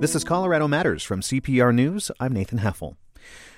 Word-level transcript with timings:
This 0.00 0.14
is 0.14 0.24
Colorado 0.24 0.66
Matters 0.66 1.02
from 1.02 1.20
CPR 1.20 1.74
News. 1.74 2.10
I'm 2.18 2.32
Nathan 2.32 2.60
Heffel. 2.60 2.96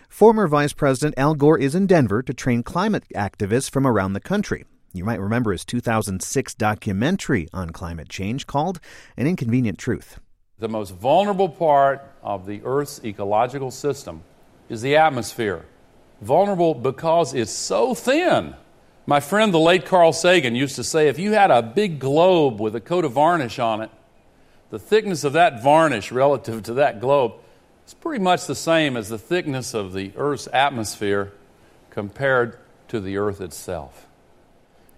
Former 0.09 0.49
Vice 0.49 0.73
President 0.73 1.15
Al 1.17 1.37
Gore 1.37 1.57
is 1.57 1.77
in 1.77 1.87
Denver 1.87 2.21
to 2.21 2.35
train 2.35 2.65
climate 2.65 3.05
activists 3.15 3.71
from 3.71 3.87
around 3.87 4.15
the 4.15 4.21
country. 4.21 4.65
You 4.93 5.05
might 5.05 5.21
remember 5.21 5.53
his 5.53 5.65
2006 5.65 6.55
documentary 6.57 7.47
on 7.53 7.71
climate 7.71 8.09
change 8.09 8.49
called 8.49 8.81
An 9.17 9.29
Inconvenient 9.29 9.79
Truth. 9.79 10.19
The 10.59 10.69
most 10.69 10.91
vulnerable 10.97 11.49
part 11.49 12.03
of 12.25 12.45
the 12.45 12.61
Earth's 12.65 13.01
ecological 13.05 13.71
system 13.71 14.25
is 14.69 14.83
the 14.83 14.97
atmosphere. 14.97 15.65
Vulnerable 16.23 16.75
because 16.75 17.35
it's 17.35 17.53
so 17.53 17.95
thin. 17.95 18.57
My 19.07 19.21
friend, 19.21 19.55
the 19.55 19.61
late 19.61 19.87
Carl 19.87 20.13
Sagan, 20.13 20.57
used 20.57 20.75
to 20.75 20.83
say 20.83 21.07
if 21.07 21.21
you 21.21 21.35
had 21.35 21.53
a 21.53 21.63
big 21.63 22.01
globe 22.01 22.61
with 22.61 22.75
a 22.75 22.81
coat 22.81 23.05
of 23.05 23.13
varnish 23.13 23.61
on 23.61 23.81
it, 23.83 23.91
the 24.73 24.79
thickness 24.79 25.23
of 25.23 25.35
that 25.35 25.63
varnish 25.63 26.11
relative 26.11 26.63
to 26.63 26.73
that 26.73 26.99
globe 26.99 27.35
is 27.87 27.93
pretty 27.93 28.25
much 28.25 28.47
the 28.47 28.55
same 28.55 28.97
as 28.97 29.11
the 29.11 29.19
thickness 29.19 29.75
of 29.75 29.93
the 29.93 30.11
Earth's 30.17 30.49
atmosphere 30.51 31.31
compared 31.91 32.59
to 32.89 32.99
the 32.99 33.19
Earth 33.19 33.43
itself. 33.43 34.07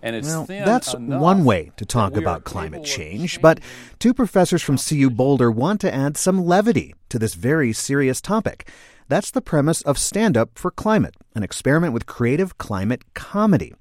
And 0.00 0.14
it's 0.14 0.28
well, 0.28 0.44
that's 0.44 0.94
one 0.94 1.44
way 1.44 1.72
to 1.76 1.84
talk 1.84 2.16
about 2.16 2.44
climate 2.44 2.84
change, 2.84 3.40
but 3.40 3.58
two 3.98 4.14
professors 4.14 4.62
from 4.62 4.78
CU 4.78 5.10
Boulder 5.10 5.50
want 5.50 5.80
to 5.80 5.92
add 5.92 6.16
some 6.16 6.46
levity 6.46 6.94
to 7.08 7.18
this 7.18 7.34
very 7.34 7.72
serious 7.72 8.20
topic. 8.20 8.68
That's 9.08 9.32
the 9.32 9.42
premise 9.42 9.82
of 9.82 9.98
Stand 9.98 10.36
Up 10.36 10.56
for 10.56 10.70
Climate, 10.70 11.16
an 11.34 11.42
experiment 11.42 11.92
with 11.92 12.06
creative 12.06 12.58
climate 12.58 13.02
comedy. 13.14 13.74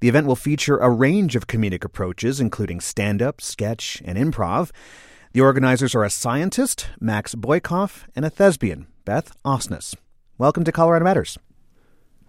The 0.00 0.08
event 0.08 0.26
will 0.26 0.34
feature 0.34 0.78
a 0.78 0.90
range 0.90 1.36
of 1.36 1.46
comedic 1.46 1.84
approaches, 1.84 2.40
including 2.40 2.80
stand 2.80 3.22
up, 3.22 3.40
sketch, 3.40 4.02
and 4.04 4.18
improv. 4.18 4.72
The 5.36 5.42
organizers 5.42 5.94
are 5.94 6.02
a 6.02 6.08
scientist, 6.08 6.88
Max 6.98 7.34
Boykoff, 7.34 8.04
and 8.16 8.24
a 8.24 8.30
thespian, 8.30 8.86
Beth 9.04 9.36
Osnes. 9.44 9.94
Welcome 10.38 10.64
to 10.64 10.72
Colorado 10.72 11.04
Matters. 11.04 11.36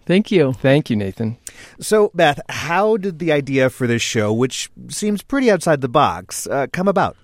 Thank 0.04 0.30
you. 0.30 0.52
Thank 0.52 0.90
you, 0.90 0.96
Nathan. 0.96 1.38
So, 1.80 2.10
Beth, 2.12 2.38
how 2.50 2.98
did 2.98 3.18
the 3.18 3.32
idea 3.32 3.70
for 3.70 3.86
this 3.86 4.02
show, 4.02 4.30
which 4.30 4.70
seems 4.90 5.22
pretty 5.22 5.50
outside 5.50 5.80
the 5.80 5.88
box, 5.88 6.46
uh, 6.48 6.66
come 6.70 6.86
about? 6.86 7.16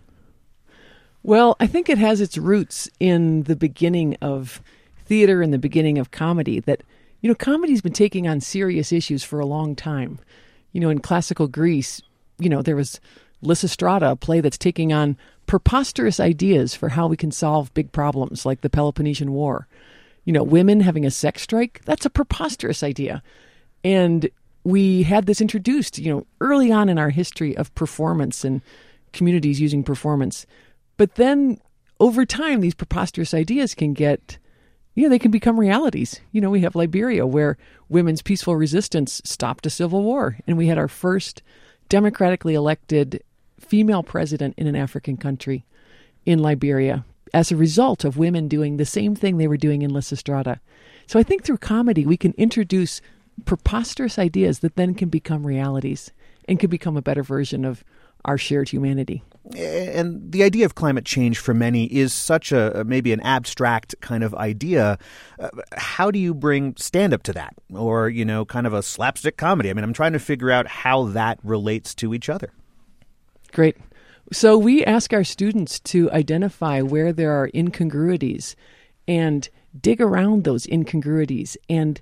Well, 1.22 1.54
I 1.60 1.66
think 1.66 1.90
it 1.90 1.98
has 1.98 2.22
its 2.22 2.38
roots 2.38 2.88
in 2.98 3.42
the 3.42 3.54
beginning 3.54 4.16
of 4.22 4.62
theater 5.04 5.42
and 5.42 5.52
the 5.52 5.58
beginning 5.58 5.98
of 5.98 6.10
comedy. 6.10 6.60
That, 6.60 6.82
you 7.20 7.28
know, 7.28 7.34
comedy's 7.34 7.82
been 7.82 7.92
taking 7.92 8.26
on 8.26 8.40
serious 8.40 8.90
issues 8.90 9.22
for 9.22 9.38
a 9.38 9.44
long 9.44 9.76
time. 9.76 10.18
You 10.72 10.80
know, 10.80 10.88
in 10.88 11.00
classical 11.00 11.46
Greece, 11.46 12.00
you 12.38 12.48
know, 12.48 12.62
there 12.62 12.74
was 12.74 13.00
Lysistrata, 13.42 14.12
a 14.12 14.16
play 14.16 14.40
that's 14.40 14.56
taking 14.56 14.90
on 14.90 15.18
preposterous 15.46 16.20
ideas 16.20 16.74
for 16.74 16.90
how 16.90 17.06
we 17.06 17.16
can 17.16 17.30
solve 17.30 17.72
big 17.74 17.92
problems 17.92 18.46
like 18.46 18.60
the 18.60 18.70
Peloponnesian 18.70 19.32
War 19.32 19.66
you 20.24 20.32
know, 20.32 20.42
women 20.42 20.80
having 20.80 21.04
a 21.04 21.10
sex 21.10 21.42
strike, 21.42 21.82
that's 21.84 22.06
a 22.06 22.10
preposterous 22.10 22.82
idea. 22.82 23.22
And 23.82 24.28
we 24.64 25.02
had 25.02 25.26
this 25.26 25.40
introduced, 25.40 25.98
you 25.98 26.12
know, 26.12 26.26
early 26.40 26.72
on 26.72 26.88
in 26.88 26.98
our 26.98 27.10
history 27.10 27.56
of 27.56 27.74
performance 27.74 28.44
and 28.44 28.62
communities 29.12 29.60
using 29.60 29.84
performance. 29.84 30.46
But 30.96 31.16
then 31.16 31.60
over 32.00 32.24
time, 32.24 32.60
these 32.60 32.74
preposterous 32.74 33.34
ideas 33.34 33.74
can 33.74 33.92
get, 33.92 34.38
you 34.94 35.02
know, 35.04 35.10
they 35.10 35.18
can 35.18 35.30
become 35.30 35.60
realities. 35.60 36.20
You 36.32 36.40
know, 36.40 36.50
we 36.50 36.62
have 36.62 36.74
Liberia 36.74 37.26
where 37.26 37.58
women's 37.90 38.22
peaceful 38.22 38.56
resistance 38.56 39.20
stopped 39.24 39.66
a 39.66 39.70
civil 39.70 40.02
war, 40.02 40.38
and 40.46 40.56
we 40.56 40.68
had 40.68 40.78
our 40.78 40.88
first 40.88 41.42
democratically 41.90 42.54
elected 42.54 43.22
female 43.64 44.02
president 44.02 44.54
in 44.56 44.66
an 44.66 44.76
African 44.76 45.16
country 45.16 45.64
in 46.24 46.38
Liberia 46.38 47.04
as 47.32 47.50
a 47.50 47.56
result 47.56 48.04
of 48.04 48.16
women 48.16 48.48
doing 48.48 48.76
the 48.76 48.84
same 48.84 49.14
thing 49.14 49.36
they 49.36 49.48
were 49.48 49.56
doing 49.56 49.82
in 49.82 49.90
Lysistrata. 49.90 50.60
So 51.06 51.18
I 51.18 51.22
think 51.22 51.44
through 51.44 51.58
comedy, 51.58 52.06
we 52.06 52.16
can 52.16 52.32
introduce 52.38 53.00
preposterous 53.44 54.18
ideas 54.18 54.60
that 54.60 54.76
then 54.76 54.94
can 54.94 55.08
become 55.08 55.46
realities 55.46 56.12
and 56.48 56.60
can 56.60 56.70
become 56.70 56.96
a 56.96 57.02
better 57.02 57.22
version 57.22 57.64
of 57.64 57.84
our 58.24 58.38
shared 58.38 58.68
humanity. 58.68 59.22
And 59.54 60.32
the 60.32 60.42
idea 60.42 60.64
of 60.64 60.74
climate 60.74 61.04
change 61.04 61.38
for 61.38 61.52
many 61.52 61.84
is 61.86 62.14
such 62.14 62.52
a 62.52 62.82
maybe 62.86 63.12
an 63.12 63.20
abstract 63.20 63.94
kind 64.00 64.24
of 64.24 64.34
idea. 64.34 64.98
Uh, 65.38 65.50
how 65.76 66.10
do 66.10 66.18
you 66.18 66.32
bring 66.32 66.74
stand 66.76 67.12
up 67.12 67.22
to 67.24 67.32
that? 67.34 67.54
Or, 67.74 68.08
you 68.08 68.24
know, 68.24 68.46
kind 68.46 68.66
of 68.66 68.72
a 68.72 68.82
slapstick 68.82 69.36
comedy? 69.36 69.68
I 69.68 69.74
mean, 69.74 69.84
I'm 69.84 69.92
trying 69.92 70.14
to 70.14 70.18
figure 70.18 70.50
out 70.50 70.66
how 70.66 71.04
that 71.08 71.38
relates 71.42 71.94
to 71.96 72.14
each 72.14 72.30
other. 72.30 72.52
Great. 73.54 73.76
So 74.32 74.58
we 74.58 74.84
ask 74.84 75.12
our 75.12 75.24
students 75.24 75.78
to 75.80 76.10
identify 76.10 76.82
where 76.82 77.12
there 77.12 77.32
are 77.32 77.50
incongruities 77.54 78.56
and 79.06 79.48
dig 79.80 80.00
around 80.00 80.44
those 80.44 80.66
incongruities 80.66 81.56
and 81.70 82.00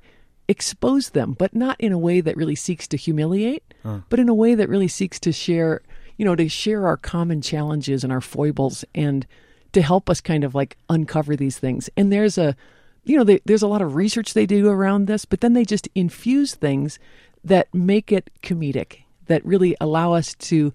expose 0.48 1.10
them, 1.10 1.34
but 1.38 1.54
not 1.54 1.78
in 1.78 1.92
a 1.92 1.98
way 1.98 2.20
that 2.22 2.36
really 2.36 2.54
seeks 2.54 2.88
to 2.88 2.96
humiliate, 2.96 3.62
huh. 3.82 4.00
but 4.08 4.18
in 4.18 4.28
a 4.28 4.34
way 4.34 4.54
that 4.54 4.68
really 4.68 4.88
seeks 4.88 5.20
to 5.20 5.32
share, 5.32 5.82
you 6.16 6.24
know, 6.24 6.34
to 6.34 6.48
share 6.48 6.86
our 6.86 6.96
common 6.96 7.42
challenges 7.42 8.02
and 8.02 8.12
our 8.12 8.20
foibles 8.20 8.84
and 8.94 9.26
to 9.72 9.82
help 9.82 10.08
us 10.08 10.20
kind 10.20 10.44
of 10.44 10.54
like 10.54 10.76
uncover 10.88 11.36
these 11.36 11.58
things. 11.58 11.90
And 11.96 12.10
there's 12.10 12.38
a, 12.38 12.56
you 13.04 13.16
know, 13.16 13.24
they, 13.24 13.40
there's 13.44 13.62
a 13.62 13.69
lot 13.69 13.82
of 13.82 13.94
research 13.94 14.32
they 14.32 14.46
do 14.46 14.69
around 14.69 15.06
this, 15.06 15.24
but 15.24 15.40
then 15.40 15.52
they 15.52 15.64
just 15.64 15.88
infuse 15.94 16.54
things 16.54 16.98
that 17.44 17.72
make 17.74 18.10
it 18.10 18.30
comedic, 18.42 19.02
that 19.26 19.44
really 19.44 19.76
allow 19.80 20.12
us 20.12 20.34
to 20.34 20.72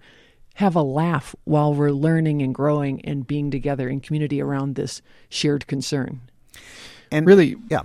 have 0.58 0.74
a 0.74 0.82
laugh 0.82 1.36
while 1.44 1.72
we're 1.72 1.92
learning 1.92 2.42
and 2.42 2.52
growing 2.52 3.00
and 3.04 3.28
being 3.28 3.48
together 3.48 3.88
in 3.88 4.00
community 4.00 4.42
around 4.42 4.74
this 4.74 5.00
shared 5.28 5.64
concern. 5.68 6.20
And 7.12 7.26
really, 7.26 7.54
yeah. 7.70 7.82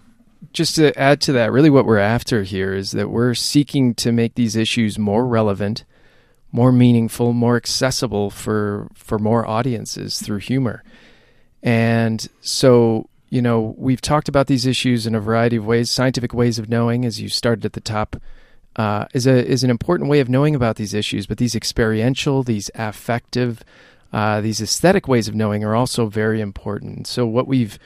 Just 0.53 0.75
to 0.77 0.91
add 0.99 1.21
to 1.21 1.31
that, 1.33 1.51
really 1.51 1.69
what 1.69 1.85
we're 1.85 1.99
after 1.99 2.41
here 2.41 2.73
is 2.73 2.89
that 2.91 3.11
we're 3.11 3.35
seeking 3.35 3.93
to 3.95 4.11
make 4.11 4.33
these 4.33 4.55
issues 4.55 4.97
more 4.97 5.27
relevant, 5.27 5.85
more 6.51 6.71
meaningful, 6.71 7.31
more 7.31 7.57
accessible 7.57 8.31
for 8.31 8.87
for 8.95 9.19
more 9.19 9.47
audiences 9.47 10.19
through 10.19 10.39
humor. 10.39 10.83
And 11.61 12.27
so, 12.41 13.07
you 13.29 13.43
know, 13.43 13.75
we've 13.77 14.01
talked 14.01 14.27
about 14.27 14.47
these 14.47 14.65
issues 14.65 15.05
in 15.05 15.13
a 15.13 15.19
variety 15.19 15.57
of 15.57 15.65
ways, 15.65 15.91
scientific 15.91 16.33
ways 16.33 16.57
of 16.57 16.69
knowing 16.69 17.05
as 17.05 17.21
you 17.21 17.29
started 17.29 17.65
at 17.65 17.73
the 17.73 17.81
top 17.81 18.15
uh, 18.75 19.05
is 19.13 19.27
a 19.27 19.45
is 19.45 19.63
an 19.63 19.69
important 19.69 20.09
way 20.09 20.19
of 20.19 20.29
knowing 20.29 20.55
about 20.55 20.75
these 20.75 20.93
issues. 20.93 21.25
But 21.25 21.37
these 21.37 21.55
experiential, 21.55 22.43
these 22.43 22.69
affective, 22.75 23.63
uh, 24.11 24.41
these 24.41 24.61
aesthetic 24.61 25.07
ways 25.07 25.27
of 25.27 25.35
knowing 25.35 25.63
are 25.63 25.75
also 25.75 26.07
very 26.07 26.41
important. 26.41 27.07
So 27.07 27.25
what 27.25 27.47
we've 27.47 27.77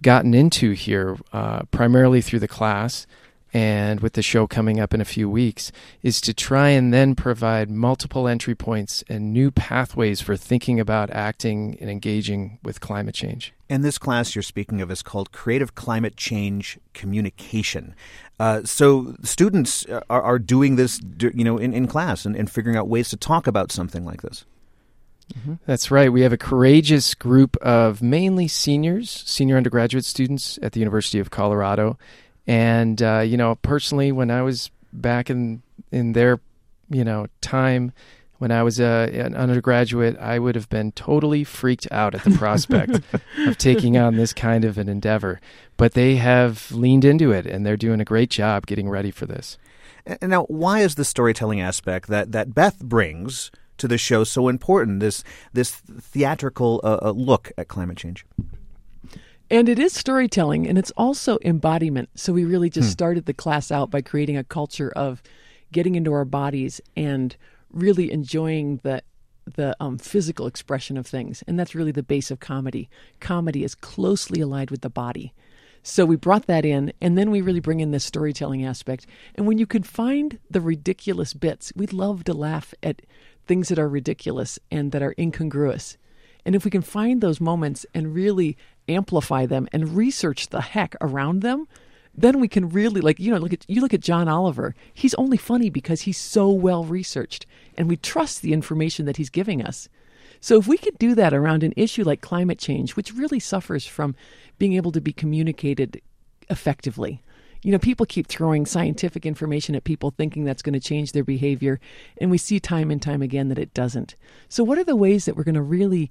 gotten 0.00 0.34
into 0.34 0.72
here, 0.72 1.16
uh, 1.32 1.62
primarily 1.70 2.20
through 2.20 2.40
the 2.40 2.48
class, 2.48 3.06
and 3.52 4.00
with 4.00 4.12
the 4.12 4.22
show 4.22 4.46
coming 4.46 4.78
up 4.78 4.94
in 4.94 5.00
a 5.00 5.04
few 5.04 5.28
weeks, 5.28 5.72
is 6.02 6.20
to 6.20 6.32
try 6.32 6.68
and 6.68 6.94
then 6.94 7.14
provide 7.14 7.68
multiple 7.68 8.28
entry 8.28 8.54
points 8.54 9.02
and 9.08 9.32
new 9.32 9.50
pathways 9.50 10.20
for 10.20 10.36
thinking 10.36 10.78
about 10.78 11.10
acting 11.10 11.76
and 11.80 11.90
engaging 11.90 12.58
with 12.62 12.80
climate 12.80 13.14
change. 13.14 13.52
And 13.68 13.84
this 13.84 13.98
class 13.98 14.34
you're 14.34 14.42
speaking 14.42 14.80
of 14.80 14.90
is 14.90 15.02
called 15.02 15.32
Creative 15.32 15.74
Climate 15.74 16.16
Change 16.16 16.78
Communication. 16.94 17.94
Uh, 18.40 18.64
so 18.64 19.14
students 19.22 19.84
are, 20.08 20.22
are, 20.22 20.38
doing 20.38 20.76
this, 20.76 20.98
you 21.20 21.44
know, 21.44 21.58
in, 21.58 21.74
in 21.74 21.86
class 21.86 22.24
and, 22.24 22.34
and 22.34 22.50
figuring 22.50 22.74
out 22.74 22.88
ways 22.88 23.10
to 23.10 23.16
talk 23.18 23.46
about 23.46 23.70
something 23.70 24.02
like 24.02 24.22
this. 24.22 24.46
Mm-hmm. 25.34 25.56
That's 25.66 25.90
right. 25.90 26.10
We 26.10 26.22
have 26.22 26.32
a 26.32 26.38
courageous 26.38 27.12
group 27.12 27.54
of 27.58 28.00
mainly 28.00 28.48
seniors, 28.48 29.10
senior 29.26 29.58
undergraduate 29.58 30.06
students 30.06 30.58
at 30.62 30.72
the 30.72 30.80
University 30.80 31.18
of 31.18 31.30
Colorado, 31.30 31.98
and 32.46 33.02
uh, 33.02 33.18
you 33.18 33.36
know, 33.36 33.56
personally, 33.56 34.10
when 34.10 34.30
I 34.30 34.40
was 34.40 34.70
back 34.90 35.28
in 35.28 35.62
in 35.92 36.14
their 36.14 36.40
you 36.88 37.04
know 37.04 37.26
time 37.42 37.92
when 38.40 38.50
I 38.50 38.62
was 38.62 38.80
uh, 38.80 39.10
an 39.12 39.36
undergraduate, 39.36 40.16
I 40.18 40.38
would 40.38 40.54
have 40.54 40.70
been 40.70 40.92
totally 40.92 41.44
freaked 41.44 41.86
out 41.90 42.14
at 42.14 42.24
the 42.24 42.30
prospect 42.30 42.98
of 43.46 43.58
taking 43.58 43.98
on 43.98 44.16
this 44.16 44.32
kind 44.32 44.64
of 44.64 44.78
an 44.78 44.88
endeavor. 44.88 45.42
But 45.76 45.92
they 45.92 46.16
have 46.16 46.72
leaned 46.72 47.04
into 47.04 47.32
it, 47.32 47.44
and 47.44 47.66
they're 47.66 47.76
doing 47.76 48.00
a 48.00 48.04
great 48.04 48.30
job 48.30 48.66
getting 48.66 48.88
ready 48.88 49.10
for 49.10 49.26
this. 49.26 49.58
And 50.06 50.30
now, 50.30 50.44
why 50.44 50.80
is 50.80 50.94
the 50.94 51.04
storytelling 51.04 51.60
aspect 51.60 52.08
that, 52.08 52.32
that 52.32 52.54
Beth 52.54 52.78
brings 52.78 53.50
to 53.76 53.86
the 53.86 53.98
show 53.98 54.24
so 54.24 54.48
important? 54.48 55.00
This 55.00 55.22
this 55.52 55.72
theatrical 55.72 56.80
uh, 56.82 56.98
uh 57.02 57.10
look 57.10 57.52
at 57.58 57.68
climate 57.68 57.98
change. 57.98 58.24
And 59.50 59.68
it 59.68 59.78
is 59.78 59.92
storytelling 59.92 60.66
and 60.66 60.78
it's 60.78 60.92
also 60.92 61.36
embodiment. 61.44 62.08
So 62.14 62.32
we 62.32 62.46
really 62.46 62.70
just 62.70 62.88
hmm. 62.88 62.92
started 62.92 63.26
the 63.26 63.34
class 63.34 63.70
out 63.70 63.90
by 63.90 64.00
creating 64.00 64.38
a 64.38 64.44
culture 64.44 64.92
of 64.92 65.22
getting 65.72 65.94
into 65.94 66.12
our 66.12 66.24
bodies 66.24 66.80
and 66.96 67.36
really 67.72 68.10
enjoying 68.10 68.80
the 68.82 69.02
the 69.56 69.74
um, 69.80 69.98
physical 69.98 70.46
expression 70.46 70.96
of 70.96 71.06
things. 71.06 71.42
And 71.46 71.58
that's 71.58 71.74
really 71.74 71.92
the 71.92 72.02
base 72.02 72.30
of 72.30 72.38
comedy. 72.40 72.88
Comedy 73.18 73.64
is 73.64 73.74
closely 73.74 74.40
allied 74.40 74.70
with 74.70 74.82
the 74.82 74.90
body. 74.90 75.32
So 75.82 76.04
we 76.04 76.16
brought 76.16 76.46
that 76.46 76.64
in, 76.64 76.92
and 77.00 77.16
then 77.16 77.30
we 77.30 77.40
really 77.40 77.60
bring 77.60 77.80
in 77.80 77.90
this 77.90 78.04
storytelling 78.04 78.64
aspect. 78.64 79.06
And 79.34 79.46
when 79.46 79.58
you 79.58 79.66
can 79.66 79.82
find 79.82 80.38
the 80.50 80.60
ridiculous 80.60 81.32
bits, 81.32 81.72
we 81.74 81.86
love 81.86 82.24
to 82.24 82.34
laugh 82.34 82.74
at 82.82 83.02
things 83.46 83.68
that 83.68 83.78
are 83.78 83.88
ridiculous 83.88 84.58
and 84.70 84.92
that 84.92 85.02
are 85.02 85.14
incongruous. 85.18 85.96
And 86.44 86.54
if 86.54 86.64
we 86.64 86.70
can 86.70 86.82
find 86.82 87.20
those 87.20 87.40
moments 87.40 87.86
and 87.94 88.14
really 88.14 88.56
amplify 88.88 89.46
them 89.46 89.68
and 89.72 89.96
research 89.96 90.48
the 90.48 90.60
heck 90.60 90.94
around 91.00 91.40
them, 91.40 91.66
then 92.14 92.40
we 92.40 92.48
can 92.48 92.68
really 92.68 93.00
like 93.00 93.18
you 93.18 93.30
know 93.30 93.38
look 93.38 93.52
at 93.52 93.64
you 93.68 93.80
look 93.80 93.94
at 93.94 94.00
John 94.00 94.28
Oliver. 94.28 94.74
He's 94.92 95.14
only 95.14 95.36
funny 95.36 95.70
because 95.70 96.02
he's 96.02 96.18
so 96.18 96.50
well 96.50 96.84
researched 96.84 97.46
and 97.76 97.88
we 97.88 97.96
trust 97.96 98.42
the 98.42 98.52
information 98.52 99.06
that 99.06 99.16
he's 99.16 99.30
giving 99.30 99.64
us. 99.64 99.88
So 100.40 100.58
if 100.58 100.66
we 100.66 100.78
could 100.78 100.98
do 100.98 101.14
that 101.14 101.34
around 101.34 101.62
an 101.62 101.74
issue 101.76 102.02
like 102.02 102.22
climate 102.22 102.58
change, 102.58 102.96
which 102.96 103.14
really 103.14 103.40
suffers 103.40 103.86
from 103.86 104.14
being 104.58 104.74
able 104.74 104.92
to 104.92 105.00
be 105.00 105.12
communicated 105.12 106.00
effectively. 106.48 107.22
You 107.62 107.72
know, 107.72 107.78
people 107.78 108.06
keep 108.06 108.26
throwing 108.26 108.64
scientific 108.64 109.26
information 109.26 109.74
at 109.74 109.84
people 109.84 110.10
thinking 110.10 110.44
that's 110.44 110.62
going 110.62 110.72
to 110.72 110.80
change 110.80 111.12
their 111.12 111.24
behavior, 111.24 111.78
and 112.18 112.30
we 112.30 112.38
see 112.38 112.58
time 112.58 112.90
and 112.90 113.02
time 113.02 113.20
again 113.20 113.48
that 113.48 113.58
it 113.58 113.74
doesn't. 113.74 114.16
So 114.48 114.64
what 114.64 114.78
are 114.78 114.84
the 114.84 114.96
ways 114.96 115.26
that 115.26 115.36
we're 115.36 115.44
going 115.44 115.54
to 115.56 115.62
really 115.62 116.10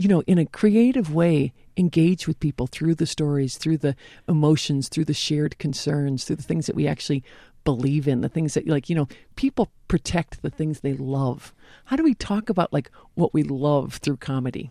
you 0.00 0.08
know, 0.08 0.22
in 0.26 0.38
a 0.38 0.46
creative 0.46 1.12
way, 1.12 1.52
engage 1.76 2.26
with 2.26 2.40
people 2.40 2.66
through 2.66 2.94
the 2.94 3.04
stories, 3.04 3.58
through 3.58 3.76
the 3.76 3.94
emotions, 4.26 4.88
through 4.88 5.04
the 5.04 5.12
shared 5.12 5.58
concerns, 5.58 6.24
through 6.24 6.36
the 6.36 6.42
things 6.42 6.64
that 6.64 6.74
we 6.74 6.88
actually 6.88 7.22
believe 7.64 8.08
in, 8.08 8.22
the 8.22 8.28
things 8.30 8.54
that, 8.54 8.66
like, 8.66 8.88
you 8.88 8.96
know, 8.96 9.08
people 9.36 9.70
protect 9.88 10.40
the 10.40 10.48
things 10.48 10.80
they 10.80 10.94
love. 10.94 11.52
How 11.84 11.96
do 11.96 12.02
we 12.02 12.14
talk 12.14 12.48
about, 12.48 12.72
like, 12.72 12.90
what 13.12 13.34
we 13.34 13.42
love 13.42 13.96
through 13.96 14.16
comedy? 14.16 14.70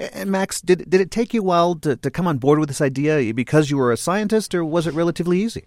And 0.00 0.32
Max, 0.32 0.60
did, 0.60 0.90
did 0.90 1.00
it 1.00 1.12
take 1.12 1.32
you 1.32 1.42
a 1.42 1.44
while 1.44 1.76
to, 1.76 1.94
to 1.94 2.10
come 2.10 2.26
on 2.26 2.38
board 2.38 2.58
with 2.58 2.68
this 2.68 2.80
idea 2.80 3.32
because 3.32 3.70
you 3.70 3.76
were 3.76 3.92
a 3.92 3.96
scientist, 3.96 4.52
or 4.52 4.64
was 4.64 4.88
it 4.88 4.94
relatively 4.94 5.40
easy? 5.40 5.66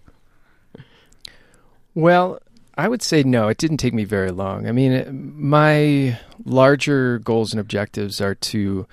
Well, 1.94 2.38
I 2.80 2.88
would 2.88 3.02
say 3.02 3.22
no, 3.22 3.48
it 3.48 3.58
didn't 3.58 3.76
take 3.76 3.92
me 3.92 4.04
very 4.04 4.30
long. 4.30 4.66
I 4.66 4.72
mean, 4.72 5.34
my 5.36 6.18
larger 6.46 7.18
goals 7.18 7.52
and 7.52 7.60
objectives 7.60 8.22
are 8.22 8.34
to 8.34 8.86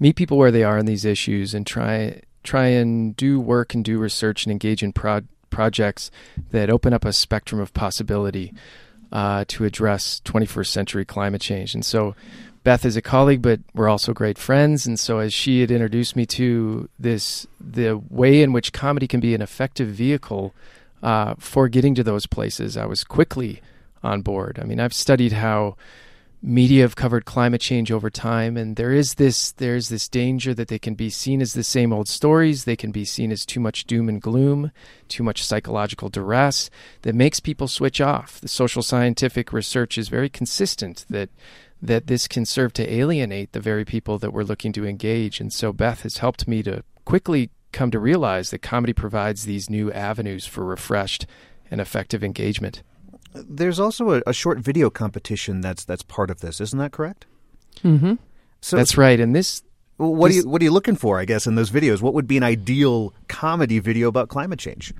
meet 0.00 0.16
people 0.16 0.38
where 0.38 0.50
they 0.50 0.64
are 0.64 0.78
in 0.78 0.86
these 0.86 1.04
issues 1.04 1.52
and 1.52 1.66
try 1.66 2.22
try 2.42 2.68
and 2.68 3.14
do 3.14 3.38
work 3.38 3.74
and 3.74 3.84
do 3.84 3.98
research 3.98 4.46
and 4.46 4.52
engage 4.52 4.82
in 4.82 4.94
pro- 4.94 5.28
projects 5.50 6.10
that 6.52 6.70
open 6.70 6.94
up 6.94 7.04
a 7.04 7.12
spectrum 7.12 7.60
of 7.60 7.74
possibility 7.74 8.54
uh, 9.12 9.44
to 9.48 9.66
address 9.66 10.22
21st 10.24 10.68
century 10.68 11.04
climate 11.04 11.42
change. 11.42 11.74
And 11.74 11.84
so, 11.84 12.14
Beth 12.62 12.86
is 12.86 12.96
a 12.96 13.02
colleague, 13.02 13.42
but 13.42 13.60
we're 13.74 13.90
also 13.90 14.14
great 14.14 14.38
friends. 14.38 14.86
And 14.86 14.98
so, 14.98 15.18
as 15.18 15.34
she 15.34 15.60
had 15.60 15.70
introduced 15.70 16.16
me 16.16 16.24
to 16.26 16.88
this, 16.98 17.46
the 17.60 17.98
way 18.08 18.40
in 18.40 18.54
which 18.54 18.72
comedy 18.72 19.06
can 19.06 19.20
be 19.20 19.34
an 19.34 19.42
effective 19.42 19.88
vehicle 19.88 20.54
uh, 21.04 21.34
for 21.38 21.68
getting 21.68 21.94
to 21.94 22.02
those 22.02 22.26
places, 22.26 22.78
I 22.78 22.86
was 22.86 23.04
quickly 23.04 23.60
on 24.02 24.22
board. 24.22 24.58
I 24.60 24.64
mean, 24.64 24.80
I've 24.80 24.94
studied 24.94 25.32
how 25.32 25.76
media 26.42 26.80
have 26.80 26.96
covered 26.96 27.26
climate 27.26 27.60
change 27.60 27.92
over 27.92 28.08
time, 28.08 28.56
and 28.56 28.76
there 28.76 28.90
is 28.90 29.14
this 29.14 29.52
there's 29.52 29.90
this 29.90 30.08
danger 30.08 30.54
that 30.54 30.68
they 30.68 30.78
can 30.78 30.94
be 30.94 31.10
seen 31.10 31.42
as 31.42 31.52
the 31.52 31.62
same 31.62 31.92
old 31.92 32.08
stories. 32.08 32.64
They 32.64 32.74
can 32.74 32.90
be 32.90 33.04
seen 33.04 33.30
as 33.32 33.44
too 33.44 33.60
much 33.60 33.84
doom 33.84 34.08
and 34.08 34.20
gloom, 34.20 34.72
too 35.08 35.22
much 35.22 35.44
psychological 35.44 36.08
duress 36.08 36.70
that 37.02 37.14
makes 37.14 37.38
people 37.38 37.68
switch 37.68 38.00
off. 38.00 38.40
The 38.40 38.48
social 38.48 38.82
scientific 38.82 39.52
research 39.52 39.98
is 39.98 40.08
very 40.08 40.30
consistent 40.30 41.04
that 41.10 41.28
that 41.82 42.06
this 42.06 42.26
can 42.26 42.46
serve 42.46 42.72
to 42.72 42.90
alienate 42.90 43.52
the 43.52 43.60
very 43.60 43.84
people 43.84 44.18
that 44.20 44.32
we're 44.32 44.42
looking 44.42 44.72
to 44.72 44.86
engage. 44.86 45.38
And 45.38 45.52
so 45.52 45.70
Beth 45.70 46.00
has 46.02 46.16
helped 46.16 46.48
me 46.48 46.62
to 46.62 46.82
quickly 47.04 47.50
come 47.74 47.90
to 47.90 47.98
realize 47.98 48.50
that 48.50 48.62
comedy 48.62 48.92
provides 48.92 49.44
these 49.44 49.68
new 49.68 49.92
avenues 49.92 50.46
for 50.46 50.64
refreshed 50.64 51.26
and 51.70 51.80
effective 51.80 52.24
engagement. 52.24 52.82
There's 53.34 53.80
also 53.80 54.12
a, 54.12 54.22
a 54.26 54.32
short 54.32 54.58
video 54.58 54.88
competition 54.90 55.60
that's 55.60 55.84
that's 55.84 56.02
part 56.02 56.30
of 56.30 56.40
this, 56.40 56.60
isn't 56.60 56.78
that 56.78 56.92
correct? 56.92 57.26
Mm-hmm. 57.82 58.14
So 58.60 58.76
that's 58.76 58.96
right. 58.96 59.20
And 59.20 59.34
this, 59.34 59.62
what 59.96 60.28
this, 60.28 60.38
are 60.38 60.40
you 60.40 60.48
what 60.48 60.62
are 60.62 60.64
you 60.64 60.70
looking 60.70 60.96
for? 60.96 61.18
I 61.18 61.24
guess 61.24 61.46
in 61.46 61.56
those 61.56 61.70
videos, 61.70 62.00
what 62.00 62.14
would 62.14 62.28
be 62.28 62.36
an 62.36 62.42
ideal 62.42 63.12
comedy 63.28 63.78
video 63.80 64.08
about 64.08 64.28
climate 64.28 64.58
change? 64.58 64.94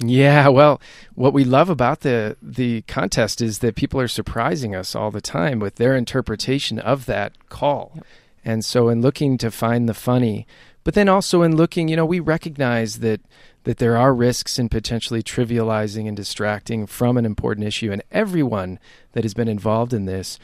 Yeah, 0.00 0.48
well, 0.48 0.80
what 1.14 1.32
we 1.32 1.44
love 1.44 1.68
about 1.68 2.00
the 2.00 2.36
the 2.40 2.82
contest 2.82 3.40
is 3.40 3.58
that 3.58 3.74
people 3.74 4.00
are 4.00 4.08
surprising 4.08 4.74
us 4.74 4.94
all 4.94 5.10
the 5.10 5.20
time 5.20 5.58
with 5.58 5.74
their 5.74 5.94
interpretation 5.96 6.78
of 6.78 7.06
that 7.06 7.48
call. 7.48 7.92
Yep. 7.94 8.06
And 8.44 8.64
so 8.64 8.88
in 8.88 9.02
looking 9.02 9.36
to 9.38 9.50
find 9.50 9.88
the 9.88 9.94
funny, 9.94 10.46
but 10.88 10.94
then 10.94 11.06
also 11.06 11.42
in 11.42 11.54
looking, 11.54 11.88
you 11.88 11.96
know, 11.96 12.06
we 12.06 12.18
recognize 12.18 13.00
that 13.00 13.20
that 13.64 13.76
there 13.76 13.98
are 13.98 14.14
risks 14.14 14.58
in 14.58 14.70
potentially 14.70 15.22
trivializing 15.22 16.08
and 16.08 16.16
distracting 16.16 16.86
from 16.86 17.18
an 17.18 17.26
important 17.26 17.66
issue, 17.66 17.92
and 17.92 18.02
everyone 18.10 18.78
that 19.12 19.22
has 19.22 19.34
been 19.34 19.48
involved 19.48 19.92
in 19.92 20.06
this 20.06 20.38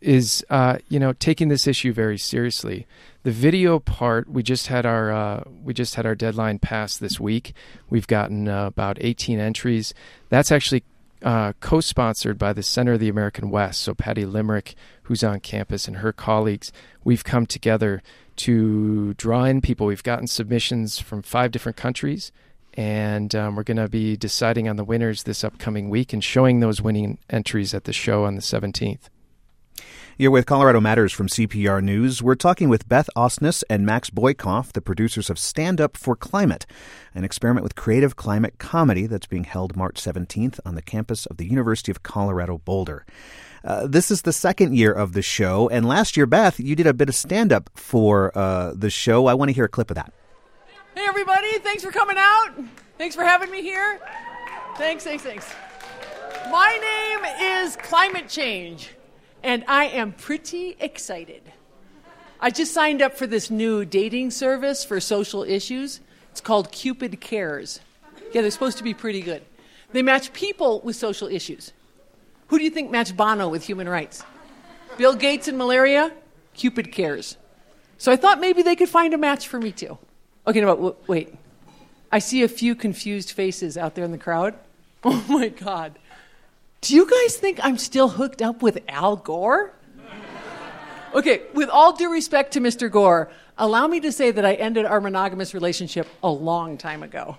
is, 0.00 0.46
uh, 0.48 0.78
you 0.88 1.00
know, 1.00 1.12
taking 1.12 1.48
this 1.48 1.66
issue 1.66 1.92
very 1.92 2.18
seriously. 2.18 2.86
The 3.24 3.32
video 3.32 3.80
part, 3.80 4.30
we 4.30 4.44
just 4.44 4.68
had 4.68 4.86
our 4.86 5.10
uh, 5.10 5.42
we 5.64 5.74
just 5.74 5.96
had 5.96 6.06
our 6.06 6.14
deadline 6.14 6.60
pass 6.60 6.96
this 6.96 7.18
week. 7.18 7.52
We've 7.88 8.06
gotten 8.06 8.46
uh, 8.46 8.66
about 8.66 8.96
18 9.00 9.40
entries. 9.40 9.92
That's 10.28 10.52
actually 10.52 10.84
uh, 11.20 11.54
co-sponsored 11.58 12.38
by 12.38 12.52
the 12.52 12.62
Center 12.62 12.92
of 12.92 13.00
the 13.00 13.08
American 13.08 13.50
West. 13.50 13.82
So 13.82 13.94
Patty 13.94 14.24
Limerick, 14.24 14.76
who's 15.02 15.24
on 15.24 15.40
campus, 15.40 15.88
and 15.88 15.96
her 15.96 16.12
colleagues, 16.12 16.70
we've 17.02 17.24
come 17.24 17.44
together 17.44 18.04
to 18.40 19.14
draw 19.14 19.44
in 19.44 19.60
people. 19.60 19.86
We've 19.86 20.02
gotten 20.02 20.26
submissions 20.26 20.98
from 20.98 21.22
five 21.22 21.50
different 21.50 21.76
countries, 21.76 22.32
and 22.74 23.34
um, 23.34 23.56
we're 23.56 23.62
going 23.62 23.76
to 23.76 23.88
be 23.88 24.16
deciding 24.16 24.68
on 24.68 24.76
the 24.76 24.84
winners 24.84 25.24
this 25.24 25.44
upcoming 25.44 25.90
week 25.90 26.12
and 26.12 26.22
showing 26.22 26.60
those 26.60 26.80
winning 26.80 27.18
entries 27.28 27.74
at 27.74 27.84
the 27.84 27.92
show 27.92 28.24
on 28.24 28.36
the 28.36 28.42
17th. 28.42 29.08
You're 30.20 30.30
with 30.30 30.44
Colorado 30.44 30.80
Matters 30.80 31.14
from 31.14 31.28
CPR 31.28 31.82
News. 31.82 32.22
We're 32.22 32.34
talking 32.34 32.68
with 32.68 32.86
Beth 32.86 33.08
Osnes 33.16 33.64
and 33.70 33.86
Max 33.86 34.10
Boykoff, 34.10 34.72
the 34.72 34.82
producers 34.82 35.30
of 35.30 35.38
Stand 35.38 35.80
Up 35.80 35.96
for 35.96 36.14
Climate, 36.14 36.66
an 37.14 37.24
experiment 37.24 37.64
with 37.64 37.74
creative 37.74 38.16
climate 38.16 38.58
comedy 38.58 39.06
that's 39.06 39.26
being 39.26 39.44
held 39.44 39.76
March 39.76 39.98
17th 39.98 40.60
on 40.66 40.74
the 40.74 40.82
campus 40.82 41.24
of 41.24 41.38
the 41.38 41.46
University 41.46 41.90
of 41.90 42.02
Colorado 42.02 42.58
Boulder. 42.58 43.06
Uh, 43.62 43.86
this 43.86 44.10
is 44.10 44.22
the 44.22 44.32
second 44.32 44.74
year 44.74 44.92
of 44.92 45.12
the 45.12 45.22
show, 45.22 45.68
and 45.68 45.86
last 45.86 46.16
year, 46.16 46.26
Beth, 46.26 46.58
you 46.58 46.74
did 46.74 46.86
a 46.86 46.94
bit 46.94 47.08
of 47.08 47.14
stand 47.14 47.52
up 47.52 47.68
for 47.74 48.36
uh, 48.36 48.72
the 48.74 48.88
show. 48.88 49.26
I 49.26 49.34
want 49.34 49.50
to 49.50 49.52
hear 49.52 49.66
a 49.66 49.68
clip 49.68 49.90
of 49.90 49.96
that. 49.96 50.12
Hey, 50.94 51.04
everybody, 51.06 51.58
thanks 51.58 51.84
for 51.84 51.90
coming 51.90 52.16
out. 52.18 52.50
Thanks 52.96 53.14
for 53.14 53.22
having 53.22 53.50
me 53.50 53.60
here. 53.62 54.00
Thanks, 54.76 55.04
thanks, 55.04 55.22
thanks. 55.22 55.52
My 56.50 56.78
name 56.80 57.62
is 57.62 57.76
Climate 57.76 58.28
Change, 58.28 58.90
and 59.42 59.62
I 59.68 59.86
am 59.86 60.12
pretty 60.12 60.76
excited. 60.80 61.42
I 62.40 62.50
just 62.50 62.72
signed 62.72 63.02
up 63.02 63.14
for 63.14 63.26
this 63.26 63.50
new 63.50 63.84
dating 63.84 64.30
service 64.30 64.84
for 64.84 65.00
social 65.00 65.42
issues. 65.42 66.00
It's 66.30 66.40
called 66.40 66.72
Cupid 66.72 67.20
Cares. 67.20 67.80
Yeah, 68.32 68.40
they're 68.40 68.50
supposed 68.50 68.78
to 68.78 68.84
be 68.84 68.94
pretty 68.94 69.20
good. 69.20 69.42
They 69.92 70.02
match 70.02 70.32
people 70.32 70.80
with 70.80 70.96
social 70.96 71.28
issues. 71.28 71.72
Who 72.50 72.58
do 72.58 72.64
you 72.64 72.70
think 72.70 72.90
matched 72.90 73.16
Bono 73.16 73.48
with 73.48 73.64
human 73.64 73.88
rights? 73.88 74.24
Bill 74.98 75.14
Gates 75.14 75.46
and 75.46 75.56
malaria? 75.56 76.12
Cupid 76.52 76.90
cares. 76.90 77.36
So 77.96 78.10
I 78.10 78.16
thought 78.16 78.40
maybe 78.40 78.62
they 78.62 78.74
could 78.74 78.88
find 78.88 79.14
a 79.14 79.18
match 79.18 79.46
for 79.46 79.60
me 79.60 79.70
too. 79.70 79.98
Okay, 80.48 80.60
no, 80.60 80.96
wait. 81.06 81.32
I 82.10 82.18
see 82.18 82.42
a 82.42 82.48
few 82.48 82.74
confused 82.74 83.30
faces 83.30 83.78
out 83.78 83.94
there 83.94 84.04
in 84.04 84.10
the 84.10 84.18
crowd. 84.18 84.54
Oh 85.02 85.24
my 85.30 85.48
God. 85.48 85.98
Do 86.82 86.94
you 86.94 87.08
guys 87.08 87.34
think 87.36 87.58
I'm 87.62 87.78
still 87.78 88.10
hooked 88.10 88.42
up 88.42 88.60
with 88.60 88.80
Al 88.86 89.16
Gore? 89.16 89.72
Okay, 91.14 91.40
with 91.54 91.70
all 91.70 91.94
due 91.94 92.12
respect 92.12 92.52
to 92.52 92.60
Mr. 92.60 92.90
Gore, 92.90 93.30
allow 93.56 93.86
me 93.86 94.00
to 94.00 94.12
say 94.12 94.30
that 94.30 94.44
I 94.44 94.52
ended 94.54 94.84
our 94.84 95.00
monogamous 95.00 95.54
relationship 95.54 96.06
a 96.22 96.28
long 96.28 96.76
time 96.76 97.02
ago 97.02 97.38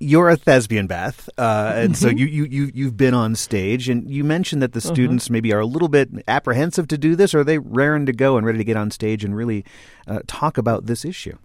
you're 0.00 0.28
a 0.28 0.36
thespian, 0.36 0.86
Beth, 0.86 1.28
uh, 1.38 1.72
and 1.74 1.96
so 1.96 2.08
mm-hmm. 2.08 2.18
you, 2.18 2.26
you 2.26 2.44
you 2.44 2.70
you've 2.74 2.96
been 2.96 3.14
on 3.14 3.34
stage, 3.34 3.88
and 3.88 4.08
you 4.08 4.22
mentioned 4.22 4.62
that 4.62 4.72
the 4.72 4.78
uh-huh. 4.78 4.94
students 4.94 5.28
maybe 5.28 5.52
are 5.52 5.60
a 5.60 5.66
little 5.66 5.88
bit 5.88 6.08
apprehensive 6.28 6.88
to 6.88 6.98
do 6.98 7.16
this. 7.16 7.34
Or 7.34 7.40
are 7.40 7.44
they 7.44 7.58
raring 7.58 8.06
to 8.06 8.12
go 8.12 8.36
and 8.36 8.46
ready 8.46 8.58
to 8.58 8.64
get 8.64 8.76
on 8.76 8.90
stage 8.90 9.24
and 9.24 9.34
really 9.36 9.64
uh, 10.06 10.20
talk 10.26 10.56
about 10.56 10.86
this 10.86 11.04
issue? 11.04 11.36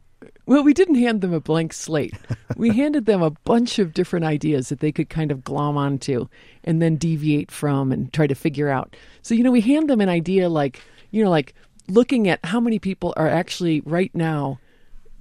Well, 0.45 0.63
we 0.63 0.74
didn't 0.74 0.95
hand 0.95 1.22
them 1.22 1.33
a 1.33 1.39
blank 1.39 1.74
slate. 1.74 2.13
we 2.55 2.69
handed 2.75 3.05
them 3.05 3.22
a 3.22 3.31
bunch 3.31 3.79
of 3.79 3.93
different 3.93 4.25
ideas 4.25 4.69
that 4.69 4.79
they 4.79 4.91
could 4.91 5.10
kind 5.10 5.31
of 5.31 5.43
glom 5.43 5.77
onto 5.77 6.27
and 6.63 6.81
then 6.81 6.98
deviate 6.98 7.50
from 7.50 7.91
and 7.91 8.12
try 8.13 8.27
to 8.27 8.36
figure 8.36 8.69
out. 8.69 8.95
So, 9.22 9.36
you 9.36 9.43
know, 9.43 9.51
we 9.51 9.62
hand 9.62 9.89
them 9.89 10.01
an 10.01 10.10
idea 10.10 10.50
like, 10.50 10.81
you 11.12 11.24
know, 11.24 11.29
like 11.29 11.53
looking 11.88 12.27
at 12.27 12.43
how 12.43 12.60
many 12.60 12.79
people 12.79 13.13
are 13.15 13.27
actually 13.27 13.81
right 13.81 14.13
now 14.13 14.60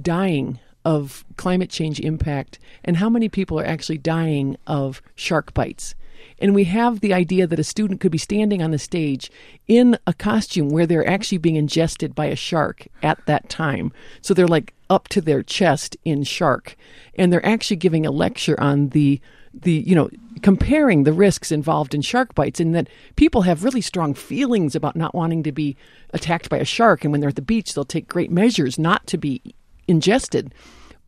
dying 0.01 0.59
of 0.85 1.25
climate 1.37 1.71
change 1.71 2.01
impact 2.01 2.59
and 2.85 2.97
how 2.97 3.09
many 3.09 3.29
people 3.29 3.59
are 3.59 3.67
actually 3.67 3.99
dying 3.99 4.57
of 4.67 5.03
shark 5.15 5.55
bites. 5.55 5.95
And 6.39 6.55
we 6.55 6.65
have 6.65 7.01
the 7.01 7.15
idea 7.15 7.47
that 7.47 7.59
a 7.59 7.65
student 7.65 8.01
could 8.01 8.13
be 8.13 8.19
standing 8.19 8.63
on 8.63 8.71
the 8.71 8.79
stage 8.79 9.31
in 9.69 9.99
a 10.07 10.13
costume 10.13 10.71
where 10.71 10.87
they're 10.87 11.09
actually 11.09 11.39
being 11.39 11.57
ingested 11.57 12.15
by 12.15 12.27
a 12.27 12.37
shark 12.37 12.87
at 13.03 13.25
that 13.27 13.49
time. 13.49 13.93
So 14.21 14.35
they're 14.35 14.49
like 14.49 14.75
up 14.91 15.09
to 15.09 15.21
their 15.21 15.43
chest 15.43 15.97
in 16.05 16.25
shark. 16.25 16.77
And 17.17 17.33
they're 17.33 17.47
actually 17.47 17.77
giving 17.77 18.07
a 18.07 18.11
lecture 18.11 18.61
on 18.61 18.91
the 18.91 19.21
the 19.55 19.73
you 19.73 19.95
know 19.95 20.09
comparing 20.41 21.05
the 21.05 21.13
risks 21.13 21.53
involved 21.53 21.95
in 21.95 22.01
shark 22.01 22.35
bites 22.35 22.59
and 22.59 22.75
that 22.75 22.89
people 23.17 23.43
have 23.43 23.65
really 23.65 23.83
strong 23.83 24.15
feelings 24.15 24.75
about 24.75 24.97
not 24.97 25.15
wanting 25.15 25.43
to 25.43 25.53
be 25.53 25.77
attacked 26.15 26.49
by 26.49 26.57
a 26.57 26.65
shark 26.65 27.05
and 27.05 27.13
when 27.13 27.21
they're 27.21 27.29
at 27.29 27.37
the 27.37 27.43
beach 27.43 27.75
they'll 27.75 27.85
take 27.85 28.09
great 28.09 28.31
measures 28.31 28.79
not 28.79 29.07
to 29.07 29.19
be 29.19 29.43
ingested 29.89 30.55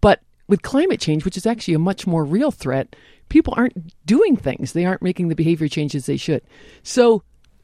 but 0.00 0.21
with 0.49 0.62
climate 0.62 1.00
change 1.00 1.25
which 1.25 1.37
is 1.37 1.47
actually 1.47 1.75
a 1.75 1.78
much 1.78 2.07
more 2.07 2.25
real 2.25 2.50
threat 2.50 2.95
people 3.28 3.54
aren't 3.57 3.93
doing 4.07 4.37
things 4.37 4.73
they 4.73 4.85
aren't 4.85 5.02
making 5.02 5.28
the 5.28 5.35
behavior 5.35 5.69
changes 5.69 6.07
they 6.07 6.16
should 6.16 6.43
so 6.83 7.23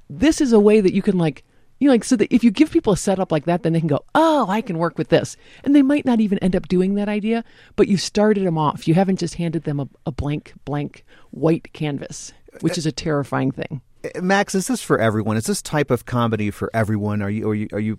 this 0.08 0.40
is 0.40 0.52
a 0.52 0.60
way 0.60 0.80
that 0.80 0.94
you 0.94 1.02
can 1.02 1.18
like 1.18 1.44
you 1.80 1.88
know, 1.88 1.94
like 1.94 2.04
so 2.04 2.14
that 2.16 2.32
if 2.32 2.44
you 2.44 2.50
give 2.50 2.70
people 2.70 2.92
a 2.92 2.96
setup 2.96 3.32
like 3.32 3.46
that, 3.46 3.62
then 3.62 3.72
they 3.72 3.80
can 3.80 3.88
go, 3.88 4.04
oh, 4.14 4.46
I 4.48 4.60
can 4.60 4.76
work 4.76 4.98
with 4.98 5.08
this, 5.08 5.36
and 5.64 5.74
they 5.74 5.82
might 5.82 6.04
not 6.04 6.20
even 6.20 6.38
end 6.38 6.54
up 6.54 6.68
doing 6.68 6.94
that 6.94 7.08
idea, 7.08 7.42
but 7.74 7.88
you 7.88 7.96
started 7.96 8.46
them 8.46 8.58
off. 8.58 8.86
You 8.86 8.94
haven't 8.94 9.18
just 9.18 9.36
handed 9.36 9.64
them 9.64 9.80
a, 9.80 9.88
a 10.04 10.12
blank, 10.12 10.52
blank 10.66 11.04
white 11.30 11.72
canvas, 11.72 12.34
which 12.60 12.76
uh, 12.76 12.80
is 12.80 12.86
a 12.86 12.92
terrifying 12.92 13.50
thing. 13.50 13.80
Uh, 14.02 14.20
Max, 14.20 14.54
is 14.54 14.66
this 14.66 14.82
for 14.82 14.98
everyone? 14.98 15.36
Is 15.36 15.46
this 15.46 15.62
type 15.62 15.90
of 15.90 16.04
comedy 16.04 16.50
for 16.50 16.70
everyone? 16.74 17.22
Are 17.22 17.30
you, 17.30 17.48
are 17.48 17.54
you, 17.54 17.68
are 17.72 17.80
you, 17.80 17.98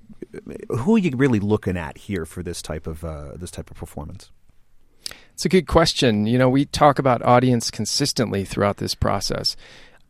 who 0.69 0.95
are 0.95 0.99
you 0.99 1.11
really 1.15 1.39
looking 1.39 1.77
at 1.77 1.97
here 1.97 2.25
for 2.25 2.43
this 2.43 2.61
type 2.61 2.87
of 2.87 3.03
uh, 3.03 3.31
this 3.35 3.51
type 3.51 3.69
of 3.71 3.77
performance? 3.77 4.31
It's 5.33 5.45
a 5.45 5.49
good 5.49 5.67
question. 5.67 6.25
You 6.27 6.37
know, 6.37 6.49
we 6.49 6.65
talk 6.65 6.99
about 6.99 7.21
audience 7.23 7.71
consistently 7.71 8.45
throughout 8.45 8.77
this 8.77 8.95
process. 8.95 9.55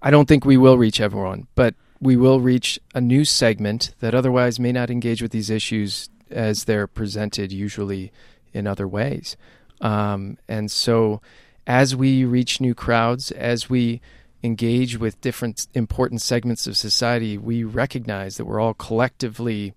I 0.01 0.12
don't 0.12 0.27
think 0.27 0.45
we 0.45 0.57
will 0.57 0.77
reach 0.77 1.00
everyone, 1.00 1.48
but 1.55 1.75
we 2.00 2.15
will 2.15 2.41
reach 2.41 2.79
a 2.95 3.01
new 3.01 3.24
segment 3.24 3.93
that 4.00 4.15
otherwise 4.15 4.60
may 4.60 4.71
not 4.71 4.89
engage 4.89 5.21
with 5.21 5.31
these 5.31 5.50
issues 5.50 6.10
as 6.29 6.65
they're 6.65 6.88
presented 6.88 7.51
usually 7.51 8.12
in 8.53 8.65
other 8.67 8.88
ways. 8.88 9.38
Um, 9.79 10.38
and 10.48 10.71
so, 10.71 11.21
as 11.67 11.95
we 11.95 12.25
reach 12.25 12.60
new 12.60 12.74
crowds, 12.74 13.31
as 13.31 13.69
we 13.69 14.01
engage 14.43 14.98
with 14.98 15.19
different 15.21 15.67
important 15.74 16.21
segments 16.21 16.67
of 16.67 16.77
society, 16.77 17.38
we 17.38 17.63
recognize 17.63 18.38
that 18.38 18.45
we're 18.45 18.60
all 18.60 18.74
collectively 18.74 19.74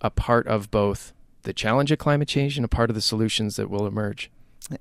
a 0.00 0.10
part 0.10 0.46
of 0.46 0.70
both 0.70 1.12
the 1.42 1.52
challenge 1.52 1.92
of 1.92 1.98
climate 1.98 2.28
change 2.28 2.56
and 2.56 2.64
a 2.64 2.68
part 2.68 2.90
of 2.90 2.94
the 2.94 3.00
solutions 3.00 3.56
that 3.56 3.70
will 3.70 3.86
emerge. 3.86 4.30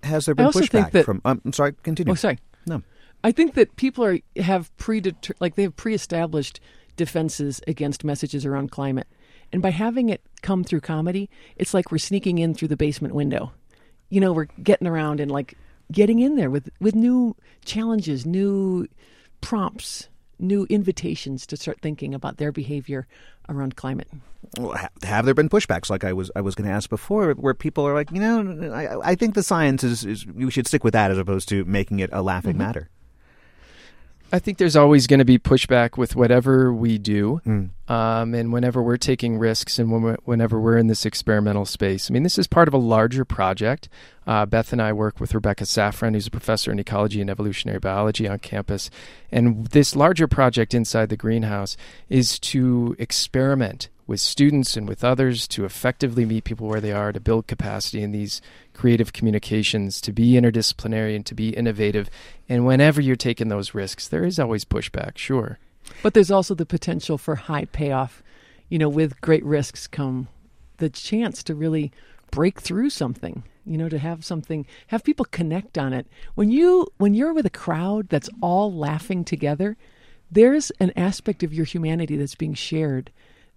Has 0.03 0.25
there 0.25 0.35
been 0.35 0.47
pushback 0.47 0.91
that, 0.91 1.05
from? 1.05 1.21
Um, 1.23 1.41
I'm 1.45 1.53
sorry, 1.53 1.73
continue. 1.83 2.11
Oh, 2.11 2.15
sorry. 2.15 2.39
No. 2.65 2.83
I 3.23 3.31
think 3.31 3.53
that 3.55 3.75
people 3.75 4.03
are 4.03 4.19
have 4.37 4.75
pre 4.77 5.01
like 5.39 5.55
they 5.55 5.63
have 5.63 5.75
pre-established 5.75 6.59
defenses 6.97 7.61
against 7.67 8.03
messages 8.03 8.45
around 8.45 8.71
climate. 8.71 9.07
And 9.53 9.61
by 9.61 9.69
having 9.69 10.09
it 10.09 10.21
come 10.41 10.63
through 10.63 10.81
comedy, 10.81 11.29
it's 11.55 11.73
like 11.73 11.91
we're 11.91 11.99
sneaking 11.99 12.37
in 12.37 12.53
through 12.53 12.67
the 12.67 12.77
basement 12.77 13.15
window. 13.15 13.53
You 14.09 14.19
know, 14.19 14.33
we're 14.33 14.47
getting 14.61 14.87
around 14.87 15.19
and 15.19 15.31
like 15.31 15.53
getting 15.91 16.19
in 16.19 16.35
there 16.35 16.49
with, 16.49 16.69
with 16.81 16.95
new 16.95 17.35
challenges, 17.63 18.25
new 18.25 18.87
prompts, 19.41 20.09
new 20.39 20.65
invitations 20.69 21.47
to 21.47 21.57
start 21.57 21.79
thinking 21.81 22.13
about 22.13 22.37
their 22.37 22.51
behavior 22.51 23.07
around 23.49 23.75
climate. 23.75 24.07
Well, 24.57 24.77
have 25.03 25.25
there 25.25 25.33
been 25.33 25.49
pushbacks, 25.49 25.89
like 25.89 26.03
I 26.03 26.13
was 26.13 26.29
I 26.35 26.41
was 26.41 26.55
going 26.55 26.69
to 26.69 26.73
ask 26.73 26.89
before, 26.89 27.33
where 27.33 27.53
people 27.53 27.87
are 27.87 27.93
like, 27.93 28.11
you 28.11 28.19
know, 28.19 28.71
I, 28.73 29.11
I 29.11 29.15
think 29.15 29.35
the 29.35 29.43
science 29.43 29.83
is, 29.83 30.05
is 30.05 30.25
we 30.25 30.51
should 30.51 30.67
stick 30.67 30.83
with 30.83 30.93
that 30.93 31.11
as 31.11 31.17
opposed 31.17 31.49
to 31.49 31.65
making 31.65 31.99
it 31.99 32.09
a 32.13 32.21
laughing 32.21 32.51
mm-hmm. 32.51 32.59
matter. 32.59 32.89
I 34.31 34.39
think 34.39 34.57
there's 34.57 34.75
always 34.75 35.07
going 35.07 35.19
to 35.19 35.25
be 35.25 35.39
pushback 35.39 35.97
with 35.97 36.15
whatever 36.15 36.73
we 36.73 36.97
do, 36.97 37.41
mm. 37.45 37.69
um, 37.89 38.33
and 38.33 38.51
whenever 38.51 38.83
we're 38.83 38.97
taking 38.97 39.37
risks, 39.37 39.79
and 39.79 39.89
when 39.89 40.01
we're, 40.01 40.17
whenever 40.25 40.59
we're 40.59 40.77
in 40.77 40.87
this 40.87 41.05
experimental 41.05 41.65
space. 41.65 42.11
I 42.11 42.13
mean, 42.13 42.23
this 42.23 42.37
is 42.37 42.45
part 42.45 42.67
of 42.67 42.73
a 42.73 42.77
larger 42.77 43.23
project. 43.23 43.87
Uh, 44.25 44.45
Beth 44.45 44.73
and 44.73 44.81
I 44.81 44.91
work 44.91 45.21
with 45.21 45.33
Rebecca 45.33 45.63
Safran, 45.63 46.13
who's 46.13 46.27
a 46.27 46.31
professor 46.31 46.71
in 46.71 46.79
ecology 46.79 47.21
and 47.21 47.29
evolutionary 47.29 47.79
biology 47.79 48.27
on 48.27 48.39
campus, 48.39 48.89
and 49.31 49.67
this 49.67 49.95
larger 49.95 50.27
project 50.27 50.73
inside 50.73 51.07
the 51.07 51.17
greenhouse 51.17 51.77
is 52.09 52.37
to 52.39 52.95
experiment 52.99 53.87
with 54.07 54.19
students 54.19 54.77
and 54.77 54.87
with 54.87 55.03
others 55.03 55.47
to 55.49 55.65
effectively 55.65 56.25
meet 56.25 56.45
people 56.45 56.67
where 56.67 56.81
they 56.81 56.93
are, 56.93 57.11
to 57.11 57.19
build 57.19 57.45
capacity 57.45 58.01
in 58.01 58.13
these 58.13 58.41
creative 58.73 59.13
communications, 59.13 59.99
to 60.01 60.13
be 60.13 60.31
interdisciplinary 60.31 61.15
and 61.15 61.25
to 61.25 61.35
be 61.35 61.49
innovative. 61.49 62.09
And 62.47 62.65
whenever 62.65 63.01
you're 63.01 63.17
taking 63.17 63.49
those 63.49 63.75
risks, 63.75 64.07
there 64.07 64.23
is 64.23 64.39
always 64.39 64.65
pushback, 64.65 65.17
sure. 65.17 65.59
But 66.01 66.13
there's 66.13 66.31
also 66.31 66.55
the 66.55 66.65
potential 66.65 67.17
for 67.17 67.35
high 67.35 67.65
payoff. 67.65 68.23
You 68.69 68.79
know, 68.79 68.89
with 68.89 69.21
great 69.21 69.45
risks 69.45 69.87
come 69.87 70.27
the 70.77 70.89
chance 70.89 71.43
to 71.43 71.55
really 71.55 71.91
break 72.31 72.61
through 72.61 72.89
something 72.89 73.43
you 73.65 73.77
know 73.77 73.89
to 73.89 73.97
have 73.97 74.23
something 74.23 74.65
have 74.87 75.03
people 75.03 75.25
connect 75.25 75.77
on 75.77 75.93
it 75.93 76.07
when 76.35 76.49
you 76.49 76.87
when 76.97 77.13
you're 77.13 77.33
with 77.33 77.45
a 77.45 77.51
crowd 77.51 78.07
that's 78.09 78.29
all 78.41 78.73
laughing 78.73 79.23
together 79.23 79.77
there's 80.31 80.71
an 80.79 80.91
aspect 80.95 81.43
of 81.43 81.53
your 81.53 81.65
humanity 81.65 82.15
that's 82.15 82.35
being 82.35 82.53
shared 82.53 83.11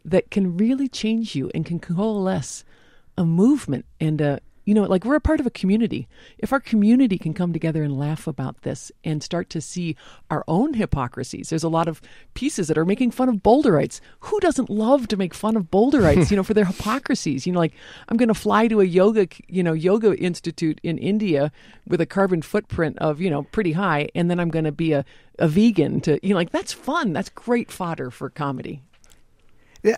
that 0.05 0.31
can 0.31 0.57
really 0.57 0.89
change 0.89 1.35
you 1.35 1.51
and 1.55 1.67
can 1.67 1.79
coalesce 1.79 2.65
a 3.19 3.25
movement 3.25 3.85
and 4.01 4.21
a 4.21 4.41
you 4.65 4.75
know 4.75 4.85
like 4.85 5.05
we're 5.05 5.17
a 5.17 5.21
part 5.21 5.41
of 5.41 5.47
a 5.47 5.51
community. 5.51 6.07
If 6.39 6.53
our 6.53 6.61
community 6.61 7.19
can 7.19 7.35
come 7.35 7.53
together 7.53 7.83
and 7.83 7.99
laugh 7.99 8.27
about 8.27 8.63
this 8.63 8.93
and 9.03 9.23
start 9.23 9.51
to 9.51 9.61
see 9.61 9.97
our 10.31 10.45
own 10.47 10.75
hypocrisies 10.75 11.49
there's 11.51 11.65
a 11.65 11.69
lot 11.69 11.89
of 11.89 12.01
pieces 12.35 12.69
that 12.69 12.79
are 12.79 12.85
making 12.85 13.11
fun 13.11 13.29
of 13.29 13.37
boulderites 13.37 14.01
who 14.21 14.39
doesn't 14.41 14.71
love 14.71 15.09
to 15.09 15.17
make 15.17 15.35
fun 15.35 15.57
of 15.57 15.71
boulderites 15.71 16.31
you 16.31 16.37
know 16.37 16.43
for 16.43 16.55
their 16.55 16.65
hypocrisies? 16.73 17.47
You 17.47 17.53
know 17.53 17.59
like 17.59 17.75
i'm 18.09 18.17
going 18.17 18.29
to 18.29 18.35
fly 18.35 18.69
to 18.69 18.81
a 18.81 18.85
yoga 18.85 19.27
you 19.49 19.63
know 19.63 19.73
yoga 19.73 20.17
institute 20.17 20.81
in 20.83 20.99
india 20.99 21.51
with 21.87 22.01
a 22.01 22.07
carbon 22.07 22.43
footprint 22.43 22.97
of 22.99 23.21
you 23.21 23.31
know 23.31 23.43
pretty 23.45 23.73
high 23.73 24.09
and 24.15 24.31
then 24.31 24.39
i'm 24.39 24.51
going 24.51 24.65
to 24.65 24.73
be 24.73 24.93
a, 24.93 25.05
a 25.39 25.49
vegan 25.49 26.01
to 26.03 26.21
you 26.23 26.31
know 26.31 26.37
like 26.37 26.51
that's 26.51 26.73
fun. 26.73 27.13
That's 27.13 27.31
great 27.31 27.73
fodder 27.73 28.11
for 28.11 28.31
comedy 28.31 28.83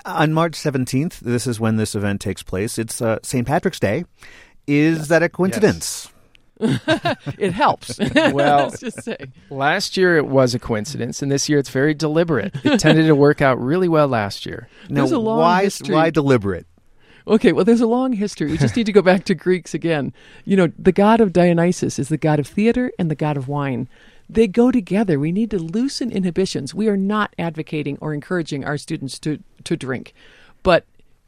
on 0.04 0.32
March 0.32 0.52
17th, 0.52 1.20
this 1.20 1.46
is 1.46 1.58
when 1.58 1.76
this 1.76 1.94
event 1.94 2.20
takes 2.20 2.42
place. 2.42 2.78
It's 2.78 3.02
uh, 3.02 3.18
St. 3.22 3.46
Patrick's 3.46 3.80
Day. 3.80 4.04
Is 4.66 4.98
yes. 4.98 5.08
that 5.08 5.22
a 5.22 5.28
coincidence? 5.28 6.06
Yes. 6.06 6.12
it 7.38 7.52
helps. 7.52 7.98
well, 8.14 8.70
just 8.70 9.02
say. 9.02 9.16
last 9.50 9.96
year 9.96 10.16
it 10.16 10.26
was 10.26 10.54
a 10.54 10.58
coincidence, 10.58 11.20
and 11.22 11.30
this 11.30 11.48
year 11.48 11.58
it's 11.58 11.70
very 11.70 11.94
deliberate. 11.94 12.54
It 12.64 12.78
tended 12.78 13.06
to 13.06 13.16
work 13.16 13.42
out 13.42 13.60
really 13.60 13.88
well 13.88 14.06
last 14.06 14.46
year. 14.46 14.68
Now, 14.88 15.06
why, 15.06 15.64
history. 15.64 15.94
why 15.94 16.10
deliberate? 16.10 16.66
Okay, 17.26 17.52
well, 17.52 17.64
there's 17.64 17.80
a 17.80 17.86
long 17.86 18.12
history. 18.12 18.50
We 18.50 18.58
just 18.58 18.76
need 18.76 18.86
to 18.86 18.92
go 18.92 19.02
back 19.02 19.24
to 19.24 19.34
Greeks 19.34 19.74
again. 19.74 20.12
You 20.44 20.56
know, 20.56 20.72
the 20.78 20.92
god 20.92 21.20
of 21.20 21.32
Dionysus 21.32 21.98
is 21.98 22.08
the 22.08 22.16
god 22.16 22.38
of 22.38 22.46
theater 22.46 22.90
and 22.98 23.10
the 23.10 23.14
god 23.14 23.36
of 23.36 23.48
wine. 23.48 23.88
They 24.32 24.48
go 24.48 24.70
together. 24.70 25.18
We 25.18 25.30
need 25.30 25.50
to 25.50 25.58
loosen 25.58 26.10
inhibitions. 26.10 26.74
We 26.74 26.88
are 26.88 26.96
not 26.96 27.34
advocating 27.38 27.98
or 28.00 28.14
encouraging 28.14 28.64
our 28.64 28.78
students 28.78 29.18
to, 29.20 29.42
to 29.64 29.76
drink, 29.76 30.14
but 30.62 30.86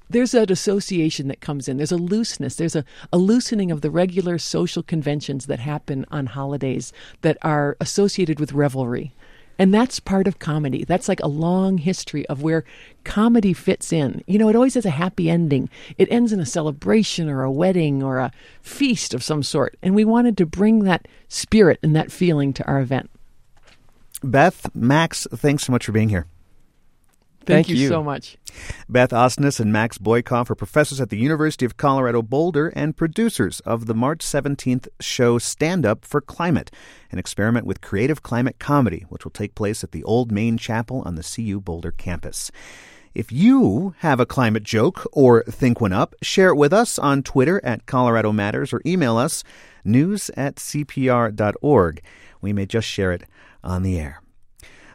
there's 0.08 0.32
that 0.32 0.50
association 0.50 1.28
that 1.28 1.40
comes 1.40 1.68
in. 1.68 1.76
There's 1.76 1.92
a 1.92 1.96
looseness. 1.96 2.56
There's 2.56 2.76
a, 2.76 2.84
a 3.12 3.18
loosening 3.18 3.70
of 3.70 3.82
the 3.82 3.90
regular 3.90 4.38
social 4.38 4.82
conventions 4.82 5.46
that 5.46 5.58
happen 5.58 6.06
on 6.10 6.26
holidays 6.26 6.92
that 7.20 7.36
are 7.42 7.76
associated 7.80 8.40
with 8.40 8.52
revelry. 8.52 9.12
And 9.58 9.72
that's 9.72 10.00
part 10.00 10.26
of 10.26 10.38
comedy. 10.38 10.84
That's 10.84 11.08
like 11.08 11.20
a 11.20 11.28
long 11.28 11.78
history 11.78 12.26
of 12.26 12.42
where 12.42 12.64
comedy 13.04 13.52
fits 13.52 13.92
in. 13.92 14.22
You 14.26 14.38
know, 14.38 14.48
it 14.48 14.56
always 14.56 14.74
has 14.74 14.86
a 14.86 14.90
happy 14.90 15.30
ending. 15.30 15.68
It 15.96 16.10
ends 16.10 16.32
in 16.32 16.40
a 16.40 16.46
celebration 16.46 17.28
or 17.28 17.42
a 17.42 17.52
wedding 17.52 18.02
or 18.02 18.18
a 18.18 18.32
feast 18.62 19.14
of 19.14 19.22
some 19.22 19.42
sort. 19.42 19.76
And 19.82 19.94
we 19.94 20.04
wanted 20.04 20.36
to 20.38 20.46
bring 20.46 20.80
that 20.84 21.06
spirit 21.28 21.78
and 21.82 21.94
that 21.94 22.10
feeling 22.10 22.52
to 22.54 22.66
our 22.66 22.80
event. 22.80 23.10
Beth, 24.22 24.74
Max, 24.74 25.26
thanks 25.30 25.64
so 25.64 25.72
much 25.72 25.86
for 25.86 25.92
being 25.92 26.08
here. 26.08 26.26
Thank, 27.46 27.66
Thank 27.66 27.68
you, 27.68 27.76
you, 27.76 27.88
so 27.88 28.02
much. 28.02 28.38
Beth 28.88 29.10
Osnes 29.10 29.60
and 29.60 29.72
Max 29.72 29.98
Boykoff 29.98 30.48
are 30.48 30.54
professors 30.54 31.00
at 31.00 31.10
the 31.10 31.18
University 31.18 31.66
of 31.66 31.76
Colorado 31.76 32.22
Boulder 32.22 32.68
and 32.68 32.96
producers 32.96 33.60
of 33.60 33.86
the 33.86 33.94
March 33.94 34.20
17th 34.20 34.88
show 34.98 35.38
Stand 35.38 35.84
Up 35.84 36.04
for 36.04 36.20
Climate, 36.20 36.70
an 37.12 37.18
experiment 37.18 37.66
with 37.66 37.82
creative 37.82 38.22
climate 38.22 38.58
comedy, 38.58 39.04
which 39.10 39.24
will 39.24 39.30
take 39.30 39.54
place 39.54 39.84
at 39.84 39.92
the 39.92 40.02
Old 40.04 40.32
Main 40.32 40.56
Chapel 40.56 41.02
on 41.04 41.16
the 41.16 41.22
CU 41.22 41.60
Boulder 41.60 41.90
campus. 41.90 42.50
If 43.14 43.30
you 43.30 43.94
have 43.98 44.18
a 44.18 44.26
climate 44.26 44.64
joke 44.64 45.06
or 45.12 45.44
think 45.44 45.80
one 45.80 45.92
up, 45.92 46.14
share 46.22 46.48
it 46.48 46.56
with 46.56 46.72
us 46.72 46.98
on 46.98 47.22
Twitter 47.22 47.60
at 47.62 47.86
Colorado 47.86 48.32
Matters 48.32 48.72
or 48.72 48.80
email 48.84 49.18
us 49.18 49.44
news 49.84 50.30
at 50.36 50.56
cpr.org. 50.56 52.02
We 52.40 52.52
may 52.52 52.66
just 52.66 52.88
share 52.88 53.12
it 53.12 53.24
on 53.62 53.82
the 53.82 54.00
air. 54.00 54.23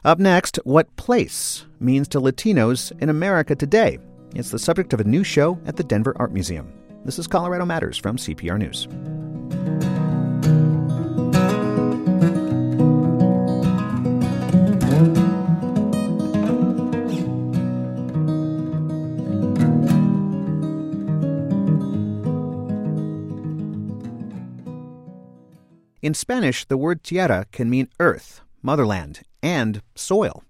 Up 0.05 0.17
next, 0.17 0.57
what 0.63 0.95
place 0.95 1.65
means 1.81 2.07
to 2.09 2.21
Latinos 2.21 2.93
in 3.01 3.09
America 3.09 3.53
today. 3.53 3.99
It's 4.33 4.49
the 4.49 4.57
subject 4.57 4.93
of 4.93 5.01
a 5.01 5.03
new 5.03 5.25
show 5.25 5.59
at 5.65 5.75
the 5.75 5.83
Denver 5.83 6.13
Art 6.15 6.31
Museum. 6.31 6.71
This 7.03 7.19
is 7.19 7.27
Colorado 7.27 7.65
Matters 7.65 7.97
from 7.97 8.15
CPR 8.15 8.57
News. 8.57 8.87
In 26.01 26.13
Spanish, 26.13 26.63
the 26.63 26.77
word 26.77 27.03
tierra 27.03 27.45
can 27.51 27.69
mean 27.69 27.89
earth, 27.99 28.41
motherland, 28.61 29.21
and 29.41 29.81
soil. 29.95 30.43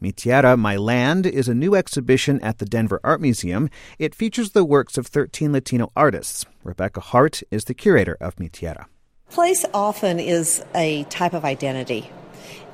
Mi 0.00 0.12
Tierra, 0.12 0.56
My 0.56 0.76
Land 0.76 1.26
is 1.26 1.48
a 1.48 1.54
new 1.54 1.74
exhibition 1.74 2.40
at 2.40 2.58
the 2.58 2.66
Denver 2.66 3.00
Art 3.02 3.20
Museum. 3.20 3.70
It 3.98 4.14
features 4.14 4.50
the 4.50 4.64
works 4.64 4.98
of 4.98 5.06
13 5.06 5.52
Latino 5.52 5.90
artists. 5.96 6.44
Rebecca 6.62 7.00
Hart 7.00 7.42
is 7.50 7.64
the 7.64 7.74
curator 7.74 8.16
of 8.20 8.38
Mi 8.38 8.48
Tierra. 8.48 8.86
Place 9.30 9.64
often 9.72 10.20
is 10.20 10.64
a 10.74 11.04
type 11.04 11.32
of 11.32 11.44
identity. 11.44 12.10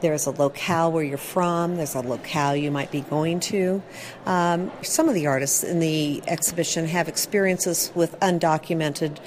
There's 0.01 0.27
a 0.27 0.31
locale 0.31 0.91
where 0.91 1.05
you're 1.05 1.19
from, 1.19 1.77
there's 1.77 1.95
a 1.95 2.01
locale 2.01 2.57
you 2.57 2.71
might 2.71 2.91
be 2.91 3.03
going 3.03 3.41
to. 3.41 3.83
Um, 4.27 4.71
some 4.83 5.09
of 5.09 5.15
the 5.15 5.27
artists 5.27 5.63
in 5.63 5.79
the 5.79 6.23
exhibition 6.27 6.87
have 6.87 7.07
experiences 7.07 7.93
with 7.95 8.19
undocumented 8.21 9.19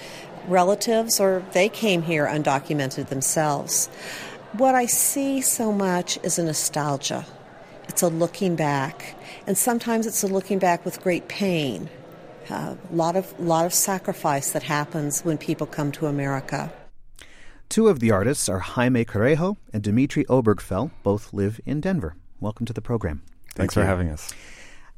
relatives, 0.48 1.20
or 1.20 1.44
they 1.54 1.70
came 1.70 2.02
here 2.02 2.26
undocumented 2.26 3.08
themselves. 3.08 3.90
What 4.54 4.76
I 4.76 4.86
see 4.86 5.42
so 5.42 5.72
much 5.72 6.20
is 6.22 6.38
a 6.38 6.44
nostalgia. 6.44 7.26
It's 7.88 8.04
a 8.04 8.08
looking 8.08 8.56
back, 8.56 9.16
and 9.48 9.58
sometimes 9.58 10.06
it's 10.06 10.22
a 10.22 10.28
looking 10.28 10.60
back 10.60 10.86
with 10.86 11.02
great 11.02 11.28
pain. 11.28 11.90
A 12.52 12.54
uh, 12.54 12.76
lot 12.92 13.16
of 13.16 13.34
lot 13.40 13.66
of 13.66 13.74
sacrifice 13.74 14.52
that 14.52 14.62
happens 14.62 15.26
when 15.26 15.40
people 15.40 15.66
come 15.66 15.92
to 15.94 16.06
America. 16.06 16.72
Two 17.68 17.88
of 17.88 18.00
the 18.00 18.12
artists 18.12 18.48
are 18.48 18.60
Jaime 18.60 19.04
Carrejo 19.06 19.58
and 19.74 19.82
Dimitri 19.82 20.24
Obergfell. 20.26 20.92
Both 21.02 21.34
live 21.34 21.60
in 21.66 21.82
Denver. 21.82 22.16
Welcome 22.40 22.68
to 22.68 22.74
the 22.74 22.82
program. 22.82 23.24
Thanks 23.56 23.74
Thank 23.74 23.84
for 23.84 23.90
having 23.90 24.10
us. 24.10 24.32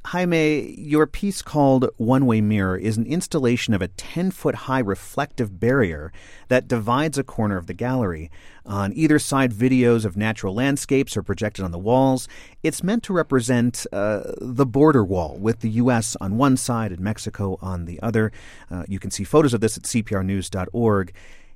Jaime, 0.06 0.76
your 0.78 1.08
piece 1.08 1.42
called 1.42 1.90
One 1.98 2.28
Way 2.28 2.40
Mirror 2.40 2.78
is 2.78 2.96
an 2.96 3.08
installation 3.08 3.74
of 3.74 3.82
a 3.82 3.88
10 3.88 4.30
foot 4.30 4.54
high 4.54 4.80
reflective 4.80 5.60
barrier 5.60 6.14
that 6.48 6.68
divides 6.68 7.18
a 7.18 7.24
corner 7.24 7.58
of 7.58 7.66
the 7.66 7.74
gallery. 7.74 8.30
On 8.68 8.94
either 8.94 9.18
side, 9.18 9.52
videos 9.52 10.06
of 10.06 10.16
natural 10.16 10.54
landscapes 10.54 11.18
are 11.18 11.24
projected 11.24 11.66
on 11.66 11.72
the 11.72 11.80
walls. 11.80 12.28
It's 12.62 12.84
meant 12.84 13.02
to 13.04 13.14
represent 13.14 13.88
uh, 13.92 14.34
the 14.40 14.66
border 14.66 15.04
wall 15.04 15.38
with 15.40 15.62
the 15.62 15.70
U.S. 15.72 16.16
on 16.22 16.38
one 16.38 16.56
side 16.56 16.92
and 16.92 17.00
Mexico 17.00 17.58
on 17.60 17.86
the 17.86 18.00
other. 18.02 18.32
Uh, 18.70 18.84
you 18.88 19.00
can 19.00 19.10
see 19.10 19.24
photos 19.24 19.56
of 19.56 19.62
this 19.62 19.76
at 19.76 19.84
cprnews.org. 19.84 21.14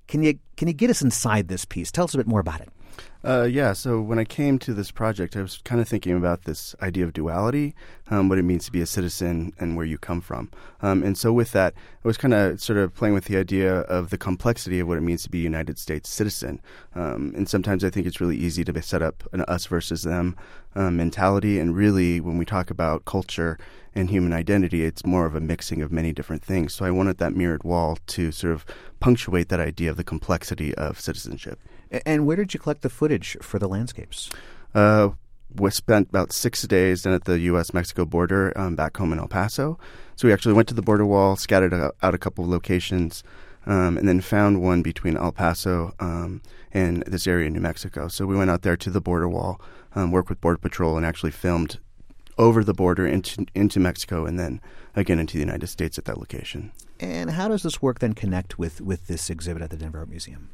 Can 0.07 0.23
you, 0.23 0.39
can 0.57 0.67
you 0.67 0.73
get 0.73 0.89
us 0.89 1.03
inside 1.03 1.49
this 1.49 1.65
piece? 1.65 1.91
Tell 1.91 2.05
us 2.05 2.15
a 2.15 2.17
bit 2.17 2.27
more 2.27 2.39
about 2.39 2.61
it. 2.61 2.69
Uh, 3.21 3.43
yeah, 3.43 3.73
so 3.73 3.99
when 3.99 4.17
I 4.17 4.23
came 4.23 4.57
to 4.59 4.73
this 4.73 4.91
project, 4.91 5.35
I 5.35 5.41
was 5.41 5.59
kind 5.65 5.81
of 5.81 5.89
thinking 5.89 6.15
about 6.15 6.43
this 6.43 6.73
idea 6.81 7.03
of 7.03 7.11
duality, 7.11 7.75
um, 8.09 8.29
what 8.29 8.37
it 8.37 8.43
means 8.43 8.63
to 8.65 8.71
be 8.71 8.79
a 8.79 8.85
citizen, 8.85 9.51
and 9.59 9.75
where 9.75 9.85
you 9.85 9.97
come 9.97 10.21
from. 10.21 10.49
Um, 10.81 11.03
and 11.03 11.17
so 11.17 11.33
with 11.33 11.51
that, 11.51 11.73
I 11.75 12.07
was 12.07 12.15
kind 12.15 12.33
of 12.33 12.61
sort 12.61 12.79
of 12.79 12.95
playing 12.95 13.13
with 13.13 13.25
the 13.25 13.35
idea 13.35 13.81
of 13.81 14.09
the 14.09 14.17
complexity 14.17 14.79
of 14.79 14.87
what 14.87 14.97
it 14.97 15.01
means 15.01 15.23
to 15.23 15.29
be 15.29 15.39
a 15.39 15.43
United 15.43 15.77
States 15.77 16.09
citizen. 16.09 16.61
Um, 16.95 17.33
and 17.35 17.49
sometimes 17.49 17.83
I 17.83 17.89
think 17.89 18.07
it's 18.07 18.21
really 18.21 18.37
easy 18.37 18.63
to 18.63 18.81
set 18.81 19.01
up 19.01 19.27
an 19.33 19.41
us 19.41 19.65
versus 19.65 20.03
them 20.03 20.37
um, 20.75 20.95
mentality. 20.95 21.59
And 21.59 21.75
really, 21.75 22.21
when 22.21 22.37
we 22.37 22.45
talk 22.45 22.71
about 22.71 23.03
culture 23.03 23.59
and 23.93 24.09
human 24.09 24.31
identity, 24.31 24.85
it's 24.85 25.05
more 25.05 25.25
of 25.25 25.35
a 25.35 25.41
mixing 25.41 25.81
of 25.81 25.91
many 25.91 26.13
different 26.13 26.41
things. 26.41 26.73
So 26.73 26.85
I 26.85 26.91
wanted 26.91 27.17
that 27.17 27.35
mirrored 27.35 27.65
wall 27.65 27.97
to 28.07 28.31
sort 28.31 28.53
of 28.53 28.65
punctuate 29.01 29.49
that 29.49 29.59
idea 29.59 29.91
of 29.91 29.97
the 29.97 30.05
complexity 30.05 30.73
of 30.75 31.01
citizenship. 31.01 31.59
And 31.91 32.25
where 32.25 32.37
did 32.37 32.53
you 32.53 32.59
collect 32.59 32.81
the 32.81 32.89
footage 32.89 33.37
for 33.41 33.59
the 33.59 33.67
landscapes? 33.67 34.29
Uh, 34.75 35.09
we 35.55 35.71
spent 35.71 36.09
about 36.09 36.31
six 36.31 36.61
days 36.63 37.03
then 37.03 37.13
at 37.13 37.25
the 37.25 37.39
U.S. 37.39 37.73
Mexico 37.73 38.05
border 38.05 38.53
um, 38.55 38.75
back 38.75 38.97
home 38.97 39.11
in 39.11 39.19
El 39.19 39.27
Paso. 39.27 39.79
So 40.15 40.27
we 40.27 40.33
actually 40.33 40.53
went 40.53 40.67
to 40.67 40.73
the 40.73 40.81
border 40.81 41.05
wall, 41.05 41.35
scattered 41.35 41.73
out 41.73 42.13
a 42.13 42.17
couple 42.17 42.43
of 42.43 42.49
locations, 42.49 43.23
um, 43.65 43.97
and 43.97 44.07
then 44.07 44.21
found 44.21 44.61
one 44.61 44.81
between 44.81 45.17
El 45.17 45.31
Paso 45.31 45.93
um, 45.99 46.41
and 46.71 47.03
this 47.03 47.25
area 47.25 47.47
in 47.47 47.53
New 47.53 47.61
Mexico. 47.61 48.07
So 48.07 48.25
we 48.25 48.35
went 48.35 48.49
out 48.51 48.61
there 48.61 48.77
to 48.77 48.89
the 48.89 49.01
border 49.01 49.27
wall, 49.27 49.59
um, 49.95 50.11
worked 50.11 50.29
with 50.29 50.41
Border 50.41 50.59
Patrol, 50.59 50.97
and 50.97 51.05
actually 51.05 51.31
filmed 51.31 51.79
over 52.37 52.63
the 52.63 52.73
border 52.73 53.05
into 53.05 53.45
into 53.53 53.79
Mexico, 53.79 54.25
and 54.25 54.39
then 54.39 54.61
again 54.95 55.19
into 55.19 55.33
the 55.33 55.41
United 55.41 55.67
States 55.67 55.97
at 55.97 56.05
that 56.05 56.17
location. 56.17 56.71
And 56.99 57.31
how 57.31 57.47
does 57.47 57.63
this 57.63 57.81
work 57.81 57.99
then 57.99 58.13
connect 58.13 58.57
with 58.57 58.81
with 58.81 59.07
this 59.07 59.29
exhibit 59.29 59.61
at 59.63 59.71
the 59.71 59.77
Denver 59.77 59.99
Art 59.99 60.09
Museum? 60.09 60.49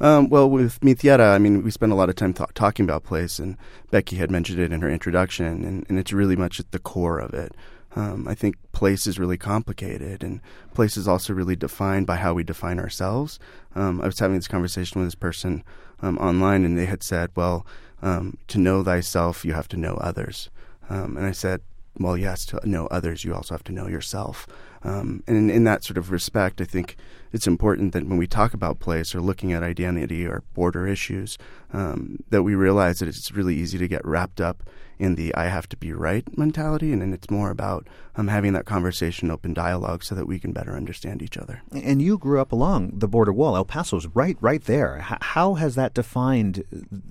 Um, 0.00 0.28
well, 0.28 0.50
with 0.50 0.82
Mi 0.82 0.96
I 1.10 1.38
mean, 1.38 1.62
we 1.62 1.70
spend 1.70 1.92
a 1.92 1.94
lot 1.94 2.08
of 2.08 2.16
time 2.16 2.34
th- 2.34 2.50
talking 2.54 2.84
about 2.84 3.04
place, 3.04 3.38
and 3.38 3.56
Becky 3.90 4.16
had 4.16 4.30
mentioned 4.30 4.58
it 4.58 4.72
in 4.72 4.82
her 4.82 4.90
introduction, 4.90 5.64
and, 5.64 5.86
and 5.88 5.98
it's 5.98 6.12
really 6.12 6.36
much 6.36 6.58
at 6.58 6.72
the 6.72 6.78
core 6.78 7.18
of 7.18 7.32
it. 7.32 7.54
Um, 7.96 8.26
I 8.26 8.34
think 8.34 8.56
place 8.72 9.06
is 9.06 9.18
really 9.18 9.38
complicated, 9.38 10.24
and 10.24 10.40
place 10.74 10.96
is 10.96 11.06
also 11.06 11.32
really 11.32 11.56
defined 11.56 12.06
by 12.06 12.16
how 12.16 12.34
we 12.34 12.42
define 12.42 12.80
ourselves. 12.80 13.38
Um, 13.74 14.00
I 14.00 14.06
was 14.06 14.18
having 14.18 14.36
this 14.36 14.48
conversation 14.48 15.00
with 15.00 15.06
this 15.06 15.14
person 15.14 15.62
um, 16.02 16.18
online, 16.18 16.64
and 16.64 16.76
they 16.76 16.86
had 16.86 17.02
said, 17.02 17.30
"Well, 17.36 17.64
um, 18.02 18.36
to 18.48 18.58
know 18.58 18.82
thyself, 18.82 19.44
you 19.44 19.52
have 19.52 19.68
to 19.68 19.76
know 19.76 19.94
others." 19.94 20.50
Um, 20.90 21.16
and 21.16 21.24
I 21.24 21.32
said, 21.32 21.60
"Well, 21.98 22.16
yes, 22.16 22.44
to 22.46 22.68
know 22.68 22.86
others, 22.88 23.24
you 23.24 23.32
also 23.32 23.54
have 23.54 23.64
to 23.64 23.72
know 23.72 23.86
yourself." 23.86 24.48
Um, 24.82 25.22
and 25.26 25.36
in, 25.36 25.50
in, 25.50 25.64
that 25.64 25.84
sort 25.84 25.96
of 25.96 26.10
respect, 26.10 26.60
I 26.60 26.64
think 26.64 26.96
it's 27.34 27.48
important 27.48 27.92
that 27.92 28.06
when 28.06 28.16
we 28.16 28.28
talk 28.28 28.54
about 28.54 28.78
place 28.78 29.12
or 29.12 29.20
looking 29.20 29.52
at 29.52 29.64
identity 29.64 30.24
or 30.24 30.44
border 30.54 30.86
issues, 30.86 31.36
um, 31.72 32.22
that 32.30 32.44
we 32.44 32.54
realize 32.54 33.00
that 33.00 33.08
it's 33.08 33.32
really 33.32 33.56
easy 33.56 33.76
to 33.76 33.88
get 33.88 34.06
wrapped 34.06 34.40
up 34.40 34.62
in 35.00 35.16
the 35.16 35.34
I 35.34 35.48
have 35.48 35.68
to 35.70 35.76
be 35.76 35.92
right 35.92 36.24
mentality. 36.38 36.92
And, 36.92 37.02
and 37.02 37.12
it's 37.12 37.28
more 37.28 37.50
about 37.50 37.88
um, 38.14 38.28
having 38.28 38.52
that 38.52 38.66
conversation, 38.66 39.32
open 39.32 39.52
dialogue, 39.52 40.04
so 40.04 40.14
that 40.14 40.28
we 40.28 40.38
can 40.38 40.52
better 40.52 40.76
understand 40.76 41.22
each 41.22 41.36
other. 41.36 41.62
And 41.72 42.00
you 42.00 42.18
grew 42.18 42.40
up 42.40 42.52
along 42.52 42.92
the 42.98 43.08
border 43.08 43.32
wall. 43.32 43.56
El 43.56 43.64
Paso's 43.64 44.06
right, 44.14 44.36
right 44.40 44.62
there. 44.62 45.04
H- 45.10 45.18
how 45.20 45.54
has 45.54 45.74
that 45.74 45.94
defined 45.94 46.62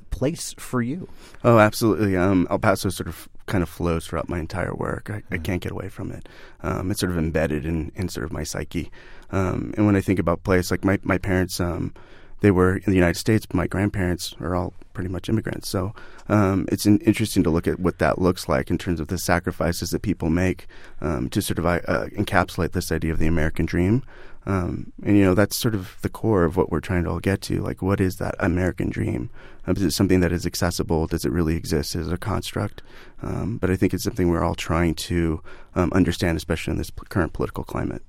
place 0.09 0.55
for 0.57 0.81
you? 0.81 1.09
Oh, 1.43 1.59
absolutely. 1.59 2.15
Um, 2.15 2.47
El 2.49 2.59
Paso 2.59 2.87
sort 2.87 3.09
of 3.09 3.27
kind 3.45 3.61
of 3.61 3.67
flows 3.67 4.07
throughout 4.07 4.29
my 4.29 4.39
entire 4.39 4.73
work. 4.73 5.09
I. 5.09 5.21
I 5.29 5.37
can't 5.37 5.61
get 5.61 5.73
away 5.73 5.89
from 5.89 6.11
it. 6.11 6.29
Um, 6.61 6.91
it's 6.91 7.01
sort 7.01 7.11
of 7.11 7.17
embedded 7.17 7.65
in, 7.65 7.91
in 7.95 8.07
sort 8.07 8.23
of 8.23 8.31
my 8.31 8.43
psyche. 8.43 8.89
Um, 9.33 9.73
and 9.75 9.85
when 9.87 9.95
I 9.95 10.01
think 10.01 10.19
about 10.19 10.43
place, 10.43 10.69
like 10.69 10.85
my, 10.85 10.99
my 11.01 11.17
parents, 11.17 11.59
um, 11.59 11.93
they 12.41 12.51
were 12.51 12.75
in 12.75 12.83
the 12.85 12.95
United 12.95 13.17
States, 13.17 13.47
but 13.47 13.55
my 13.55 13.67
grandparents 13.67 14.35
are 14.39 14.53
all 14.55 14.73
pretty 14.93 15.09
much 15.09 15.27
immigrants. 15.27 15.67
So 15.67 15.95
um, 16.29 16.67
it's 16.71 16.85
in, 16.85 16.99
interesting 16.99 17.41
to 17.43 17.49
look 17.49 17.67
at 17.67 17.79
what 17.79 17.97
that 17.97 18.19
looks 18.19 18.47
like 18.47 18.69
in 18.69 18.77
terms 18.77 18.99
of 18.99 19.07
the 19.07 19.17
sacrifices 19.17 19.89
that 19.89 20.03
people 20.03 20.29
make 20.29 20.67
um, 21.01 21.29
to 21.29 21.41
sort 21.41 21.57
of 21.57 21.65
uh, 21.65 21.79
encapsulate 22.15 22.73
this 22.73 22.91
idea 22.91 23.11
of 23.11 23.17
the 23.17 23.25
American 23.25 23.65
dream. 23.65 24.03
Um, 24.45 24.91
and 25.03 25.17
you 25.17 25.23
know 25.23 25.35
that's 25.35 25.55
sort 25.55 25.73
of 25.73 25.95
the 26.01 26.09
core 26.09 26.43
of 26.43 26.57
what 26.57 26.69
we're 26.69 26.81
trying 26.81 27.05
to 27.05 27.09
all 27.09 27.21
get 27.21 27.41
to. 27.43 27.61
Like, 27.61 27.81
what 27.81 28.01
is 28.01 28.17
that 28.17 28.35
American 28.39 28.89
dream? 28.89 29.29
Um, 29.65 29.77
is 29.77 29.83
it 29.83 29.91
something 29.91 30.19
that 30.19 30.33
is 30.33 30.45
accessible? 30.45 31.07
Does 31.07 31.23
it 31.23 31.31
really 31.31 31.55
exist 31.55 31.95
as 31.95 32.11
a 32.11 32.17
construct? 32.17 32.83
But 33.21 33.69
I 33.69 33.77
think 33.77 33.93
it's 33.93 34.03
something 34.03 34.27
we're 34.27 34.43
all 34.43 34.53
trying 34.53 34.95
to 34.95 35.41
understand, 35.75 36.35
especially 36.35 36.71
in 36.71 36.77
this 36.77 36.89
p- 36.89 37.03
current 37.07 37.31
political 37.31 37.63
climate. 37.63 38.03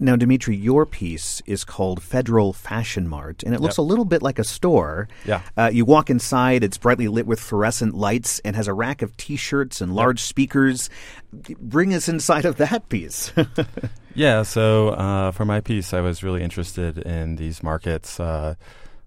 Now, 0.00 0.14
Dimitri, 0.14 0.56
your 0.56 0.86
piece 0.86 1.42
is 1.44 1.64
called 1.64 2.00
Federal 2.00 2.52
Fashion 2.52 3.08
Mart, 3.08 3.42
and 3.42 3.52
it 3.52 3.60
looks 3.60 3.74
yep. 3.74 3.78
a 3.78 3.82
little 3.82 4.04
bit 4.04 4.22
like 4.22 4.38
a 4.38 4.44
store. 4.44 5.08
Yeah. 5.24 5.42
Uh, 5.56 5.70
you 5.72 5.84
walk 5.84 6.08
inside, 6.08 6.62
it's 6.62 6.78
brightly 6.78 7.08
lit 7.08 7.26
with 7.26 7.40
fluorescent 7.40 7.94
lights 7.94 8.38
and 8.40 8.54
has 8.54 8.68
a 8.68 8.72
rack 8.72 9.02
of 9.02 9.16
t 9.16 9.34
shirts 9.34 9.80
and 9.80 9.94
large 9.94 10.20
yep. 10.20 10.28
speakers. 10.28 10.88
Bring 11.32 11.92
us 11.94 12.08
inside 12.08 12.44
of 12.44 12.58
that 12.58 12.88
piece. 12.88 13.32
yeah, 14.14 14.44
so 14.44 14.90
uh, 14.90 15.32
for 15.32 15.44
my 15.44 15.60
piece, 15.60 15.92
I 15.92 16.00
was 16.00 16.22
really 16.22 16.44
interested 16.44 16.98
in 16.98 17.34
these 17.34 17.64
markets, 17.64 18.20
uh, 18.20 18.54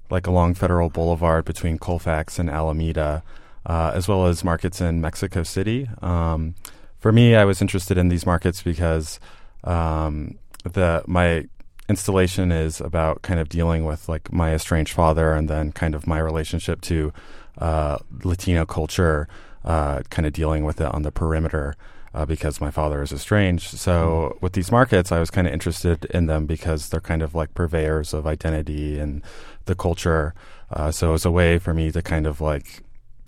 like 0.10 0.28
along 0.28 0.56
Federal 0.56 0.90
Boulevard 0.90 1.46
between 1.46 1.78
Colfax 1.78 2.38
and 2.38 2.50
Alameda, 2.50 3.24
uh, 3.66 3.92
as 3.96 4.10
well 4.10 4.26
as 4.26 4.44
markets 4.44 4.82
in 4.82 5.00
Mexico 5.00 5.44
City. 5.44 5.90
Um, 6.02 6.54
for 7.00 7.14
me, 7.14 7.34
I 7.36 7.46
was 7.46 7.62
interested 7.62 7.98
in 7.98 8.10
these 8.10 8.26
markets 8.26 8.62
because. 8.62 9.22
Um, 9.64 10.40
the 10.64 11.04
my 11.08 11.46
installation 11.90 12.52
is 12.52 12.80
about 12.80 13.22
kind 13.22 13.40
of 13.40 13.50
dealing 13.50 13.84
with 13.86 14.08
like 14.08 14.32
my 14.32 14.54
estranged 14.54 14.94
father 14.94 15.34
and 15.34 15.50
then 15.50 15.72
kind 15.72 15.94
of 15.94 16.08
my 16.08 16.20
relationship 16.20 16.82
to 16.82 17.12
uh, 17.58 17.98
Latino 18.24 18.66
culture, 18.66 19.28
uh, 19.66 20.02
kind 20.10 20.26
of 20.26 20.34
dealing 20.34 20.64
with 20.64 20.80
it 20.80 20.88
on 20.94 21.02
the 21.04 21.12
perimeter. 21.12 21.76
Uh, 22.14 22.26
because 22.26 22.60
my 22.60 22.70
father 22.70 23.02
is 23.02 23.14
estranged. 23.14 23.68
So 23.78 24.38
with 24.42 24.52
these 24.52 24.70
markets, 24.70 25.14
I 25.14 25.20
was 25.22 25.32
kind 25.32 25.48
of 25.48 25.54
interested 25.54 26.04
in 26.06 26.26
them 26.26 26.46
because 26.46 26.90
they're 26.90 27.00
kind 27.00 27.22
of 27.22 27.34
like 27.34 27.54
purveyors 27.54 28.14
of 28.14 28.28
identity 28.28 29.00
and 29.00 29.24
the 29.64 29.76
culture. 29.76 30.34
Uh, 30.70 30.92
so 30.92 31.08
it 31.08 31.12
was 31.14 31.24
a 31.24 31.32
way 31.32 31.58
for 31.58 31.74
me 31.74 31.90
to 31.90 32.02
kind 32.02 32.28
of 32.28 32.42
like 32.42 32.84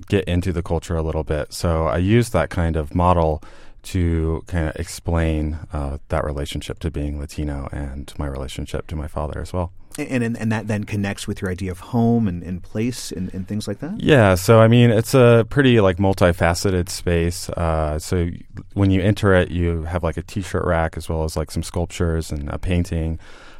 get 0.09 0.25
into 0.25 0.51
the 0.51 0.61
culture 0.61 0.97
a 0.97 1.01
little 1.01 1.23
bit. 1.23 1.53
So 1.53 1.87
I 1.87 1.97
used 1.97 2.33
that 2.33 2.49
kind 2.49 2.75
of 2.75 2.93
model 2.93 3.41
to 3.83 4.43
kind 4.47 4.69
of 4.69 4.75
explain 4.77 5.59
uh, 5.71 5.97
that 6.09 6.23
relationship 6.23 6.79
to 6.79 6.89
being 6.89 7.19
Latino 7.19 7.69
and 7.71 8.13
my 8.17 8.25
relationship 8.25 8.87
to 8.87 8.95
my 8.95 9.07
father 9.07 9.41
as 9.41 9.53
well. 9.53 9.71
And, 9.99 10.23
and, 10.23 10.37
and 10.37 10.51
that 10.51 10.67
then 10.67 10.85
connects 10.85 11.27
with 11.27 11.41
your 11.41 11.51
idea 11.51 11.69
of 11.69 11.79
home 11.79 12.27
and, 12.27 12.41
and 12.41 12.63
place 12.63 13.11
and, 13.11 13.31
and 13.33 13.47
things 13.47 13.67
like 13.67 13.79
that. 13.79 13.99
Yeah, 13.99 14.33
so 14.33 14.59
I 14.59 14.67
mean, 14.67 14.89
it's 14.89 15.13
a 15.13 15.45
pretty 15.49 15.81
like 15.81 15.97
multifaceted 15.97 16.89
space. 16.89 17.49
Uh, 17.49 17.99
so 17.99 18.29
when 18.73 18.89
you 18.89 19.01
enter 19.01 19.35
it, 19.35 19.51
you 19.51 19.83
have 19.83 20.01
like 20.01 20.17
a 20.17 20.23
T-shirt 20.23 20.65
rack 20.65 20.97
as 20.97 21.09
well 21.09 21.25
as 21.25 21.37
like 21.37 21.51
some 21.51 21.61
sculptures 21.61 22.31
and 22.31 22.49
a 22.49 22.57
painting. 22.57 23.19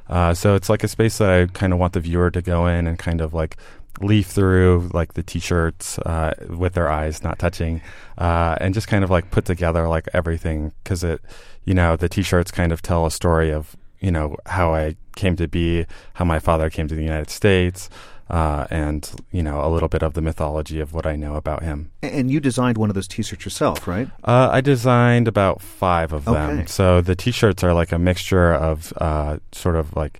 Uh, 0.10 0.34
so 0.34 0.56
it's 0.56 0.70
like 0.70 0.84
a 0.84 0.88
space 0.88 1.20
that 1.20 1.30
I 1.30 1.46
kind 1.48 1.72
of 1.72 1.80
want 1.80 1.94
the 1.94 2.00
viewer 2.00 2.32
to 2.32 2.42
go 2.42 2.66
in 2.66 2.88
and 2.88 2.98
kind 2.98 3.22
of 3.22 3.34
like 3.34 3.58
leaf 4.02 4.28
through 4.28 4.90
like 4.94 5.14
the 5.14 5.24
t-shirts 5.24 6.00
uh, 6.00 6.34
with 6.50 6.74
their 6.74 6.90
eyes 6.90 7.24
not 7.24 7.40
touching 7.40 7.82
uh, 8.18 8.58
and 8.60 8.74
just 8.74 8.88
kind 8.88 9.04
of 9.04 9.10
like 9.10 9.30
put 9.32 9.46
together 9.46 9.88
like 9.88 10.08
everything 10.14 10.72
because 10.84 11.04
it 11.04 11.22
you 11.66 11.74
know 11.74 11.96
the 11.96 12.10
t-shirts 12.10 12.52
kind 12.52 12.72
of 12.72 12.82
tell 12.82 13.06
a 13.06 13.12
story 13.12 13.52
of 13.52 13.76
you 14.00 14.12
know 14.12 14.36
how 14.48 14.74
i 14.74 14.96
came 15.16 15.36
to 15.36 15.48
be 15.48 15.86
how 16.16 16.26
my 16.26 16.40
father 16.40 16.70
came 16.70 16.88
to 16.88 16.96
the 16.96 17.04
united 17.04 17.30
states 17.30 17.90
uh, 18.30 18.66
and 18.72 19.12
you 19.32 19.44
know 19.44 19.64
a 19.64 19.70
little 19.70 19.90
bit 19.90 20.02
of 20.02 20.14
the 20.14 20.22
mythology 20.22 20.80
of 20.80 20.94
what 20.94 21.06
I 21.06 21.16
know 21.16 21.36
about 21.36 21.62
him. 21.62 21.92
And 22.02 22.32
you 22.32 22.40
designed 22.40 22.78
one 22.78 22.90
of 22.90 22.96
those 22.96 23.08
T-shirts 23.08 23.46
yourself, 23.46 23.88
right? 23.88 24.08
Uh, 24.24 24.50
I 24.52 24.62
designed 24.62 25.28
about 25.28 25.62
five 25.62 26.14
of 26.14 26.26
them. 26.26 26.60
Okay. 26.60 26.66
So 26.66 27.02
the 27.02 27.16
T-shirts 27.16 27.64
are 27.64 27.74
like 27.74 27.92
a 27.92 28.00
mixture 28.00 28.54
of 28.54 28.94
uh, 28.98 29.38
sort 29.52 29.76
of 29.76 29.96
like 29.96 30.20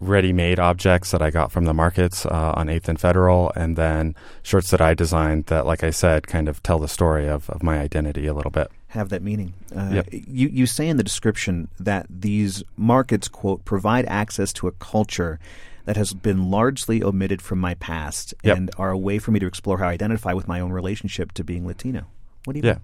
ready-made 0.00 0.58
objects 0.58 1.10
that 1.10 1.22
I 1.22 1.30
got 1.30 1.50
from 1.50 1.64
the 1.64 1.74
markets 1.74 2.24
uh, 2.24 2.54
on 2.56 2.68
Eighth 2.68 2.88
and 2.88 3.00
Federal, 3.00 3.52
and 3.56 3.76
then 3.76 4.14
shirts 4.42 4.70
that 4.70 4.80
I 4.80 4.94
designed 4.94 5.46
that, 5.46 5.66
like 5.66 5.82
I 5.82 5.90
said, 5.90 6.26
kind 6.26 6.48
of 6.48 6.62
tell 6.62 6.78
the 6.78 6.88
story 6.88 7.28
of, 7.28 7.50
of 7.50 7.62
my 7.62 7.78
identity 7.78 8.26
a 8.26 8.34
little 8.34 8.50
bit. 8.50 8.70
Have 8.88 9.10
that 9.10 9.22
meaning. 9.22 9.52
Uh, 9.74 9.90
yep. 9.92 10.08
You 10.10 10.48
you 10.48 10.66
say 10.66 10.88
in 10.88 10.96
the 10.96 11.02
description 11.02 11.68
that 11.78 12.06
these 12.08 12.62
markets 12.76 13.28
quote 13.28 13.64
provide 13.66 14.06
access 14.06 14.52
to 14.54 14.66
a 14.66 14.72
culture 14.72 15.38
that 15.84 15.96
has 15.96 16.14
been 16.14 16.50
largely 16.50 17.02
omitted 17.02 17.42
from 17.42 17.58
my 17.58 17.74
past 17.74 18.34
yep. 18.42 18.56
and 18.56 18.70
are 18.78 18.90
a 18.90 18.98
way 18.98 19.18
for 19.18 19.30
me 19.30 19.40
to 19.40 19.46
explore 19.46 19.78
how 19.78 19.88
I 19.88 19.92
identify 19.92 20.32
with 20.32 20.48
my 20.48 20.60
own 20.60 20.72
relationship 20.72 21.32
to 21.32 21.44
being 21.44 21.66
Latino. 21.66 22.06
What 22.44 22.54
do 22.54 22.60
you 22.60 22.66
yeah. 22.66 22.74
mean? 22.74 22.82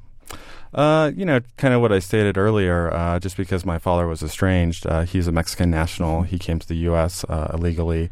Uh, 0.75 1.13
you 1.15 1.25
know, 1.25 1.41
kind 1.57 1.73
of 1.73 1.81
what 1.81 1.93
I 1.93 2.01
stated 2.01 2.37
earlier. 2.37 2.93
Uh, 2.93 3.21
just 3.21 3.37
because 3.37 3.65
my 3.65 3.79
father 3.79 4.07
was 4.07 4.23
estranged, 4.23 4.87
uh, 4.87 5.03
he's 5.03 5.29
a 5.29 5.33
Mexican 5.33 5.71
national. 5.71 6.23
He 6.23 6.39
came 6.39 6.59
to 6.59 6.67
the 6.67 6.77
U.S. 6.89 7.25
Uh, 7.29 7.51
illegally, 7.55 8.11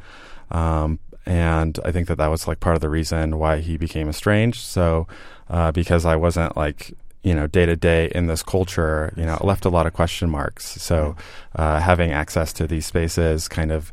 um, 0.50 1.00
and 1.26 1.78
I 1.84 1.90
think 1.90 2.06
that 2.08 2.18
that 2.18 2.28
was 2.28 2.46
like 2.46 2.60
part 2.60 2.76
of 2.76 2.80
the 2.80 2.88
reason 2.88 3.38
why 3.38 3.58
he 3.58 3.76
became 3.76 4.08
estranged. 4.08 4.60
So, 4.60 5.08
uh, 5.50 5.72
because 5.72 6.04
I 6.04 6.14
wasn't 6.14 6.56
like 6.56 6.92
you 7.24 7.34
know 7.34 7.48
day 7.48 7.66
to 7.66 7.74
day 7.74 8.12
in 8.14 8.28
this 8.28 8.44
culture, 8.44 9.12
you 9.16 9.24
know, 9.24 9.34
it 9.34 9.44
left 9.44 9.64
a 9.64 9.70
lot 9.70 9.86
of 9.86 9.92
question 9.92 10.30
marks. 10.30 10.80
So, 10.80 11.16
uh, 11.56 11.80
having 11.80 12.12
access 12.12 12.52
to 12.54 12.68
these 12.68 12.86
spaces 12.86 13.48
kind 13.48 13.72
of 13.72 13.92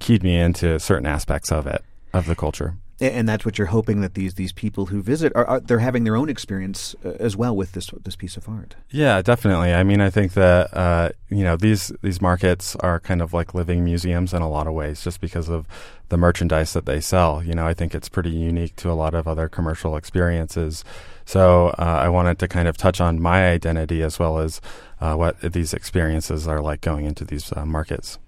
keyed 0.00 0.22
me 0.24 0.36
into 0.36 0.78
certain 0.78 1.06
aspects 1.06 1.52
of 1.52 1.66
it 1.66 1.84
of 2.12 2.26
the 2.26 2.34
culture 2.34 2.74
and 3.00 3.28
that's 3.28 3.44
what 3.44 3.58
you're 3.58 3.68
hoping 3.68 4.00
that 4.00 4.14
these 4.14 4.34
these 4.34 4.52
people 4.52 4.86
who 4.86 5.02
visit 5.02 5.32
are, 5.34 5.44
are 5.46 5.60
they're 5.60 5.78
having 5.78 6.04
their 6.04 6.16
own 6.16 6.28
experience 6.28 6.96
uh, 7.04 7.10
as 7.20 7.36
well 7.36 7.54
with 7.54 7.72
this 7.72 7.90
this 8.02 8.16
piece 8.16 8.36
of 8.36 8.48
art. 8.48 8.74
Yeah, 8.90 9.22
definitely. 9.22 9.72
I 9.72 9.82
mean, 9.84 10.00
I 10.00 10.10
think 10.10 10.32
that 10.32 10.74
uh, 10.76 11.10
you 11.28 11.44
know 11.44 11.56
these 11.56 11.92
these 12.02 12.20
markets 12.20 12.74
are 12.76 12.98
kind 13.00 13.22
of 13.22 13.32
like 13.32 13.54
living 13.54 13.84
museums 13.84 14.34
in 14.34 14.42
a 14.42 14.48
lot 14.48 14.66
of 14.66 14.74
ways, 14.74 15.02
just 15.02 15.20
because 15.20 15.48
of 15.48 15.66
the 16.08 16.16
merchandise 16.16 16.72
that 16.72 16.86
they 16.86 17.00
sell. 17.00 17.42
You 17.42 17.54
know, 17.54 17.66
I 17.66 17.74
think 17.74 17.94
it's 17.94 18.08
pretty 18.08 18.30
unique 18.30 18.74
to 18.76 18.90
a 18.90 18.94
lot 18.94 19.14
of 19.14 19.28
other 19.28 19.48
commercial 19.48 19.96
experiences. 19.96 20.84
So 21.24 21.68
uh, 21.78 22.00
I 22.02 22.08
wanted 22.08 22.38
to 22.38 22.48
kind 22.48 22.68
of 22.68 22.76
touch 22.76 23.00
on 23.00 23.20
my 23.20 23.50
identity 23.50 24.02
as 24.02 24.18
well 24.18 24.38
as 24.38 24.60
uh, 25.00 25.14
what 25.14 25.40
these 25.40 25.74
experiences 25.74 26.48
are 26.48 26.60
like 26.60 26.80
going 26.80 27.04
into 27.04 27.24
these 27.24 27.52
uh, 27.54 27.66
markets. 27.66 28.18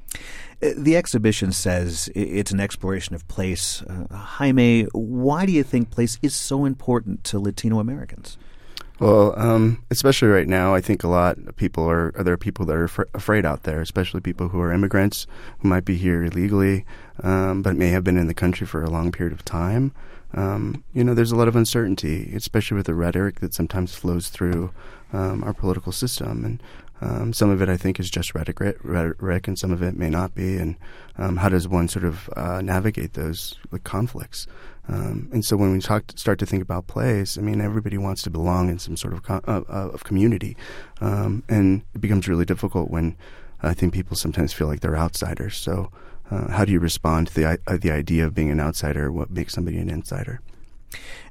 The 0.61 0.95
exhibition 0.95 1.53
says 1.53 2.11
it's 2.15 2.51
an 2.51 2.61
exploration 2.61 3.15
of 3.15 3.27
place. 3.29 3.83
Uh, 3.83 4.15
Jaime, 4.15 4.85
why 4.93 5.47
do 5.47 5.53
you 5.53 5.63
think 5.63 5.91
place 5.91 6.19
is 6.21 6.35
so 6.35 6.67
important 6.67 7.25
to 7.25 7.39
Latino 7.39 7.81
Americans? 7.81 8.37
Well, 8.99 9.33
um, 9.41 9.83
especially 9.91 10.29
right 10.29 10.47
now, 10.47 10.75
I 10.75 10.83
think 10.83 11.03
a 11.03 11.09
lot 11.09 11.39
of 11.39 11.57
people 11.57 11.89
are, 11.89 12.13
there 12.13 12.35
are 12.35 12.37
people 12.37 12.67
that 12.67 12.77
are 12.77 12.85
af- 12.85 13.01
afraid 13.15 13.47
out 13.47 13.63
there, 13.63 13.81
especially 13.81 14.21
people 14.21 14.49
who 14.49 14.61
are 14.61 14.71
immigrants 14.71 15.27
who 15.61 15.69
might 15.69 15.87
be 15.87 15.97
here 15.97 16.23
illegally, 16.23 16.85
um, 17.23 17.63
but 17.63 17.77
may 17.77 17.89
have 17.89 18.05
been 18.05 18.19
in 18.19 18.27
the 18.27 18.35
country 18.35 18.67
for 18.67 18.85
a 18.85 18.91
long 18.91 19.11
period 19.11 19.33
of 19.33 19.43
time. 19.43 19.93
Um, 20.35 20.85
you 20.93 21.03
know, 21.03 21.15
there's 21.15 21.33
a 21.33 21.37
lot 21.37 21.49
of 21.49 21.57
uncertainty, 21.57 22.31
especially 22.35 22.77
with 22.77 22.87
the 22.87 22.95
rhetoric 22.95 23.41
that 23.41 23.55
sometimes 23.55 23.95
flows 23.95 24.29
through 24.29 24.71
um, 25.15 25.43
our 25.45 25.55
political 25.55 25.93
system, 25.93 26.45
and 26.45 26.63
um, 27.01 27.33
some 27.33 27.51
of 27.51 27.63
it, 27.63 27.69
I 27.69 27.77
think, 27.77 27.99
is 27.99 28.11
just 28.11 28.35
rhetoric, 28.35 29.49
and 29.49 29.59
some 29.59 29.71
of 29.71 29.83
it 29.83 29.97
may 29.97 30.11
not 30.11 30.35
be. 30.35 30.57
And 30.57 30.77
um, 31.17 31.37
how 31.39 31.49
does 31.49 31.67
one 31.67 31.89
sort 31.89 32.05
of 32.05 32.29
uh, 32.37 32.61
navigate 32.61 33.15
those 33.15 33.55
like, 33.71 33.85
conflicts? 33.85 34.47
Um, 34.89 35.29
and 35.33 35.45
so 35.45 35.57
when 35.57 35.73
we 35.73 35.81
talk, 35.81 36.05
start 36.17 36.39
to 36.41 36.47
think 36.47 36.63
about 36.63 36.87
place, 36.87 37.39
I 37.39 37.41
mean, 37.41 37.61
everybody 37.61 37.97
wants 37.97 38.23
to 38.23 38.31
belong 38.31 38.69
in 38.69 38.79
some 38.79 38.97
sort 38.97 39.15
of 39.15 39.23
co- 39.23 39.41
uh, 39.47 39.63
uh, 39.69 39.91
of 39.91 40.05
community, 40.05 40.57
um, 41.01 41.43
and 41.49 41.83
it 41.95 42.01
becomes 42.01 42.29
really 42.29 42.45
difficult 42.45 42.91
when 42.91 43.17
I 43.63 43.73
think 43.73 43.95
people 43.95 44.17
sometimes 44.17 44.53
feel 44.53 44.67
like 44.67 44.81
they're 44.81 44.97
outsiders. 44.97 45.57
So, 45.57 45.91
uh, 46.31 46.51
how 46.51 46.65
do 46.65 46.73
you 46.73 46.81
respond 46.81 47.29
to 47.29 47.35
the 47.35 47.61
uh, 47.67 47.77
the 47.77 47.91
idea 47.91 48.27
of 48.27 48.35
being 48.35 48.51
an 48.51 48.61
outsider? 48.61 49.13
What 49.13 49.31
makes 49.31 49.55
somebody 49.55 49.79
an 49.79 49.89
insider? 49.89 50.41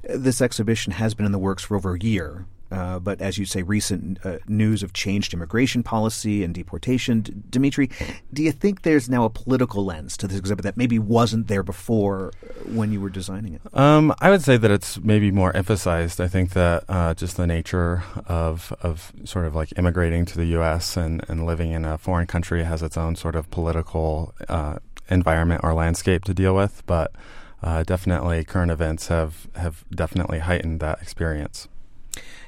This 0.02 0.40
exhibition 0.40 0.94
has 0.94 1.14
been 1.14 1.26
in 1.26 1.32
the 1.32 1.38
works 1.38 1.64
for 1.64 1.76
over 1.76 1.94
a 1.94 2.00
year. 2.00 2.46
Uh, 2.70 2.98
but 3.00 3.20
as 3.20 3.36
you 3.36 3.44
say, 3.44 3.62
recent 3.62 4.24
uh, 4.24 4.38
news 4.46 4.82
of 4.82 4.92
changed 4.92 5.34
immigration 5.34 5.82
policy 5.82 6.44
and 6.44 6.54
deportation. 6.54 7.20
D- 7.20 7.32
Dimitri, 7.50 7.90
do 8.32 8.42
you 8.42 8.52
think 8.52 8.82
there's 8.82 9.08
now 9.08 9.24
a 9.24 9.30
political 9.30 9.84
lens 9.84 10.16
to 10.18 10.28
this 10.28 10.38
exhibit 10.38 10.62
that 10.62 10.76
maybe 10.76 10.98
wasn't 10.98 11.48
there 11.48 11.62
before 11.62 12.32
uh, 12.42 12.46
when 12.70 12.92
you 12.92 13.00
were 13.00 13.10
designing 13.10 13.54
it? 13.54 13.60
Um, 13.74 14.14
I 14.20 14.30
would 14.30 14.42
say 14.42 14.56
that 14.56 14.70
it's 14.70 14.98
maybe 14.98 15.30
more 15.32 15.54
emphasized. 15.56 16.20
I 16.20 16.28
think 16.28 16.50
that 16.50 16.84
uh, 16.88 17.14
just 17.14 17.36
the 17.36 17.46
nature 17.46 18.04
of 18.26 18.72
of 18.82 19.12
sort 19.24 19.46
of 19.46 19.54
like 19.56 19.72
immigrating 19.76 20.24
to 20.26 20.36
the 20.36 20.46
U.S. 20.46 20.96
and, 20.96 21.24
and 21.28 21.46
living 21.46 21.72
in 21.72 21.84
a 21.84 21.98
foreign 21.98 22.26
country 22.26 22.62
has 22.62 22.82
its 22.82 22.96
own 22.96 23.16
sort 23.16 23.34
of 23.34 23.50
political 23.50 24.32
uh, 24.48 24.78
environment 25.08 25.62
or 25.64 25.74
landscape 25.74 26.24
to 26.24 26.34
deal 26.34 26.54
with, 26.54 26.84
but. 26.86 27.12
definitely, 27.84 28.42
current 28.42 28.70
events 28.70 29.08
have, 29.08 29.46
have 29.54 29.84
definitely 29.94 30.38
heightened 30.38 30.80
that 30.80 30.98
experience. 31.02 31.68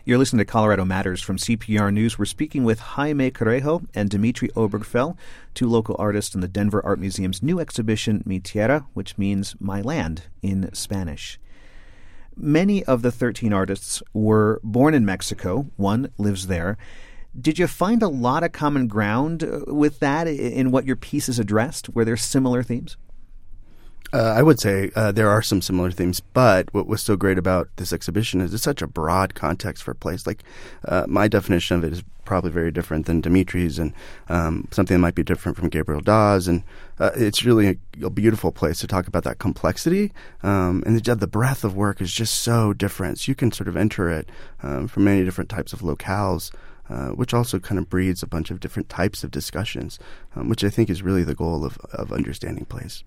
You're 0.04 0.18
listening 0.18 0.38
to 0.38 0.44
Colorado 0.44 0.84
Matters 0.84 1.22
from 1.22 1.36
CPR 1.36 1.92
News. 1.94 2.18
We're 2.18 2.24
speaking 2.24 2.64
with 2.64 2.80
Jaime 2.80 3.30
Carrejo 3.30 3.86
and 3.94 4.10
Dimitri 4.10 4.48
Obergfell, 4.48 5.16
two 5.54 5.68
local 5.68 5.94
artists 5.96 6.34
in 6.34 6.40
the 6.40 6.48
Denver 6.48 6.84
Art 6.84 6.98
Museum's 6.98 7.40
new 7.40 7.60
exhibition, 7.60 8.20
Mi 8.26 8.40
Tierra, 8.40 8.84
which 8.94 9.16
means 9.16 9.54
my 9.60 9.80
land 9.80 10.24
in 10.42 10.74
Spanish. 10.74 11.38
Many 12.36 12.82
of 12.82 13.02
the 13.02 13.12
13 13.12 13.52
artists 13.52 14.02
were 14.12 14.60
born 14.64 14.92
in 14.92 15.04
Mexico. 15.04 15.70
One 15.76 16.10
lives 16.18 16.48
there. 16.48 16.78
Did 17.40 17.60
you 17.60 17.68
find 17.68 18.02
a 18.02 18.08
lot 18.08 18.42
of 18.42 18.50
common 18.50 18.88
ground 18.88 19.44
uh, 19.44 19.60
with 19.72 20.00
that 20.00 20.26
in 20.26 20.72
what 20.72 20.84
your 20.84 20.96
pieces 20.96 21.38
addressed? 21.38 21.90
Were 21.90 22.04
there 22.04 22.16
similar 22.16 22.64
themes? 22.64 22.96
Uh, 24.12 24.34
I 24.36 24.42
would 24.42 24.60
say 24.60 24.90
uh, 24.94 25.10
there 25.10 25.30
are 25.30 25.40
some 25.40 25.62
similar 25.62 25.90
themes, 25.90 26.20
but 26.20 26.72
what 26.74 26.86
was 26.86 27.02
so 27.02 27.16
great 27.16 27.38
about 27.38 27.70
this 27.76 27.94
exhibition 27.94 28.42
is 28.42 28.52
it's 28.52 28.62
such 28.62 28.82
a 28.82 28.86
broad 28.86 29.34
context 29.34 29.82
for 29.82 29.94
place. 29.94 30.26
Like 30.26 30.42
uh, 30.84 31.06
my 31.08 31.28
definition 31.28 31.78
of 31.78 31.84
it 31.84 31.94
is 31.94 32.04
probably 32.24 32.50
very 32.50 32.70
different 32.70 33.06
than 33.06 33.22
Dimitri's, 33.22 33.78
and 33.78 33.94
um, 34.28 34.68
something 34.70 34.96
that 34.96 35.00
might 35.00 35.14
be 35.14 35.22
different 35.22 35.56
from 35.56 35.70
Gabriel 35.70 36.02
Dawe's. 36.02 36.46
And 36.46 36.62
uh, 36.98 37.10
it's 37.14 37.44
really 37.44 37.68
a, 37.68 38.06
a, 38.06 38.10
beautiful 38.10 38.52
place 38.52 38.78
to 38.80 38.86
talk 38.86 39.06
about 39.06 39.24
that 39.24 39.38
complexity. 39.38 40.12
Um, 40.42 40.82
and 40.84 40.98
the, 40.98 41.14
the, 41.14 41.26
breadth 41.26 41.64
of 41.64 41.74
work 41.74 42.00
is 42.00 42.12
just 42.12 42.42
so 42.42 42.74
different. 42.74 43.18
So 43.18 43.30
you 43.30 43.34
can 43.34 43.50
sort 43.50 43.68
of 43.68 43.76
enter 43.76 44.10
it 44.10 44.28
um, 44.62 44.88
from 44.88 45.04
many 45.04 45.24
different 45.24 45.50
types 45.50 45.72
of 45.72 45.80
locales. 45.80 46.50
Uh, 46.88 47.10
which 47.10 47.32
also 47.32 47.58
kind 47.58 47.78
of 47.78 47.88
breeds 47.88 48.22
a 48.22 48.26
bunch 48.26 48.50
of 48.50 48.60
different 48.60 48.88
types 48.88 49.24
of 49.24 49.30
discussions, 49.30 49.98
um, 50.34 50.48
which 50.48 50.62
I 50.62 50.68
think 50.68 50.90
is 50.90 51.00
really 51.00 51.22
the 51.22 51.34
goal 51.34 51.64
of, 51.64 51.78
of 51.92 52.12
understanding 52.12 52.66
place. 52.66 53.02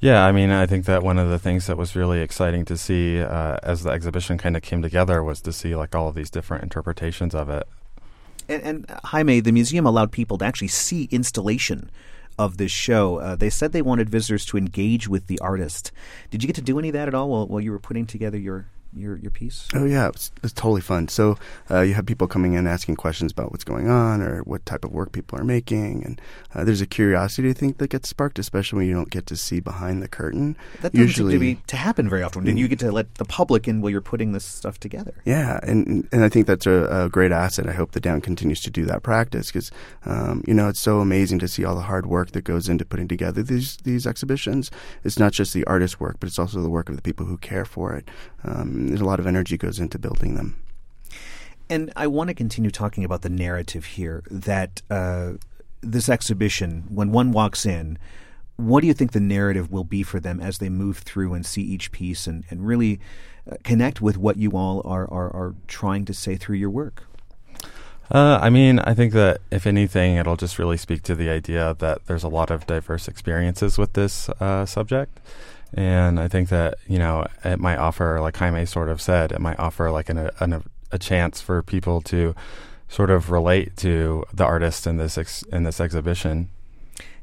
Yeah, 0.00 0.24
I 0.24 0.30
mean, 0.30 0.50
I 0.50 0.66
think 0.66 0.84
that 0.84 1.02
one 1.02 1.18
of 1.18 1.28
the 1.28 1.40
things 1.40 1.66
that 1.66 1.76
was 1.76 1.96
really 1.96 2.20
exciting 2.20 2.64
to 2.66 2.76
see 2.76 3.20
uh, 3.20 3.56
as 3.64 3.82
the 3.82 3.90
exhibition 3.90 4.38
kind 4.38 4.56
of 4.56 4.62
came 4.62 4.80
together 4.80 5.24
was 5.24 5.40
to 5.42 5.52
see 5.52 5.74
like 5.74 5.94
all 5.94 6.08
of 6.08 6.14
these 6.14 6.30
different 6.30 6.62
interpretations 6.62 7.34
of 7.34 7.48
it. 7.48 7.66
And, 8.48 8.62
and 8.62 8.90
Jaime, 9.04 9.40
the 9.40 9.50
museum 9.50 9.86
allowed 9.86 10.12
people 10.12 10.38
to 10.38 10.44
actually 10.44 10.68
see 10.68 11.08
installation 11.10 11.90
of 12.38 12.56
this 12.58 12.70
show. 12.70 13.18
Uh, 13.18 13.34
they 13.34 13.50
said 13.50 13.72
they 13.72 13.82
wanted 13.82 14.08
visitors 14.08 14.46
to 14.46 14.56
engage 14.56 15.08
with 15.08 15.26
the 15.26 15.38
artist. 15.40 15.90
Did 16.30 16.44
you 16.44 16.46
get 16.46 16.56
to 16.56 16.62
do 16.62 16.78
any 16.78 16.88
of 16.90 16.92
that 16.92 17.08
at 17.08 17.14
all 17.14 17.28
while, 17.28 17.48
while 17.48 17.60
you 17.60 17.72
were 17.72 17.80
putting 17.80 18.06
together 18.06 18.38
your 18.38 18.66
your 18.94 19.16
your 19.16 19.30
piece? 19.30 19.68
Oh 19.74 19.84
yeah, 19.84 20.08
it's, 20.08 20.32
it's 20.42 20.52
totally 20.52 20.80
fun. 20.80 21.08
So 21.08 21.38
uh, 21.70 21.80
you 21.80 21.94
have 21.94 22.06
people 22.06 22.26
coming 22.26 22.54
in 22.54 22.66
asking 22.66 22.96
questions 22.96 23.32
about 23.32 23.50
what's 23.50 23.64
going 23.64 23.88
on 23.88 24.22
or 24.22 24.40
what 24.42 24.64
type 24.66 24.84
of 24.84 24.92
work 24.92 25.12
people 25.12 25.38
are 25.38 25.44
making, 25.44 26.04
and 26.04 26.20
uh, 26.54 26.64
there's 26.64 26.80
a 26.80 26.86
curiosity 26.86 27.50
I 27.50 27.52
think 27.52 27.78
that 27.78 27.90
gets 27.90 28.08
sparked, 28.08 28.38
especially 28.38 28.78
when 28.78 28.88
you 28.88 28.94
don't 28.94 29.10
get 29.10 29.26
to 29.26 29.36
see 29.36 29.60
behind 29.60 30.02
the 30.02 30.08
curtain. 30.08 30.56
That 30.82 30.92
doesn't 30.92 31.00
Usually, 31.00 31.32
seem 31.32 31.40
to, 31.40 31.56
be, 31.56 31.62
to 31.66 31.76
happen 31.76 32.08
very 32.08 32.22
often. 32.22 32.48
And 32.48 32.58
you 32.58 32.68
get 32.68 32.78
to 32.80 32.92
let 32.92 33.14
the 33.16 33.24
public 33.24 33.68
in 33.68 33.80
while 33.80 33.90
you're 33.90 34.00
putting 34.00 34.32
this 34.32 34.44
stuff 34.44 34.80
together. 34.80 35.14
Yeah, 35.24 35.60
and 35.62 36.08
and 36.12 36.24
I 36.24 36.28
think 36.28 36.46
that's 36.46 36.66
a, 36.66 37.04
a 37.04 37.08
great 37.08 37.32
asset. 37.32 37.68
I 37.68 37.72
hope 37.72 37.92
the 37.92 38.00
DAM 38.00 38.20
continues 38.20 38.60
to 38.62 38.70
do 38.70 38.84
that 38.86 39.02
practice 39.02 39.48
because 39.48 39.70
um, 40.04 40.42
you 40.46 40.54
know 40.54 40.68
it's 40.68 40.80
so 40.80 41.00
amazing 41.00 41.38
to 41.40 41.48
see 41.48 41.64
all 41.64 41.74
the 41.74 41.82
hard 41.82 42.06
work 42.06 42.32
that 42.32 42.42
goes 42.42 42.68
into 42.68 42.84
putting 42.84 43.08
together 43.08 43.42
these 43.42 43.76
these 43.78 44.06
exhibitions. 44.06 44.70
It's 45.04 45.18
not 45.18 45.32
just 45.32 45.54
the 45.54 45.64
artist's 45.64 46.00
work, 46.00 46.16
but 46.20 46.28
it's 46.28 46.38
also 46.38 46.62
the 46.62 46.70
work 46.70 46.88
of 46.88 46.96
the 46.96 47.02
people 47.02 47.26
who 47.26 47.36
care 47.38 47.64
for 47.64 47.94
it. 47.94 48.08
Um, 48.44 48.88
there's 48.88 49.00
a 49.00 49.04
lot 49.04 49.20
of 49.20 49.26
energy 49.26 49.56
goes 49.56 49.78
into 49.78 49.98
building 49.98 50.34
them. 50.34 50.56
And 51.70 51.92
I 51.96 52.06
want 52.06 52.28
to 52.28 52.34
continue 52.34 52.70
talking 52.70 53.04
about 53.04 53.22
the 53.22 53.28
narrative 53.28 53.84
here 53.84 54.22
that 54.30 54.80
uh, 54.90 55.32
this 55.80 56.08
exhibition, 56.08 56.84
when 56.88 57.12
one 57.12 57.32
walks 57.32 57.66
in, 57.66 57.98
what 58.56 58.80
do 58.80 58.86
you 58.86 58.94
think 58.94 59.12
the 59.12 59.20
narrative 59.20 59.70
will 59.70 59.84
be 59.84 60.02
for 60.02 60.18
them 60.18 60.40
as 60.40 60.58
they 60.58 60.68
move 60.68 60.98
through 60.98 61.34
and 61.34 61.44
see 61.44 61.62
each 61.62 61.92
piece 61.92 62.26
and, 62.26 62.44
and 62.50 62.66
really 62.66 62.98
uh, 63.50 63.56
connect 63.62 64.00
with 64.00 64.16
what 64.16 64.36
you 64.36 64.52
all 64.52 64.82
are, 64.84 65.08
are, 65.12 65.30
are 65.30 65.54
trying 65.66 66.04
to 66.06 66.14
say 66.14 66.36
through 66.36 66.56
your 66.56 66.70
work? 66.70 67.04
Uh, 68.10 68.38
I 68.40 68.48
mean, 68.48 68.78
I 68.80 68.94
think 68.94 69.12
that 69.12 69.42
if 69.50 69.66
anything, 69.66 70.16
it'll 70.16 70.36
just 70.36 70.58
really 70.58 70.78
speak 70.78 71.02
to 71.02 71.14
the 71.14 71.28
idea 71.28 71.76
that 71.78 72.06
there's 72.06 72.24
a 72.24 72.28
lot 72.28 72.50
of 72.50 72.66
diverse 72.66 73.06
experiences 73.06 73.76
with 73.76 73.92
this 73.92 74.28
uh, 74.40 74.64
subject. 74.64 75.20
And 75.74 76.18
I 76.18 76.28
think 76.28 76.48
that, 76.48 76.76
you 76.86 76.98
know, 76.98 77.26
it 77.44 77.58
might 77.58 77.76
offer, 77.76 78.20
like 78.20 78.36
Jaime 78.36 78.64
sort 78.64 78.88
of 78.88 79.00
said, 79.00 79.32
it 79.32 79.40
might 79.40 79.58
offer 79.58 79.90
like 79.90 80.08
an, 80.08 80.30
an, 80.40 80.62
a 80.90 80.98
chance 80.98 81.40
for 81.40 81.62
people 81.62 82.00
to 82.02 82.34
sort 82.88 83.10
of 83.10 83.30
relate 83.30 83.76
to 83.76 84.24
the 84.32 84.44
artist 84.44 84.86
in 84.86 84.96
this 84.96 85.18
ex, 85.18 85.42
in 85.44 85.64
this 85.64 85.80
exhibition. 85.80 86.48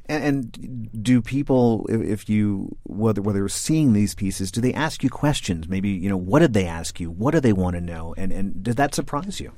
And, 0.07 0.23
and, 0.23 1.03
do 1.03 1.19
people, 1.19 1.87
if 1.89 2.29
you 2.29 2.77
whether 2.83 3.23
whether 3.23 3.39
you're 3.39 3.49
seeing 3.49 3.93
these 3.93 4.13
pieces, 4.13 4.51
do 4.51 4.61
they 4.61 4.73
ask 4.73 5.03
you 5.03 5.09
questions? 5.09 5.67
Maybe 5.67 5.89
you 5.89 6.07
know, 6.07 6.17
what 6.17 6.39
did 6.39 6.53
they 6.53 6.67
ask 6.67 6.99
you? 6.99 7.09
What 7.09 7.31
do 7.31 7.39
they 7.39 7.53
want 7.53 7.75
to 7.75 7.81
know? 7.81 8.13
And 8.15 8.31
and 8.31 8.63
did 8.63 8.77
that 8.77 8.93
surprise 8.93 9.39
you? 9.39 9.51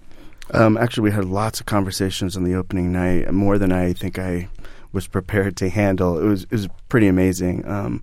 Um, 0.51 0.77
actually, 0.77 1.03
we 1.03 1.11
had 1.11 1.25
lots 1.25 1.59
of 1.59 1.65
conversations 1.65 2.37
on 2.37 2.45
the 2.45 2.55
opening 2.55 2.93
night, 2.93 3.29
more 3.33 3.57
than 3.57 3.73
I 3.73 3.91
think 3.91 4.17
I 4.17 4.47
was 4.93 5.05
prepared 5.05 5.57
to 5.57 5.69
handle. 5.69 6.17
It 6.17 6.25
was 6.25 6.43
it 6.43 6.51
was 6.51 6.69
pretty 6.87 7.07
amazing. 7.07 7.67
Um, 7.67 8.01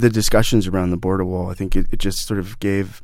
the 0.00 0.10
discussions 0.10 0.66
around 0.66 0.90
the 0.90 0.96
border 0.96 1.24
wall, 1.24 1.50
I 1.50 1.54
think 1.54 1.76
it, 1.76 1.86
it 1.90 1.98
just 1.98 2.26
sort 2.26 2.40
of 2.40 2.58
gave 2.60 3.00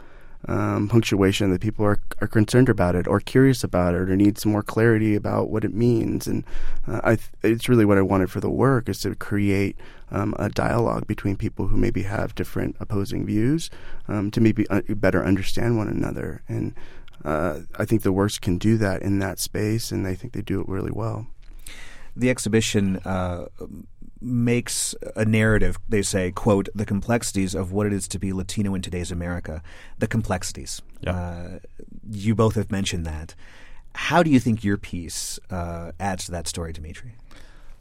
um, 0.49 0.89
punctuation 0.89 1.51
that 1.51 1.61
people 1.61 1.85
are 1.85 1.99
are 2.21 2.29
concerned 2.29 2.69
about 2.69 2.95
it 2.95 3.07
or 3.09 3.21
curious 3.21 3.65
about 3.65 3.95
it 3.95 4.01
or 4.01 4.17
need 4.17 4.39
some 4.39 4.53
more 4.53 4.63
clarity 4.63 5.15
about 5.15 5.51
what 5.51 5.65
it 5.65 5.75
means. 5.75 6.27
And 6.27 6.45
uh, 6.87 7.01
I 7.03 7.17
th- 7.17 7.31
it's 7.43 7.69
really 7.69 7.85
what 7.85 7.99
I 7.99 8.03
wanted 8.03 8.31
for 8.31 8.41
the 8.41 8.51
work 8.51 8.89
is 8.89 9.01
to 9.01 9.15
create 9.15 9.77
um, 10.11 10.35
a 10.39 10.49
dialogue 10.49 11.07
between 11.07 11.37
people 11.37 11.67
who 11.69 11.77
maybe 11.77 12.03
have 12.03 12.35
different 12.35 12.77
opposing 12.79 13.27
views 13.27 13.71
um, 14.09 14.31
to 14.31 14.41
maybe 14.41 14.69
un- 14.69 14.85
better 14.89 15.25
understand 15.25 15.77
one 15.77 15.89
another. 15.89 16.43
And 16.49 16.75
uh, 17.25 17.61
I 17.77 17.85
think 17.85 18.03
the 18.03 18.13
works 18.13 18.39
can 18.39 18.57
do 18.57 18.77
that 18.77 19.03
in 19.03 19.19
that 19.19 19.41
space, 19.41 19.91
and 19.91 20.07
I 20.07 20.15
think 20.15 20.33
they 20.33 20.43
do 20.43 20.61
it 20.61 20.69
really 20.69 20.93
well. 20.93 21.27
The 22.15 22.31
exhibition 22.31 22.99
uh, 23.05 23.47
makes 24.21 24.95
a 25.15 25.25
narrative. 25.25 25.79
They 25.89 26.03
say, 26.03 26.33
"quote 26.33 26.69
the 26.75 26.87
complexities 26.87 27.55
of 27.55 27.73
what 27.73 27.87
it 27.87 27.93
is 27.93 28.09
to 28.09 28.19
be 28.19 28.33
Latino 28.33 28.75
in 28.75 28.83
today's 28.83 29.11
America." 29.11 29.63
The 29.99 30.07
complexities. 30.07 30.83
Uh, 31.07 31.59
you 32.11 32.35
both 32.35 32.55
have 32.55 32.71
mentioned 32.71 33.07
that. 33.07 33.35
How 33.95 34.23
do 34.23 34.31
you 34.31 34.41
think 34.41 34.65
your 34.65 34.77
piece 34.77 35.39
uh, 35.51 35.93
adds 35.99 36.27
to 36.27 36.33
that 36.33 36.49
story, 36.49 36.73
Dimitri? 36.73 37.15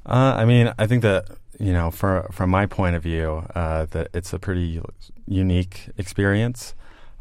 Uh, 0.06 0.36
I 0.38 0.45
mean, 0.45 0.74
I 0.78 0.86
think 0.88 1.02
that 1.02 1.30
you 1.60 1.74
know, 1.74 1.91
for, 1.91 2.28
from 2.32 2.50
my 2.50 2.65
point 2.65 2.95
of 2.95 3.04
view, 3.04 3.45
uh, 3.56 3.86
that 3.91 4.10
it's 4.13 4.34
a 4.34 4.39
pretty 4.39 4.82
unique 5.28 5.89
experience. 5.98 6.76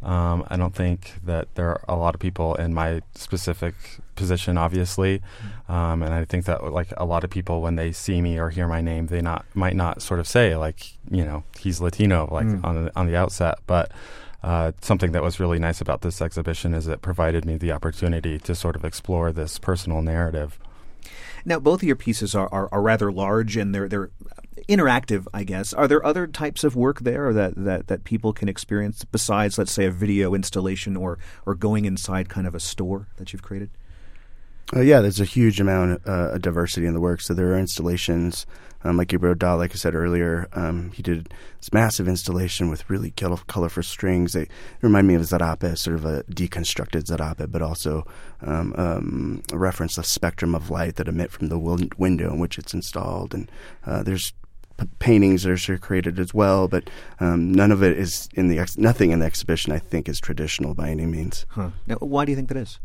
Um, 0.04 0.44
I 0.48 0.56
don't 0.56 0.74
think 0.74 1.14
that 1.24 1.54
there 1.54 1.70
are 1.70 1.80
a 1.88 1.96
lot 1.96 2.14
of 2.14 2.20
people 2.20 2.54
in 2.56 2.74
my 2.74 3.00
specific 3.14 3.74
position, 4.16 4.58
obviously, 4.58 5.22
um, 5.66 6.02
and 6.02 6.12
I 6.12 6.26
think 6.26 6.44
that 6.44 6.62
like 6.72 6.92
a 6.98 7.06
lot 7.06 7.24
of 7.24 7.30
people 7.30 7.62
when 7.62 7.76
they 7.76 7.90
see 7.90 8.20
me 8.20 8.38
or 8.38 8.50
hear 8.50 8.68
my 8.68 8.82
name, 8.82 9.06
they 9.06 9.22
not 9.22 9.46
might 9.54 9.74
not 9.74 10.02
sort 10.02 10.20
of 10.20 10.28
say 10.28 10.56
like 10.56 10.92
you 11.10 11.24
know 11.24 11.42
he's 11.58 11.80
Latino 11.80 12.28
like 12.30 12.46
mm. 12.46 12.62
on 12.62 12.84
the, 12.84 12.92
on 12.96 13.06
the 13.06 13.16
outset, 13.16 13.58
but. 13.66 13.90
Uh, 14.42 14.72
something 14.82 15.12
that 15.12 15.22
was 15.22 15.40
really 15.40 15.58
nice 15.58 15.80
about 15.80 16.02
this 16.02 16.20
exhibition 16.20 16.74
is 16.74 16.86
it 16.86 17.00
provided 17.00 17.46
me 17.46 17.56
the 17.56 17.72
opportunity 17.72 18.38
to 18.38 18.54
sort 18.54 18.76
of 18.76 18.84
explore 18.84 19.32
this 19.32 19.58
personal 19.58 20.02
narrative. 20.02 20.58
Now, 21.44 21.58
both 21.58 21.82
of 21.82 21.86
your 21.86 21.96
pieces 21.96 22.34
are, 22.34 22.48
are, 22.52 22.68
are 22.72 22.82
rather 22.82 23.12
large 23.12 23.56
and 23.56 23.74
they're 23.74 23.88
they're 23.88 24.10
interactive, 24.68 25.26
I 25.34 25.44
guess. 25.44 25.72
Are 25.72 25.86
there 25.86 26.04
other 26.04 26.26
types 26.26 26.64
of 26.64 26.76
work 26.76 27.00
there 27.00 27.32
that, 27.32 27.54
that, 27.56 27.88
that 27.88 28.04
people 28.04 28.32
can 28.32 28.48
experience 28.48 29.04
besides, 29.04 29.58
let's 29.58 29.72
say, 29.72 29.84
a 29.84 29.90
video 29.90 30.34
installation 30.34 30.96
or, 30.96 31.18
or 31.44 31.54
going 31.54 31.84
inside 31.84 32.28
kind 32.28 32.46
of 32.46 32.54
a 32.54 32.60
store 32.60 33.08
that 33.16 33.32
you've 33.32 33.42
created? 33.42 33.70
Uh, 34.74 34.80
yeah, 34.80 35.00
there's 35.00 35.20
a 35.20 35.26
huge 35.26 35.60
amount 35.60 36.00
uh, 36.06 36.30
of 36.32 36.42
diversity 36.42 36.86
in 36.86 36.94
the 36.94 37.00
work. 37.00 37.20
So 37.20 37.34
there 37.34 37.52
are 37.52 37.58
installations, 37.58 38.46
um, 38.84 38.98
like 38.98 39.08
Gabriel 39.08 39.34
Dawe, 39.34 39.54
like 39.54 39.72
I 39.72 39.76
said 39.76 39.94
earlier, 39.94 40.46
um, 40.52 40.92
he 40.92 41.02
did 41.02 41.32
this 41.58 41.72
massive 41.72 42.06
installation 42.06 42.68
with 42.68 42.88
really 42.88 43.10
colorful 43.12 43.82
strings. 43.82 44.34
They 44.34 44.46
remind 44.82 45.08
me 45.08 45.14
of 45.14 45.22
Zarape, 45.22 45.76
sort 45.78 45.96
of 45.96 46.04
a 46.04 46.22
deconstructed 46.24 47.04
Zarape, 47.04 47.50
but 47.50 47.62
also 47.62 48.06
um, 48.42 48.74
um, 48.76 49.42
a 49.50 49.58
reference 49.58 49.96
the 49.96 50.02
spectrum 50.04 50.54
of 50.54 50.70
light 50.70 50.96
that 50.96 51.08
emit 51.08 51.30
from 51.30 51.48
the 51.48 51.58
window 51.58 52.32
in 52.32 52.38
which 52.38 52.58
it's 52.58 52.74
installed. 52.74 53.32
And 53.32 53.50
uh, 53.86 54.02
there's 54.02 54.34
p- 54.78 54.86
paintings 54.98 55.44
that 55.44 55.70
are 55.70 55.78
created 55.78 56.18
as 56.18 56.34
well, 56.34 56.68
but 56.68 56.90
um, 57.20 57.52
none 57.52 57.72
of 57.72 57.82
it 57.82 57.98
is 57.98 58.28
in 58.34 58.48
the 58.48 58.58
ex- 58.58 58.76
nothing 58.76 59.12
in 59.12 59.20
the 59.20 59.26
exhibition. 59.26 59.72
I 59.72 59.78
think 59.78 60.08
is 60.08 60.20
traditional 60.20 60.74
by 60.74 60.90
any 60.90 61.06
means. 61.06 61.46
Huh. 61.48 61.70
Now, 61.86 61.96
why 61.96 62.26
do 62.26 62.32
you 62.32 62.36
think 62.36 62.48
that 62.48 62.58
is? 62.58 62.78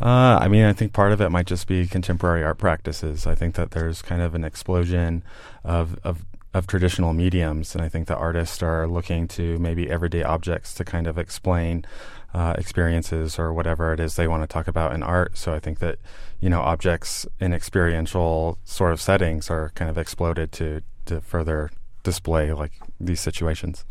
Uh, 0.00 0.38
I 0.40 0.48
mean, 0.48 0.64
I 0.64 0.72
think 0.72 0.92
part 0.92 1.12
of 1.12 1.20
it 1.20 1.30
might 1.30 1.46
just 1.46 1.66
be 1.66 1.86
contemporary 1.86 2.44
art 2.44 2.58
practices. 2.58 3.26
I 3.26 3.34
think 3.34 3.56
that 3.56 3.72
there's 3.72 4.00
kind 4.00 4.22
of 4.22 4.34
an 4.34 4.44
explosion 4.44 5.24
of, 5.64 5.98
of 6.04 6.24
of 6.54 6.66
traditional 6.66 7.12
mediums, 7.12 7.74
and 7.74 7.84
I 7.84 7.88
think 7.88 8.08
that 8.08 8.16
artists 8.16 8.62
are 8.62 8.86
looking 8.86 9.28
to 9.28 9.58
maybe 9.58 9.90
everyday 9.90 10.22
objects 10.22 10.72
to 10.74 10.84
kind 10.84 11.06
of 11.06 11.18
explain 11.18 11.84
uh, 12.32 12.54
experiences 12.56 13.38
or 13.38 13.52
whatever 13.52 13.92
it 13.92 14.00
is 14.00 14.16
they 14.16 14.28
want 14.28 14.42
to 14.42 14.46
talk 14.46 14.66
about 14.66 14.94
in 14.94 15.02
art. 15.02 15.36
So 15.36 15.52
I 15.52 15.60
think 15.60 15.78
that 15.80 15.98
you 16.40 16.48
know 16.48 16.60
objects 16.60 17.26
in 17.38 17.52
experiential 17.52 18.58
sort 18.64 18.92
of 18.92 19.00
settings 19.00 19.50
are 19.50 19.72
kind 19.74 19.90
of 19.90 19.98
exploded 19.98 20.52
to 20.52 20.82
to 21.06 21.20
further 21.20 21.70
display 22.02 22.52
like 22.52 22.72
these 22.98 23.20
situations. 23.20 23.84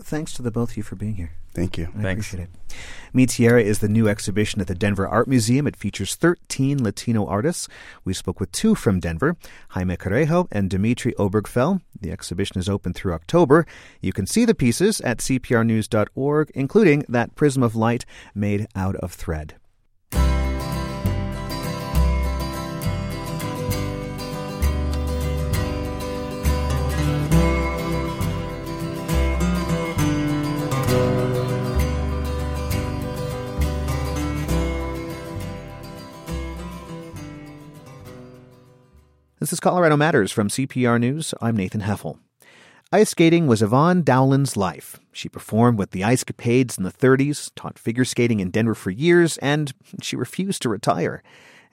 Thanks 0.00 0.32
to 0.34 0.42
the 0.42 0.50
both 0.50 0.70
of 0.70 0.76
you 0.76 0.82
for 0.82 0.96
being 0.96 1.14
here. 1.14 1.32
Thank 1.58 1.78
you. 1.78 1.88
I 1.96 2.02
Thanks. 2.02 2.32
appreciate 2.32 2.44
it. 2.44 2.76
Mi 3.12 3.26
Tierra 3.26 3.62
is 3.62 3.78
the 3.78 3.88
new 3.88 4.06
exhibition 4.08 4.60
at 4.60 4.66
the 4.66 4.74
Denver 4.74 5.08
Art 5.08 5.26
Museum. 5.26 5.66
It 5.66 5.76
features 5.76 6.14
13 6.14 6.82
Latino 6.82 7.26
artists. 7.26 7.68
We 8.04 8.12
spoke 8.14 8.38
with 8.38 8.52
two 8.52 8.74
from 8.74 9.00
Denver, 9.00 9.36
Jaime 9.70 9.96
Carrejo 9.96 10.46
and 10.52 10.70
Dimitri 10.70 11.14
Obergfell. 11.18 11.80
The 12.00 12.12
exhibition 12.12 12.58
is 12.58 12.68
open 12.68 12.92
through 12.92 13.14
October. 13.14 13.66
You 14.00 14.12
can 14.12 14.26
see 14.26 14.44
the 14.44 14.54
pieces 14.54 15.00
at 15.00 15.18
cprnews.org, 15.18 16.50
including 16.54 17.04
that 17.08 17.34
prism 17.34 17.62
of 17.62 17.74
light 17.74 18.04
made 18.34 18.68
out 18.76 18.96
of 18.96 19.12
thread. 19.12 19.56
This 39.48 39.54
is 39.54 39.60
Colorado 39.60 39.96
Matters 39.96 40.30
from 40.30 40.48
CPR 40.48 41.00
News. 41.00 41.32
I'm 41.40 41.56
Nathan 41.56 41.80
Heffel. 41.80 42.18
Ice 42.92 43.08
skating 43.08 43.46
was 43.46 43.62
Yvonne 43.62 44.02
Dowlin's 44.02 44.58
life. 44.58 45.00
She 45.10 45.30
performed 45.30 45.78
with 45.78 45.92
the 45.92 46.04
Ice 46.04 46.22
Capades 46.22 46.76
in 46.76 46.84
the 46.84 46.92
30s, 46.92 47.50
taught 47.56 47.78
figure 47.78 48.04
skating 48.04 48.40
in 48.40 48.50
Denver 48.50 48.74
for 48.74 48.90
years, 48.90 49.38
and 49.38 49.72
she 50.02 50.16
refused 50.16 50.60
to 50.60 50.68
retire. 50.68 51.22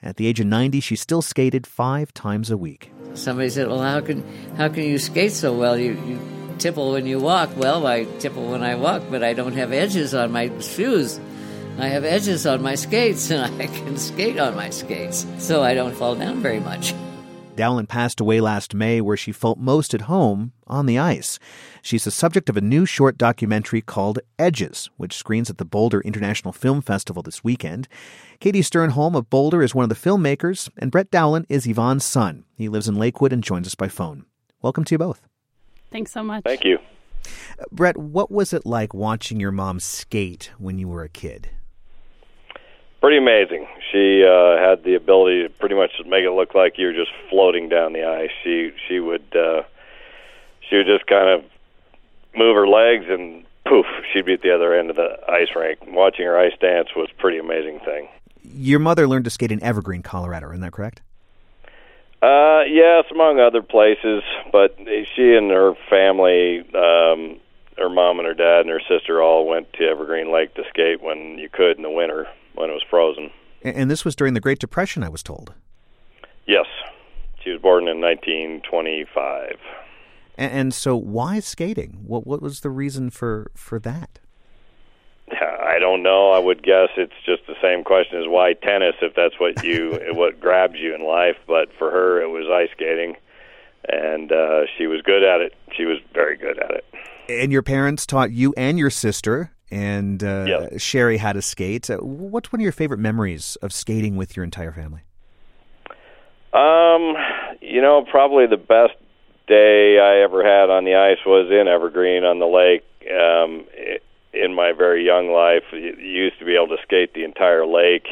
At 0.02 0.16
the 0.16 0.26
age 0.26 0.40
of 0.40 0.46
90, 0.46 0.80
she 0.80 0.96
still 0.96 1.20
skated 1.20 1.66
five 1.66 2.14
times 2.14 2.50
a 2.50 2.56
week. 2.56 2.90
Somebody 3.12 3.50
said, 3.50 3.68
Well, 3.68 3.82
how 3.82 4.00
can, 4.00 4.24
how 4.56 4.70
can 4.70 4.84
you 4.84 4.98
skate 4.98 5.32
so 5.32 5.52
well? 5.52 5.76
You, 5.76 6.00
you 6.06 6.18
tipple 6.56 6.92
when 6.92 7.04
you 7.04 7.18
walk. 7.18 7.50
Well, 7.58 7.86
I 7.86 8.04
tipple 8.04 8.52
when 8.52 8.62
I 8.62 8.76
walk, 8.76 9.02
but 9.10 9.22
I 9.22 9.34
don't 9.34 9.52
have 9.52 9.74
edges 9.74 10.14
on 10.14 10.32
my 10.32 10.50
shoes. 10.60 11.20
I 11.78 11.88
have 11.88 12.06
edges 12.06 12.46
on 12.46 12.62
my 12.62 12.76
skates, 12.76 13.30
and 13.30 13.60
I 13.60 13.66
can 13.66 13.98
skate 13.98 14.38
on 14.38 14.56
my 14.56 14.70
skates, 14.70 15.26
so 15.36 15.62
I 15.62 15.74
don't 15.74 15.94
fall 15.94 16.14
down 16.14 16.40
very 16.40 16.60
much. 16.60 16.94
Dowlin 17.56 17.86
passed 17.86 18.20
away 18.20 18.40
last 18.40 18.74
May 18.74 19.00
where 19.00 19.16
she 19.16 19.32
felt 19.32 19.58
most 19.58 19.94
at 19.94 20.02
home 20.02 20.52
on 20.66 20.86
the 20.86 20.98
ice. 20.98 21.38
She's 21.82 22.04
the 22.04 22.10
subject 22.10 22.48
of 22.48 22.56
a 22.56 22.60
new 22.60 22.84
short 22.84 23.16
documentary 23.16 23.80
called 23.80 24.18
Edges, 24.38 24.90
which 24.96 25.16
screens 25.16 25.48
at 25.48 25.58
the 25.58 25.64
Boulder 25.64 26.00
International 26.02 26.52
Film 26.52 26.82
Festival 26.82 27.22
this 27.22 27.42
weekend. 27.42 27.88
Katie 28.40 28.60
Sternholm 28.60 29.16
of 29.16 29.30
Boulder 29.30 29.62
is 29.62 29.74
one 29.74 29.82
of 29.82 29.88
the 29.88 29.94
filmmakers, 29.94 30.68
and 30.76 30.90
Brett 30.90 31.10
Dowlin 31.10 31.46
is 31.48 31.66
Yvonne's 31.66 32.04
son. 32.04 32.44
He 32.56 32.68
lives 32.68 32.88
in 32.88 32.96
Lakewood 32.96 33.32
and 33.32 33.42
joins 33.42 33.66
us 33.66 33.74
by 33.74 33.88
phone. 33.88 34.26
Welcome 34.60 34.84
to 34.84 34.94
you 34.94 34.98
both. 34.98 35.26
Thanks 35.90 36.12
so 36.12 36.22
much. 36.22 36.44
Thank 36.44 36.64
you. 36.64 36.78
Brett, 37.72 37.96
what 37.96 38.30
was 38.30 38.52
it 38.52 38.66
like 38.66 38.92
watching 38.92 39.40
your 39.40 39.52
mom 39.52 39.80
skate 39.80 40.50
when 40.58 40.78
you 40.78 40.88
were 40.88 41.02
a 41.02 41.08
kid? 41.08 41.48
Pretty 43.00 43.18
amazing. 43.18 43.66
She 43.96 44.22
uh, 44.22 44.58
had 44.58 44.84
the 44.84 44.94
ability 44.94 45.44
to 45.44 45.48
pretty 45.48 45.74
much 45.74 45.92
make 46.04 46.24
it 46.24 46.32
look 46.32 46.54
like 46.54 46.76
you're 46.76 46.92
just 46.92 47.12
floating 47.30 47.70
down 47.70 47.94
the 47.94 48.04
ice. 48.04 48.30
She 48.44 48.72
she 48.86 49.00
would 49.00 49.34
uh, 49.34 49.62
she 50.68 50.76
would 50.76 50.86
just 50.86 51.06
kind 51.06 51.30
of 51.30 51.42
move 52.36 52.54
her 52.56 52.68
legs 52.68 53.06
and 53.08 53.46
poof, 53.64 53.86
she'd 54.12 54.26
be 54.26 54.34
at 54.34 54.42
the 54.42 54.54
other 54.54 54.74
end 54.74 54.90
of 54.90 54.96
the 54.96 55.18
ice 55.30 55.48
rink. 55.56 55.78
Watching 55.86 56.26
her 56.26 56.38
ice 56.38 56.52
dance 56.60 56.88
was 56.94 57.08
a 57.10 57.18
pretty 57.18 57.38
amazing 57.38 57.80
thing. 57.86 58.08
Your 58.42 58.80
mother 58.80 59.08
learned 59.08 59.24
to 59.24 59.30
skate 59.30 59.50
in 59.50 59.62
Evergreen, 59.62 60.02
Colorado, 60.02 60.50
isn't 60.50 60.60
that 60.60 60.72
correct? 60.72 61.00
Uh, 62.20 62.64
yes, 62.68 63.04
among 63.10 63.40
other 63.40 63.62
places, 63.62 64.22
but 64.52 64.76
she 65.14 65.34
and 65.34 65.50
her 65.50 65.72
family, 65.88 66.60
um, 66.74 67.40
her 67.78 67.88
mom 67.88 68.18
and 68.18 68.28
her 68.28 68.34
dad 68.34 68.60
and 68.60 68.68
her 68.68 68.82
sister 68.88 69.22
all 69.22 69.46
went 69.46 69.72
to 69.72 69.88
Evergreen 69.88 70.30
Lake 70.30 70.52
to 70.56 70.64
skate 70.68 71.00
when 71.00 71.38
you 71.38 71.48
could 71.48 71.78
in 71.78 71.82
the 71.82 71.90
winter 71.90 72.26
when 72.54 72.68
it 72.68 72.74
was 72.74 72.84
frozen. 72.90 73.30
And 73.66 73.90
this 73.90 74.04
was 74.04 74.14
during 74.14 74.34
the 74.34 74.40
Great 74.40 74.60
Depression, 74.60 75.02
I 75.02 75.08
was 75.08 75.22
told. 75.22 75.54
Yes, 76.46 76.66
she 77.42 77.50
was 77.50 77.60
born 77.60 77.88
in 77.88 78.00
1925. 78.00 79.56
And, 80.38 80.52
and 80.52 80.74
so, 80.74 80.96
why 80.96 81.40
skating? 81.40 82.04
What 82.06 82.26
what 82.26 82.40
was 82.40 82.60
the 82.60 82.70
reason 82.70 83.10
for 83.10 83.50
for 83.54 83.80
that? 83.80 84.20
I 85.32 85.78
don't 85.80 86.04
know. 86.04 86.30
I 86.30 86.38
would 86.38 86.62
guess 86.62 86.90
it's 86.96 87.12
just 87.24 87.46
the 87.48 87.56
same 87.60 87.82
question 87.82 88.20
as 88.20 88.28
why 88.28 88.52
tennis, 88.52 88.94
if 89.02 89.14
that's 89.14 89.40
what 89.40 89.64
you 89.64 89.98
what 90.12 90.40
grabs 90.40 90.76
you 90.76 90.94
in 90.94 91.04
life. 91.04 91.36
But 91.48 91.68
for 91.76 91.90
her, 91.90 92.22
it 92.22 92.28
was 92.28 92.46
ice 92.48 92.70
skating, 92.72 93.16
and 93.88 94.30
uh, 94.30 94.66
she 94.78 94.86
was 94.86 95.02
good 95.02 95.24
at 95.24 95.40
it. 95.40 95.54
She 95.76 95.86
was 95.86 95.98
very 96.14 96.36
good 96.36 96.58
at 96.60 96.70
it. 96.70 96.84
And 97.28 97.50
your 97.50 97.62
parents 97.62 98.06
taught 98.06 98.30
you 98.30 98.54
and 98.56 98.78
your 98.78 98.90
sister 98.90 99.50
and 99.70 100.22
uh, 100.22 100.44
yep. 100.46 100.80
Sherry 100.80 101.18
had 101.18 101.36
a 101.36 101.42
skate. 101.42 101.90
Uh, 101.90 101.98
what's 101.98 102.52
one 102.52 102.60
of 102.60 102.62
your 102.62 102.72
favorite 102.72 103.00
memories 103.00 103.56
of 103.62 103.72
skating 103.72 104.16
with 104.16 104.36
your 104.36 104.44
entire 104.44 104.72
family? 104.72 105.02
Um, 106.52 107.14
you 107.60 107.82
know, 107.82 108.04
probably 108.10 108.46
the 108.46 108.56
best 108.56 108.94
day 109.46 109.98
I 109.98 110.22
ever 110.22 110.42
had 110.42 110.70
on 110.70 110.84
the 110.84 110.94
ice 110.94 111.18
was 111.26 111.50
in 111.50 111.68
Evergreen 111.68 112.24
on 112.24 112.38
the 112.38 112.46
lake. 112.46 112.84
Um, 113.02 113.66
it, 113.72 114.02
in 114.32 114.54
my 114.54 114.72
very 114.72 115.04
young 115.04 115.30
life, 115.30 115.64
you 115.72 115.94
used 115.98 116.38
to 116.38 116.44
be 116.44 116.54
able 116.54 116.68
to 116.68 116.82
skate 116.82 117.14
the 117.14 117.24
entire 117.24 117.66
lake, 117.66 118.06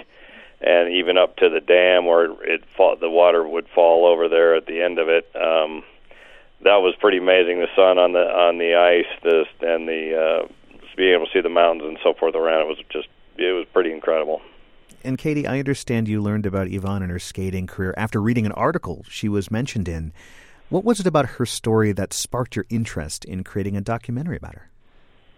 and 0.60 0.92
even 0.92 1.18
up 1.18 1.36
to 1.36 1.50
the 1.50 1.60
dam 1.60 2.06
where 2.06 2.32
it 2.42 2.64
fall, 2.76 2.96
the 2.96 3.10
water 3.10 3.46
would 3.46 3.66
fall 3.74 4.06
over 4.06 4.28
there 4.28 4.54
at 4.54 4.66
the 4.66 4.82
end 4.82 4.98
of 4.98 5.08
it. 5.08 5.30
Um, 5.34 5.84
that 6.62 6.80
was 6.80 6.94
pretty 6.98 7.18
amazing. 7.18 7.60
The 7.60 7.68
sun 7.76 7.98
on 7.98 8.12
the 8.12 8.24
on 8.24 8.58
the 8.58 8.74
ice, 8.74 9.20
the 9.22 9.44
and 9.60 9.86
the 9.86 10.16
uh, 10.16 10.48
being 10.96 11.14
able 11.14 11.26
to 11.26 11.32
see 11.32 11.40
the 11.40 11.48
mountains 11.48 11.84
and 11.86 11.98
so 12.02 12.14
forth 12.14 12.34
around 12.34 12.62
it 12.62 12.68
was 12.68 12.78
just 12.90 13.08
it 13.36 13.52
was 13.52 13.66
pretty 13.72 13.92
incredible. 13.92 14.40
And 15.02 15.18
Katie, 15.18 15.46
I 15.46 15.58
understand 15.58 16.08
you 16.08 16.22
learned 16.22 16.46
about 16.46 16.68
Yvonne 16.68 17.02
and 17.02 17.10
her 17.10 17.18
skating 17.18 17.66
career 17.66 17.92
after 17.96 18.22
reading 18.22 18.46
an 18.46 18.52
article 18.52 19.04
she 19.08 19.28
was 19.28 19.50
mentioned 19.50 19.88
in. 19.88 20.12
What 20.70 20.84
was 20.84 20.98
it 20.98 21.06
about 21.06 21.26
her 21.26 21.44
story 21.44 21.92
that 21.92 22.12
sparked 22.12 22.56
your 22.56 22.64
interest 22.70 23.24
in 23.24 23.44
creating 23.44 23.76
a 23.76 23.82
documentary 23.82 24.36
about 24.36 24.54
her? 24.54 24.70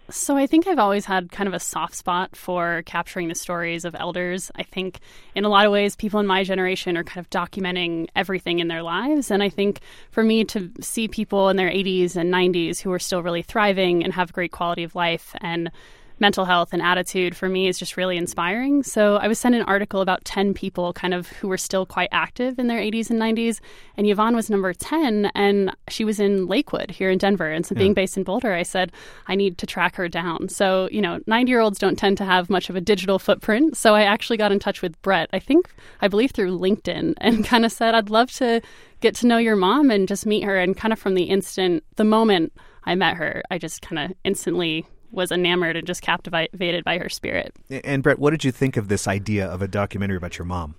So 0.09 0.37
I 0.37 0.47
think 0.47 0.67
I've 0.67 0.79
always 0.79 1.03
had 1.03 1.31
kind 1.33 1.49
of 1.49 1.53
a 1.53 1.59
soft 1.59 1.93
spot 1.93 2.33
for 2.33 2.81
capturing 2.85 3.27
the 3.27 3.35
stories 3.35 3.83
of 3.83 3.93
elders. 3.93 4.49
I 4.55 4.63
think 4.63 4.99
in 5.35 5.43
a 5.43 5.49
lot 5.49 5.65
of 5.65 5.71
ways 5.73 5.97
people 5.97 6.21
in 6.21 6.27
my 6.27 6.45
generation 6.45 6.95
are 6.95 7.03
kind 7.03 7.19
of 7.19 7.29
documenting 7.29 8.07
everything 8.15 8.59
in 8.59 8.69
their 8.69 8.83
lives 8.83 9.31
and 9.31 9.43
I 9.43 9.49
think 9.49 9.81
for 10.09 10.23
me 10.23 10.45
to 10.45 10.71
see 10.79 11.09
people 11.09 11.49
in 11.49 11.57
their 11.57 11.69
80s 11.69 12.15
and 12.15 12.33
90s 12.33 12.79
who 12.79 12.91
are 12.93 12.99
still 12.99 13.21
really 13.21 13.41
thriving 13.41 14.01
and 14.03 14.13
have 14.13 14.31
great 14.31 14.53
quality 14.53 14.83
of 14.83 14.95
life 14.95 15.35
and 15.41 15.71
mental 16.19 16.45
health 16.45 16.69
and 16.73 16.81
attitude 16.81 17.35
for 17.35 17.47
me 17.47 17.67
is 17.67 17.77
just 17.77 17.97
really 17.97 18.17
inspiring. 18.17 18.83
So 18.83 19.17
I 19.17 19.27
was 19.27 19.39
sent 19.39 19.55
an 19.55 19.61
article 19.63 20.01
about 20.01 20.25
10 20.25 20.53
people 20.53 20.93
kind 20.93 21.13
of 21.13 21.27
who 21.27 21.47
were 21.47 21.57
still 21.57 21.85
quite 21.85 22.09
active 22.11 22.57
in 22.59 22.67
their 22.67 22.79
80s 22.79 23.09
and 23.09 23.21
90s. 23.21 23.59
And 23.95 24.07
Yvonne 24.07 24.35
was 24.35 24.49
number 24.49 24.73
10, 24.73 25.31
and 25.35 25.75
she 25.89 26.03
was 26.03 26.19
in 26.19 26.47
Lakewood 26.47 26.91
here 26.91 27.09
in 27.09 27.17
Denver. 27.17 27.51
And 27.51 27.65
so 27.65 27.75
being 27.75 27.93
based 27.93 28.17
in 28.17 28.23
Boulder, 28.23 28.53
I 28.53 28.63
said, 28.63 28.91
I 29.27 29.35
need 29.35 29.57
to 29.59 29.65
track 29.65 29.95
her 29.95 30.07
down. 30.07 30.49
So, 30.49 30.89
you 30.91 31.01
know, 31.01 31.19
90 31.27 31.49
year 31.49 31.59
olds 31.59 31.79
don't 31.79 31.97
tend 31.97 32.17
to 32.17 32.25
have 32.25 32.49
much 32.49 32.69
of 32.69 32.75
a 32.75 32.81
digital 32.81 33.19
footprint. 33.19 33.77
So 33.77 33.95
I 33.95 34.03
actually 34.03 34.37
got 34.37 34.51
in 34.51 34.59
touch 34.59 34.81
with 34.81 34.99
Brett, 35.01 35.29
I 35.33 35.39
think, 35.39 35.69
I 36.01 36.07
believe 36.07 36.31
through 36.31 36.57
LinkedIn, 36.57 37.13
and 37.21 37.45
kind 37.45 37.65
of 37.65 37.71
said, 37.71 37.95
I'd 37.95 38.09
love 38.09 38.31
to 38.33 38.61
get 38.99 39.15
to 39.15 39.27
know 39.27 39.37
your 39.37 39.55
mom 39.55 39.91
and 39.91 40.07
just 40.07 40.25
meet 40.25 40.43
her. 40.43 40.57
And 40.57 40.75
kind 40.75 40.93
of 40.93 40.99
from 40.99 41.13
the 41.13 41.23
instant, 41.23 41.83
the 41.95 42.03
moment 42.03 42.53
I 42.83 42.95
met 42.95 43.17
her, 43.17 43.43
I 43.51 43.57
just 43.57 43.81
kind 43.81 43.99
of 43.99 44.17
instantly 44.23 44.85
was 45.11 45.31
enamored 45.31 45.75
and 45.75 45.87
just 45.87 46.01
captivated 46.01 46.83
by 46.83 46.97
her 46.97 47.09
spirit. 47.09 47.55
And 47.69 48.03
Brett, 48.03 48.19
what 48.19 48.31
did 48.31 48.43
you 48.43 48.51
think 48.51 48.77
of 48.77 48.87
this 48.87 49.07
idea 49.07 49.47
of 49.47 49.61
a 49.61 49.67
documentary 49.67 50.17
about 50.17 50.37
your 50.37 50.45
mom? 50.45 50.75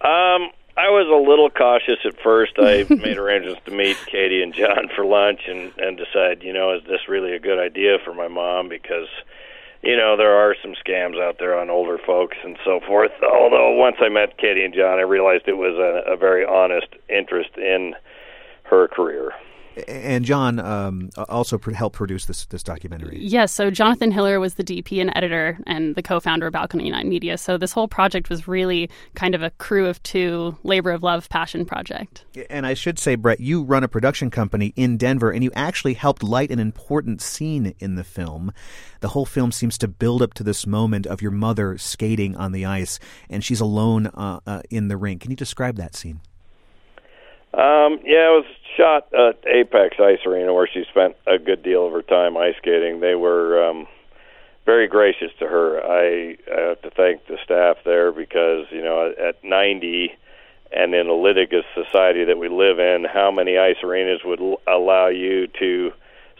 Um, 0.00 0.50
I 0.78 0.90
was 0.90 1.08
a 1.08 1.28
little 1.28 1.48
cautious 1.48 2.04
at 2.04 2.20
first. 2.22 2.52
I 2.58 2.86
made 2.90 3.16
arrangements 3.16 3.62
to 3.64 3.70
meet 3.70 3.96
Katie 4.06 4.42
and 4.42 4.52
John 4.52 4.88
for 4.94 5.04
lunch 5.04 5.40
and 5.48 5.72
and 5.78 5.96
decide, 5.96 6.42
you 6.42 6.52
know, 6.52 6.74
is 6.74 6.82
this 6.84 7.08
really 7.08 7.32
a 7.32 7.38
good 7.38 7.58
idea 7.58 7.98
for 8.04 8.12
my 8.12 8.28
mom 8.28 8.68
because 8.68 9.08
you 9.82 9.96
know, 9.96 10.16
there 10.16 10.34
are 10.34 10.56
some 10.60 10.74
scams 10.74 11.20
out 11.20 11.38
there 11.38 11.56
on 11.56 11.70
older 11.70 11.98
folks 11.98 12.36
and 12.42 12.58
so 12.64 12.80
forth. 12.80 13.12
Although 13.22 13.72
once 13.72 13.96
I 14.00 14.08
met 14.08 14.36
Katie 14.36 14.64
and 14.64 14.74
John, 14.74 14.98
I 14.98 15.02
realized 15.02 15.44
it 15.46 15.58
was 15.58 15.76
a, 15.76 16.12
a 16.12 16.16
very 16.16 16.44
honest 16.44 16.88
interest 17.08 17.50
in 17.56 17.94
her 18.64 18.88
career 18.88 19.32
and 19.88 20.24
John 20.24 20.58
um, 20.58 21.10
also 21.28 21.58
helped 21.58 21.96
produce 21.96 22.26
this 22.26 22.46
this 22.46 22.62
documentary. 22.62 23.18
Yes, 23.20 23.52
so 23.52 23.70
Jonathan 23.70 24.10
Hiller 24.10 24.40
was 24.40 24.54
the 24.54 24.64
DP 24.64 25.00
and 25.00 25.12
editor 25.14 25.58
and 25.66 25.94
the 25.94 26.02
co-founder 26.02 26.46
of 26.46 26.52
Balcony 26.52 26.90
Nine 26.90 27.08
Media. 27.08 27.36
So 27.36 27.58
this 27.58 27.72
whole 27.72 27.88
project 27.88 28.30
was 28.30 28.48
really 28.48 28.88
kind 29.14 29.34
of 29.34 29.42
a 29.42 29.50
crew 29.50 29.86
of 29.86 30.02
two, 30.02 30.56
labor 30.62 30.90
of 30.90 31.02
love, 31.02 31.28
passion 31.28 31.64
project. 31.66 32.24
And 32.48 32.66
I 32.66 32.74
should 32.74 32.98
say, 32.98 33.16
Brett, 33.16 33.40
you 33.40 33.62
run 33.62 33.84
a 33.84 33.88
production 33.88 34.30
company 34.30 34.72
in 34.76 34.96
Denver, 34.96 35.30
and 35.30 35.44
you 35.44 35.50
actually 35.54 35.94
helped 35.94 36.22
light 36.22 36.50
an 36.50 36.58
important 36.58 37.20
scene 37.20 37.74
in 37.78 37.96
the 37.96 38.04
film. 38.04 38.52
The 39.00 39.08
whole 39.08 39.26
film 39.26 39.52
seems 39.52 39.76
to 39.78 39.88
build 39.88 40.22
up 40.22 40.32
to 40.34 40.42
this 40.42 40.66
moment 40.66 41.06
of 41.06 41.20
your 41.20 41.30
mother 41.30 41.76
skating 41.76 42.34
on 42.36 42.52
the 42.52 42.64
ice, 42.64 42.98
and 43.28 43.44
she's 43.44 43.60
alone 43.60 44.06
uh, 44.08 44.40
uh, 44.46 44.62
in 44.70 44.88
the 44.88 44.96
rink. 44.96 45.22
Can 45.22 45.30
you 45.30 45.36
describe 45.36 45.76
that 45.76 45.94
scene? 45.94 46.20
Um, 47.54 48.00
yeah, 48.04 48.28
it 48.28 48.36
was 48.36 48.44
shot 48.76 49.12
at 49.14 49.38
Apex 49.46 49.96
Ice 49.98 50.24
Arena 50.26 50.52
where 50.52 50.68
she 50.72 50.84
spent 50.90 51.16
a 51.26 51.38
good 51.38 51.62
deal 51.62 51.86
of 51.86 51.92
her 51.92 52.02
time 52.02 52.36
ice 52.36 52.54
skating. 52.58 53.00
They 53.00 53.14
were 53.14 53.68
um, 53.68 53.86
very 54.64 54.88
gracious 54.88 55.30
to 55.38 55.46
her. 55.46 55.80
I, 55.80 56.36
I 56.52 56.60
have 56.68 56.82
to 56.82 56.90
thank 56.90 57.26
the 57.26 57.38
staff 57.44 57.78
there 57.84 58.12
because 58.12 58.66
you 58.70 58.82
know 58.82 59.12
at 59.18 59.42
90 59.42 60.12
and 60.72 60.94
in 60.94 61.06
a 61.06 61.12
litigious 61.12 61.64
society 61.74 62.24
that 62.24 62.38
we 62.38 62.48
live 62.48 62.78
in, 62.78 63.04
how 63.04 63.30
many 63.30 63.56
ice 63.56 63.76
arenas 63.82 64.20
would 64.24 64.40
l- 64.40 64.60
allow 64.66 65.06
you 65.06 65.46
to 65.58 65.92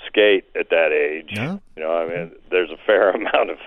skate 0.06 0.44
at 0.58 0.70
that 0.70 0.92
age? 0.92 1.30
Yeah. 1.32 1.58
You 1.76 1.82
know, 1.82 1.92
I 1.92 2.08
mean, 2.08 2.32
there's 2.50 2.70
a 2.70 2.76
fair 2.86 3.10
amount 3.14 3.50
of 3.50 3.58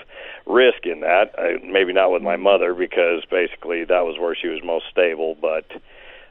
risk 0.45 0.86
in 0.86 0.99
that. 1.01 1.34
I, 1.38 1.65
maybe 1.65 1.93
not 1.93 2.12
with 2.12 2.21
my 2.21 2.36
mother 2.36 2.73
because 2.73 3.23
basically 3.29 3.86
that 3.86 4.01
was 4.01 4.19
where 4.19 4.36
she 4.36 4.47
was 4.47 4.62
most 4.63 4.86
stable, 4.91 5.36
but 5.39 5.65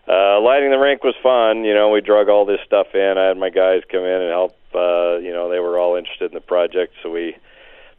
uh, 0.09 0.41
lighting 0.41 0.71
the 0.71 0.79
rink 0.79 1.05
was 1.05 1.15
fun. 1.23 1.65
You 1.65 1.75
know, 1.75 1.91
we 1.91 2.01
drug 2.01 2.29
all 2.29 2.47
this 2.47 2.61
stuff 2.65 2.89
in. 2.95 3.19
I 3.19 3.27
had 3.27 3.37
my 3.37 3.51
guys 3.51 3.83
come 3.91 4.05
in 4.05 4.23
and 4.23 4.31
help. 4.31 4.57
Uh, 4.75 5.19
you 5.19 5.33
know, 5.33 5.51
they 5.51 5.59
were 5.59 5.79
all 5.79 5.97
interested 5.97 6.31
in 6.31 6.35
the 6.35 6.41
project, 6.41 6.95
so 7.03 7.11
we 7.11 7.37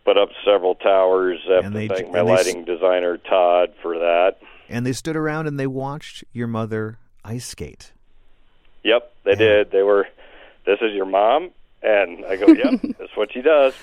put 0.06 0.17
up 0.17 0.30
several 0.43 0.76
towers. 0.76 1.39
I 1.50 1.63
have 1.63 1.74
to 1.74 1.88
thank 1.88 2.12
my 2.12 2.22
lighting 2.22 2.65
designer 2.65 3.17
Todd 3.17 3.74
for 3.82 4.00
that. 4.00 4.38
And 4.67 4.86
they 4.86 4.93
stood 4.93 5.15
around 5.15 5.48
and 5.48 5.60
they 5.60 5.67
watched 5.67 6.24
your 6.32 6.48
mother 6.48 6.98
ice 7.24 7.45
skate. 7.45 7.91
Yep, 8.84 9.13
they 9.24 9.36
did. 9.36 9.72
They 9.72 9.84
were. 9.84 10.08
This 10.65 10.80
is 10.82 10.93
your 10.93 11.06
mom, 11.06 11.52
and 11.82 12.26
I 12.26 12.36
go, 12.36 12.48
yep, 12.48 12.80
that's 13.00 13.15
what 13.15 13.34
she 13.34 13.41
does. 13.41 13.74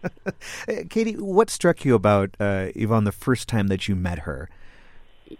Katie, 0.88 1.14
what 1.14 1.50
struck 1.50 1.84
you 1.84 1.94
about 1.94 2.30
uh, 2.40 2.68
Yvonne 2.74 3.04
the 3.04 3.12
first 3.12 3.48
time 3.48 3.68
that 3.68 3.88
you 3.88 3.94
met 3.94 4.20
her? 4.20 4.48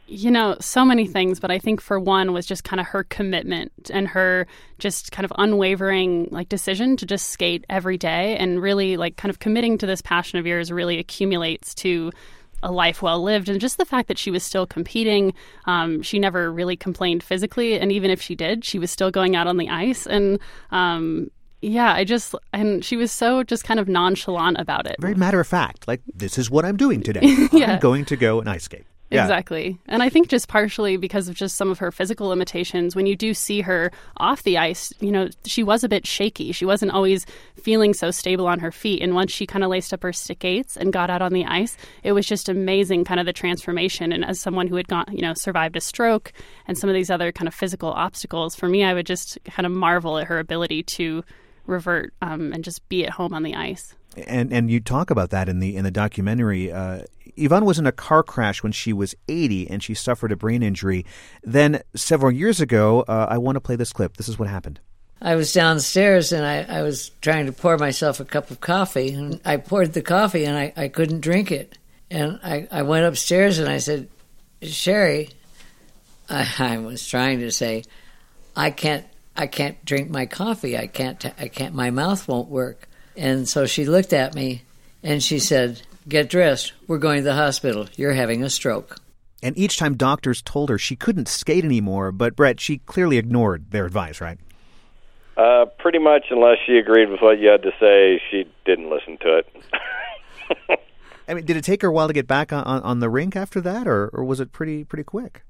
You 0.07 0.31
know, 0.31 0.57
so 0.61 0.85
many 0.85 1.07
things, 1.07 1.41
but 1.41 1.51
I 1.51 1.59
think 1.59 1.81
for 1.81 1.99
one 1.99 2.33
was 2.33 2.47
just 2.47 2.65
kind 2.65 2.81
of 2.81 2.87
her 2.87 3.05
commitment 3.05 3.91
and 3.93 4.09
her 4.09 4.47
just 4.79 5.13
kind 5.13 5.25
of 5.25 5.33
unwavering 5.39 6.29
like 6.31 6.49
decision 6.49 6.97
to 6.99 7.07
just 7.07 7.31
skate 7.31 7.65
every 7.69 7.99
day 7.99 8.37
and 8.37 8.61
really 8.61 8.97
like 8.97 9.17
kind 9.17 9.31
of 9.31 9.39
committing 9.39 9.79
to 9.79 9.87
this 9.87 10.03
passion 10.03 10.39
of 10.39 10.47
yours 10.47 10.73
really 10.73 10.99
accumulates 10.99 11.75
to 11.77 12.11
a 12.63 12.73
life 12.73 13.03
well 13.03 13.23
lived, 13.23 13.49
and 13.49 13.61
just 13.61 13.79
the 13.79 13.85
fact 13.85 14.09
that 14.09 14.19
she 14.19 14.31
was 14.31 14.43
still 14.43 14.67
competing. 14.67 15.35
Um, 15.67 16.03
she 16.03 16.19
never 16.19 16.51
really 16.51 16.77
complained 16.77 17.23
physically, 17.23 17.79
and 17.79 17.93
even 17.93 18.11
if 18.11 18.21
she 18.21 18.35
did, 18.35 18.65
she 18.65 18.79
was 18.79 18.91
still 18.91 19.11
going 19.11 19.37
out 19.37 19.47
on 19.47 19.57
the 19.57 19.69
ice. 19.69 20.07
And 20.07 20.39
um, 20.71 21.31
yeah, 21.61 21.93
I 21.93 22.05
just 22.05 22.35
and 22.53 22.85
she 22.85 22.97
was 22.97 23.13
so 23.13 23.43
just 23.43 23.65
kind 23.65 23.79
of 23.79 23.89
nonchalant 23.89 24.59
about 24.59 24.87
it. 24.87 24.97
Very 25.01 25.15
matter 25.15 25.39
of 25.39 25.47
fact, 25.47 25.87
like 25.87 26.01
this 26.13 26.39
is 26.39 26.51
what 26.51 26.65
I'm 26.65 26.77
doing 26.77 27.03
today. 27.03 27.21
yeah. 27.53 27.75
I'm 27.75 27.81
going 27.81 28.05
to 28.07 28.17
go 28.17 28.41
and 28.41 28.49
ice 28.49 28.65
skate. 28.65 28.87
Yeah. 29.11 29.23
Exactly. 29.23 29.79
And 29.87 30.03
I 30.03 30.09
think 30.09 30.29
just 30.29 30.49
partially 30.49 30.97
because 30.97 31.29
of 31.29 31.37
just 31.37 31.57
some 31.57 31.71
of 31.71 31.79
her 31.79 31.93
physical 31.93 32.27
limitations, 32.29 32.97
when 32.97 33.07
you 33.07 33.15
do 33.15 33.35
see 33.35 33.61
her 33.61 33.93
off 34.17 34.43
the 34.43 34.59
ice, 34.59 34.93
you 35.01 35.13
know, 35.13 35.29
she 35.45 35.63
was 35.63 35.85
a 35.85 35.89
bit 35.89 36.07
shaky. 36.07 36.51
She 36.51 36.65
wasn't 36.65 36.91
always 36.91 37.25
feeling 37.55 37.95
so 37.95 38.11
stable 38.11 38.49
on 38.49 38.59
her 38.59 38.73
feet. 38.73 39.03
And 39.03 39.15
once 39.15 39.33
she 39.33 39.47
kind 39.47 39.63
of 39.63 39.71
laced 39.71 39.93
up 39.93 40.03
her 40.03 40.13
skates 40.13 40.77
and 40.77 40.93
got 40.93 41.09
out 41.09 41.23
on 41.23 41.33
the 41.33 41.45
ice, 41.45 41.77
it 42.03 42.13
was 42.13 42.27
just 42.27 42.49
amazing 42.49 43.05
kind 43.05 43.21
of 43.21 43.27
the 43.27 43.33
transformation. 43.33 44.13
And 44.13 44.25
as 44.25 44.41
someone 44.41 44.67
who 44.67 44.77
had 44.77 44.89
gone, 44.89 45.07
you 45.13 45.23
know, 45.23 45.35
survived 45.35 45.77
a 45.77 45.81
stroke 45.81 46.33
and 46.67 46.77
some 46.77 46.91
of 46.91 46.95
these 46.95 47.11
other 47.11 47.31
kind 47.31 47.47
of 47.47 47.55
physical 47.55 47.91
obstacles, 47.91 48.57
for 48.57 48.69
me, 48.69 48.83
I 48.83 48.93
would 48.93 49.07
just 49.07 49.39
kind 49.45 49.67
of 49.67 49.73
marvel 49.73 50.19
at 50.19 50.27
her 50.27 50.41
ability 50.41 50.83
to 50.83 51.23
revert 51.67 52.13
um, 52.23 52.53
and 52.53 52.65
just 52.65 52.89
be 52.89 53.05
at 53.05 53.11
home 53.11 53.35
on 53.35 53.45
the 53.45 53.55
ice. 53.55 53.95
And 54.27 54.53
and 54.53 54.71
you 54.71 54.81
talk 54.81 55.11
about 55.11 55.31
that 55.31 55.49
in 55.49 55.61
the 55.61 55.77
in 55.77 55.85
the 55.85 55.91
documentary. 55.91 56.73
Uh, 56.73 57.03
Yvonne 57.37 57.65
was 57.65 57.79
in 57.79 57.87
a 57.87 57.93
car 57.93 58.23
crash 58.23 58.63
when 58.63 58.73
she 58.73 58.93
was 58.93 59.15
80 59.29 59.71
and 59.71 59.83
she 59.83 59.95
suffered 59.95 60.33
a 60.33 60.37
brain 60.37 60.63
injury. 60.63 61.05
Then 61.43 61.83
several 61.95 62.33
years 62.33 62.61
ago, 62.61 63.05
uh, 63.07 63.27
I 63.29 63.39
want 63.39 63.57
to 63.57 63.61
play 63.61 63.77
this 63.77 63.93
clip. 63.93 64.17
This 64.17 64.29
is 64.29 64.39
what 64.39 64.49
happened. 64.49 64.81
I 65.21 65.35
was 65.35 65.53
downstairs 65.53 66.33
and 66.33 66.45
I, 66.45 66.63
I 66.63 66.83
was 66.83 67.11
trying 67.21 67.47
to 67.47 67.53
pour 67.53 67.79
myself 67.79 68.21
a 68.21 68.25
cup 68.25 68.51
of 68.51 68.61
coffee. 68.61 69.13
And 69.13 69.41
I 69.45 69.57
poured 69.57 69.93
the 69.93 70.03
coffee 70.03 70.45
and 70.45 70.57
I, 70.57 70.73
I 70.77 70.89
couldn't 70.89 71.21
drink 71.21 71.51
it. 71.51 71.79
And 72.11 72.39
I, 72.45 72.69
I 72.71 72.83
went 72.83 73.07
upstairs 73.07 73.59
and 73.59 73.69
I 73.69 73.79
said, 73.79 74.09
Sherry, 74.63 75.31
I, 76.29 76.49
I 76.59 76.79
was 76.79 77.07
trying 77.07 77.41
to 77.41 77.51
say, 77.51 77.85
I 78.55 78.71
can't 78.71 79.05
I 79.39 79.47
can't 79.47 79.85
drink 79.85 80.09
my 80.09 80.27
coffee. 80.27 80.79
I 80.79 80.87
can't 80.87 81.25
I 81.39 81.49
can't 81.49 81.75
my 81.75 81.91
mouth 81.91 82.27
won't 82.27 82.49
work. 82.49 82.89
And 83.17 83.49
so 83.49 83.67
she 83.67 83.85
looked 83.85 84.13
at 84.13 84.35
me 84.35 84.63
and 85.03 85.23
she 85.23 85.39
said, 85.39 85.83
Get 86.09 86.31
dressed. 86.31 86.73
We're 86.87 86.99
going 86.99 87.19
to 87.19 87.25
the 87.25 87.35
hospital. 87.35 87.89
You're 87.97 88.13
having 88.13 88.45
a 88.45 88.51
stroke. 88.51 88.99
And 89.43 89.59
each 89.59 89.77
time 89.77 89.97
doctors 89.97 90.41
told 90.41 90.71
her 90.71 90.79
she 90.79 90.95
couldn't 90.95 91.27
skate 91.27 91.65
anymore, 91.65 92.13
but 92.13 92.37
Brett, 92.37 92.61
she 92.61 92.79
clearly 92.79 93.19
ignored 93.19 93.71
their 93.71 93.87
advice, 93.87 94.21
right? 94.21 94.39
Uh, 95.37 95.67
pretty 95.79 95.99
much, 95.99 96.27
unless 96.31 96.59
she 96.65 96.79
agreed 96.79 97.11
with 97.11 97.21
what 97.21 97.41
you 97.41 97.49
had 97.49 97.63
to 97.63 97.73
say, 97.81 98.23
she 98.31 98.45
didn't 98.65 98.89
listen 98.89 99.19
to 99.19 99.39
it. 99.39 100.79
I 101.29 101.35
mean, 101.35 101.45
did 101.45 101.57
it 101.57 101.65
take 101.65 101.83
her 101.83 101.89
a 101.89 101.93
while 101.93 102.07
to 102.07 102.15
get 102.15 102.29
back 102.29 102.53
on, 102.53 102.65
on 102.65 103.01
the 103.01 103.11
rink 103.11 103.35
after 103.35 103.61
that, 103.63 103.89
or, 103.89 104.09
or 104.09 104.25
was 104.25 104.39
it 104.39 104.53
pretty 104.53 104.85
pretty 104.85 105.03
quick? 105.03 105.43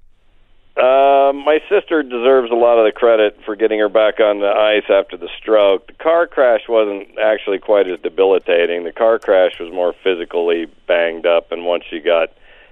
Uh, 0.77 1.33
my 1.33 1.59
sister 1.70 2.03
deserves 2.03 2.51
a 2.51 2.55
lot 2.55 2.79
of 2.79 2.85
the 2.85 2.93
credit 2.93 3.39
for 3.47 3.57
getting 3.57 3.79
her 3.79 3.89
back 3.89 4.20
on 4.20 4.41
the 4.41 4.51
ice 4.51 4.85
after 4.91 5.16
the 5.16 5.29
stroke. 5.39 5.87
The 5.87 5.95
car 5.95 6.27
crash 6.27 6.68
wasn't 6.68 7.18
actually 7.18 7.59
quite 7.61 7.89
as 7.89 7.99
debilitating. 8.01 8.85
The 8.85 8.93
car 8.93 9.18
crash 9.18 9.59
was 9.59 9.72
more 9.72 9.95
physically 10.05 10.66
banged 10.87 11.24
up, 11.24 11.51
and 11.51 11.64
once 11.64 11.85
she 11.89 12.01
got 12.01 12.29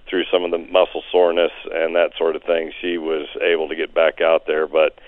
through 0.07 0.25
some 0.31 0.45
of 0.45 0.51
the 0.51 0.59
muscle 0.59 1.03
soreness 1.11 1.53
and 1.73 1.97
that 1.97 2.11
sort 2.19 2.37
of 2.37 2.43
thing, 2.43 2.73
she 2.79 2.99
was 2.99 3.27
able 3.41 3.71
to 3.71 3.77
get 3.77 3.95
back 3.95 4.21
out 4.21 4.47
there. 4.47 4.67
But 4.67 4.99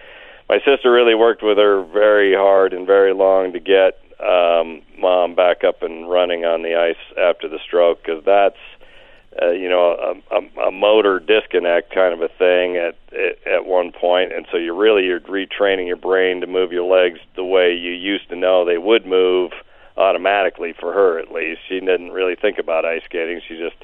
my 0.48 0.58
sister 0.64 0.90
really 0.90 1.14
worked 1.14 1.42
with 1.42 1.58
her 1.58 1.82
very 1.84 2.34
hard 2.34 2.72
and 2.72 2.86
very 2.86 3.12
long 3.12 3.52
to 3.52 3.60
get 3.60 4.00
um, 4.20 4.80
mom 4.98 5.34
back 5.34 5.64
up 5.64 5.82
and 5.82 6.08
running 6.08 6.46
on 6.46 6.62
the 6.62 6.76
ice 6.76 7.18
after 7.18 7.46
the 7.46 7.58
stroke 7.58 8.02
because 8.02 8.24
that's 8.24 8.56
uh, 9.42 9.50
you 9.50 9.68
know, 9.68 10.22
a, 10.30 10.36
a, 10.36 10.68
a 10.68 10.70
motor 10.70 11.20
disconnect 11.20 11.94
kind 11.94 12.14
of 12.14 12.22
a 12.22 12.28
thing 12.28 12.76
at, 12.76 12.96
at 13.12 13.46
at 13.46 13.66
one 13.66 13.92
point, 13.92 14.32
and 14.32 14.46
so 14.50 14.56
you're 14.56 14.74
really 14.74 15.04
you're 15.04 15.20
retraining 15.20 15.86
your 15.86 15.96
brain 15.96 16.40
to 16.40 16.46
move 16.46 16.72
your 16.72 16.84
legs 16.84 17.20
the 17.34 17.44
way 17.44 17.74
you 17.74 17.92
used 17.92 18.28
to 18.28 18.36
know 18.36 18.64
they 18.64 18.78
would 18.78 19.06
move 19.06 19.52
automatically 19.96 20.72
for 20.72 20.92
her 20.92 21.18
at 21.18 21.32
least. 21.32 21.60
She 21.68 21.80
didn't 21.80 22.12
really 22.12 22.36
think 22.36 22.58
about 22.58 22.84
ice 22.84 23.02
skating. 23.04 23.40
She 23.46 23.56
just 23.56 23.76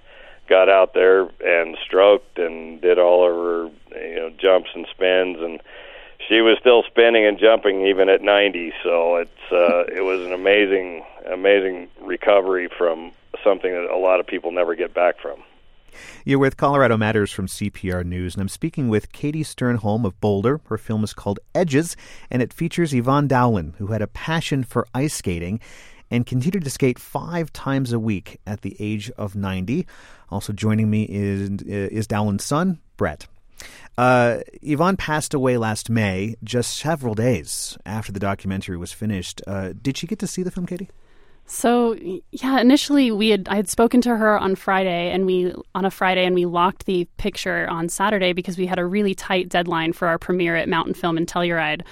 got 0.48 0.68
out 0.68 0.94
there 0.94 1.28
and 1.44 1.76
stroked 1.84 2.38
and 2.38 2.80
did 2.80 2.98
all 2.98 3.24
of 3.24 3.34
her 3.34 3.98
you 3.98 4.16
know 4.16 4.30
jumps 4.38 4.70
and 4.74 4.86
spins 4.90 5.38
and 5.40 5.61
she 6.28 6.40
was 6.40 6.57
still 6.59 6.82
spinning 6.82 7.24
and 7.26 7.38
jumping 7.38 7.86
even 7.86 8.09
at 8.09 8.22
90 8.22 8.72
so 8.82 9.16
it's 9.16 9.53
uh 9.53 9.84
it 9.84 10.03
was 10.03 10.20
an 10.20 10.32
amazing 10.32 11.05
amazing 11.30 11.88
recovery 12.00 12.68
from 12.76 13.12
something 13.45 13.72
that 13.72 13.90
a 13.90 13.97
lot 13.97 14.20
of 14.20 14.26
people 14.26 14.53
never 14.53 14.74
get 14.74 14.95
back 14.95 15.20
from. 15.20 15.43
You're 16.24 16.38
with 16.38 16.57
Colorado 16.57 16.97
Matters 16.97 17.32
from 17.32 17.47
CPR 17.47 18.05
News, 18.05 18.34
and 18.34 18.40
I'm 18.40 18.49
speaking 18.49 18.88
with 18.88 19.12
Katie 19.12 19.45
Sternholm 19.45 20.05
of 20.05 20.18
Boulder. 20.20 20.61
Her 20.66 20.78
film 20.78 21.05
is 21.05 21.12
called 21.12 21.38
Edges, 21.55 21.97
and 22.30 22.40
it 22.40 22.53
features 22.53 22.95
Yvonne 22.95 23.28
Dowlin, 23.28 23.74
who 23.76 23.88
had 23.88 24.03
a 24.03 24.07
passion 24.07 24.64
for 24.64 24.86
ice 24.95 25.14
skating 25.14 25.61
and 26.11 26.26
continued 26.26 26.64
to 26.64 26.70
skate 26.70 26.99
five 26.99 27.53
times 27.53 27.93
a 27.93 27.99
week 27.99 28.38
at 28.47 28.61
the 28.61 28.76
age 28.78 29.11
of 29.12 29.34
90. 29.34 29.86
Also 30.30 30.53
joining 30.53 30.90
me 30.90 31.05
is, 31.05 31.51
is 31.62 32.07
Dowlin's 32.07 32.45
son, 32.45 32.78
Brett. 32.97 33.26
Uh, 33.97 34.38
Yvonne 34.62 34.97
passed 34.97 35.34
away 35.34 35.57
last 35.57 35.88
May, 35.88 36.36
just 36.43 36.76
several 36.76 37.14
days 37.14 37.76
after 37.86 38.12
the 38.12 38.20
documentary 38.20 38.76
was 38.76 38.93
finished. 38.93 39.40
Uh, 39.47 39.72
did 39.80 39.97
she 39.97 40.07
get 40.07 40.18
to 40.18 40.26
see 40.26 40.43
the 40.43 40.51
film, 40.51 40.66
Katie? 40.66 40.90
So 41.47 41.97
yeah, 42.30 42.61
initially 42.61 43.11
we 43.11 43.30
had 43.30 43.49
I 43.49 43.57
had 43.57 43.68
spoken 43.68 44.01
to 44.03 44.16
her 44.16 44.38
on 44.38 44.55
Friday 44.55 45.11
and 45.11 45.26
we 45.26 45.53
on 45.74 45.84
a 45.84 45.90
Friday 45.90 46.24
and 46.24 46.34
we 46.34 46.47
locked 46.47 46.86
the 46.86 47.07
picture 47.18 47.68
on 47.68 47.88
Saturday 47.88 48.32
because 48.32 48.57
we 48.57 48.66
had 48.66 48.78
a 48.78 48.86
really 48.86 49.14
tight 49.14 49.49
deadline 49.49 49.93
for 49.93 50.09
our 50.09 50.18
premiere 50.18 50.57
at 50.57 50.68
Mountain 50.68 50.95
Film 50.95 51.18
in 51.18 51.26
Telluride. 51.26 51.82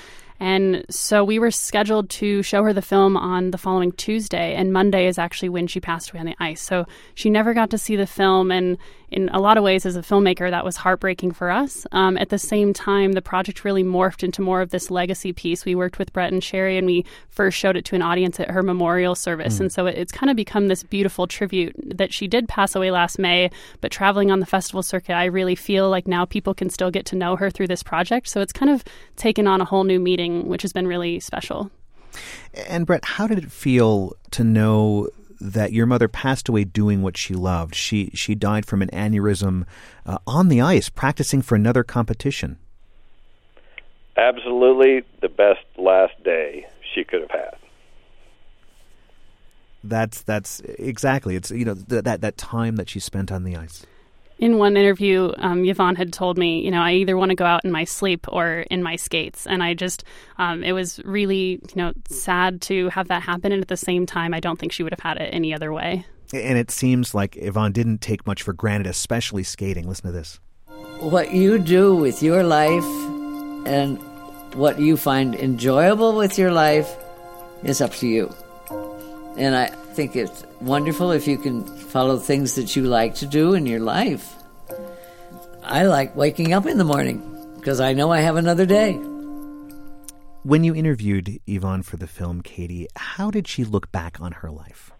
And 0.41 0.86
so 0.88 1.22
we 1.22 1.38
were 1.38 1.51
scheduled 1.51 2.09
to 2.11 2.43
show 2.43 2.64
her 2.64 2.72
the 2.72 2.82
film 2.82 3.16
on 3.16 3.51
the 3.51 3.59
following 3.59 3.93
Tuesday, 3.93 4.55
and 4.55 4.72
Monday 4.72 5.07
is 5.07 5.18
actually 5.18 5.51
when 5.51 5.66
she 5.66 5.80
passed 5.80 6.11
away 6.11 6.20
on 6.20 6.26
the 6.26 6.36
ice. 6.41 6.62
So 6.62 6.86
she 7.14 7.28
never 7.28 7.53
got 7.53 7.70
to 7.70 7.78
see 7.78 7.95
the 7.95 8.07
film, 8.07 8.51
and 8.51 8.78
in 9.11 9.28
a 9.30 9.41
lot 9.41 9.59
of 9.59 9.64
ways, 9.64 9.84
as 9.84 9.97
a 9.97 10.03
filmmaker, 10.03 10.51
that 10.51 10.64
was 10.64 10.76
heartbreaking 10.76 11.32
for 11.32 11.51
us. 11.51 11.84
Um, 11.91 12.16
at 12.16 12.28
the 12.28 12.38
same 12.38 12.72
time, 12.72 13.12
the 13.12 13.20
project 13.20 13.64
really 13.64 13.82
morphed 13.82 14.22
into 14.22 14.41
more 14.41 14.62
of 14.62 14.70
this 14.70 14.88
legacy 14.91 15.32
piece. 15.32 15.64
We 15.64 15.74
worked 15.74 15.99
with 15.99 16.12
Brett 16.12 16.32
and 16.32 16.43
Sherry, 16.43 16.78
and 16.78 16.86
we 16.86 17.05
first 17.28 17.59
showed 17.59 17.76
it 17.76 17.84
to 17.86 17.97
an 17.97 18.03
audience 18.03 18.38
at 18.38 18.51
her 18.51 18.62
memorial 18.62 19.16
service. 19.16 19.57
Mm. 19.57 19.61
And 19.61 19.72
so 19.72 19.86
it, 19.86 19.99
it's 19.99 20.12
kind 20.12 20.30
of 20.30 20.36
become 20.36 20.68
this 20.68 20.84
beautiful 20.84 21.26
tribute 21.26 21.74
that 21.97 22.14
she 22.14 22.28
did 22.28 22.49
pass 22.49 22.76
away 22.76 22.93
last 22.93 23.18
May, 23.18 23.51
but 23.80 23.91
traveling 23.91 24.30
on 24.30 24.38
the 24.38 24.47
festival 24.47 24.82
circuit, 24.82 25.14
I 25.14 25.24
really 25.24 25.57
feel 25.57 25.91
like 25.91 26.07
now 26.07 26.24
people 26.24 26.55
can 26.55 26.70
still 26.70 26.93
get 26.93 27.05
to 27.07 27.16
know 27.16 27.34
her 27.34 27.51
through 27.51 27.66
this 27.66 27.82
project. 27.82 28.28
So 28.28 28.41
it's 28.41 28.53
kind 28.53 28.70
of 28.70 28.84
taken 29.16 29.49
on 29.49 29.61
a 29.61 29.64
whole 29.64 29.84
new 29.84 29.99
meaning, 29.99 30.29
which 30.46 30.62
has 30.62 30.72
been 30.72 30.86
really 30.86 31.20
special. 31.20 31.70
And 32.68 32.86
Brett, 32.86 33.04
how 33.04 33.26
did 33.26 33.38
it 33.38 33.52
feel 33.52 34.16
to 34.32 34.42
know 34.42 35.08
that 35.40 35.72
your 35.72 35.86
mother 35.86 36.06
passed 36.06 36.48
away 36.48 36.64
doing 36.64 37.02
what 37.02 37.16
she 37.16 37.34
loved. 37.34 37.74
She 37.74 38.10
she 38.14 38.34
died 38.34 38.66
from 38.66 38.82
an 38.82 38.90
aneurysm 38.90 39.64
uh, 40.04 40.18
on 40.26 40.48
the 40.48 40.60
ice, 40.60 40.88
practicing 40.88 41.40
for 41.40 41.54
another 41.54 41.82
competition. 41.82 42.58
Absolutely, 44.16 45.02
the 45.22 45.28
best 45.28 45.64
last 45.78 46.12
day 46.22 46.66
she 46.94 47.04
could 47.04 47.22
have 47.22 47.30
had. 47.30 47.56
That's 49.82 50.20
that's 50.22 50.60
exactly. 50.60 51.36
It's 51.36 51.50
you 51.50 51.64
know 51.64 51.74
th- 51.74 52.04
that 52.04 52.20
that 52.20 52.36
time 52.36 52.76
that 52.76 52.90
she 52.90 53.00
spent 53.00 53.32
on 53.32 53.44
the 53.44 53.56
ice 53.56 53.86
in 54.41 54.57
one 54.57 54.76
interview, 54.76 55.32
um, 55.36 55.64
Yvonne 55.66 55.97
had 55.97 56.14
told 56.14 56.38
me, 56.38 56.64
you 56.64 56.70
know, 56.70 56.80
I 56.80 56.93
either 56.95 57.16
want 57.16 57.28
to 57.28 57.34
go 57.34 57.45
out 57.45 57.62
in 57.64 57.70
my 57.70 57.84
sleep 57.84 58.26
or 58.28 58.64
in 58.70 58.82
my 58.82 58.97
skates. 58.97 59.47
And 59.47 59.62
I 59.62 59.74
just, 59.74 60.03
um, 60.38 60.64
it 60.64 60.72
was 60.72 60.99
really, 61.05 61.61
you 61.68 61.76
know, 61.76 61.93
sad 62.09 62.62
to 62.62 62.88
have 62.88 63.09
that 63.09 63.22
happen. 63.22 63.53
And 63.53 63.61
at 63.61 63.68
the 63.68 63.76
same 63.76 64.07
time, 64.07 64.32
I 64.32 64.41
don't 64.41 64.59
think 64.59 64.72
she 64.72 64.82
would 64.82 64.93
have 64.93 65.01
had 65.01 65.18
it 65.18 65.28
any 65.32 65.53
other 65.53 65.72
way. 65.72 66.07
And 66.32 66.57
it 66.57 66.70
seems 66.70 67.14
like 67.14 67.36
Yvonne 67.36 67.72
didn't 67.72 68.01
take 68.01 68.26
much 68.26 68.43
for 68.43 68.55
granted, 68.55 68.86
especially 68.86 69.43
skating. 69.43 69.86
Listen 69.86 70.07
to 70.07 70.12
this. 70.12 70.41
What 71.01 71.34
you 71.34 71.59
do 71.59 71.95
with 71.95 72.22
your 72.22 72.43
life 72.43 72.84
and 73.66 73.99
what 74.55 74.80
you 74.80 74.97
find 74.97 75.34
enjoyable 75.34 76.16
with 76.16 76.38
your 76.38 76.51
life 76.51 76.88
is 77.62 77.82
up 77.82 77.93
to 77.97 78.07
you. 78.07 78.34
And 79.36 79.55
I 79.55 79.70
think 79.95 80.16
it's 80.16 80.45
wonderful 80.61 81.11
if 81.11 81.26
you 81.26 81.38
can 81.38 81.64
follow 81.64 82.18
things 82.18 82.55
that 82.55 82.76
you 82.76 82.84
like 82.84 83.14
to 83.16 83.26
do 83.26 83.55
in 83.55 83.66
your 83.66 83.80
life. 83.80 84.34
I 85.62 85.84
like 85.84 86.16
waking 86.16 86.53
up 86.53 86.66
in 86.66 86.78
the 86.78 86.84
morning 86.84 87.22
because 87.57 87.80
I 87.80 87.93
know 87.93 88.11
I 88.11 88.20
have 88.20 88.36
another 88.36 88.66
day. 88.66 88.95
When 90.43 90.64
you 90.64 90.74
interviewed 90.74 91.38
Yvonne 91.47 91.82
for 91.82 91.97
the 91.97 92.07
film, 92.07 92.41
Katie, 92.41 92.88
how 92.97 93.30
did 93.30 93.47
she 93.47 93.64
look 93.64 93.93
back 93.93 94.20
on 94.20 94.32
her 94.32 94.51
life? 94.51 94.91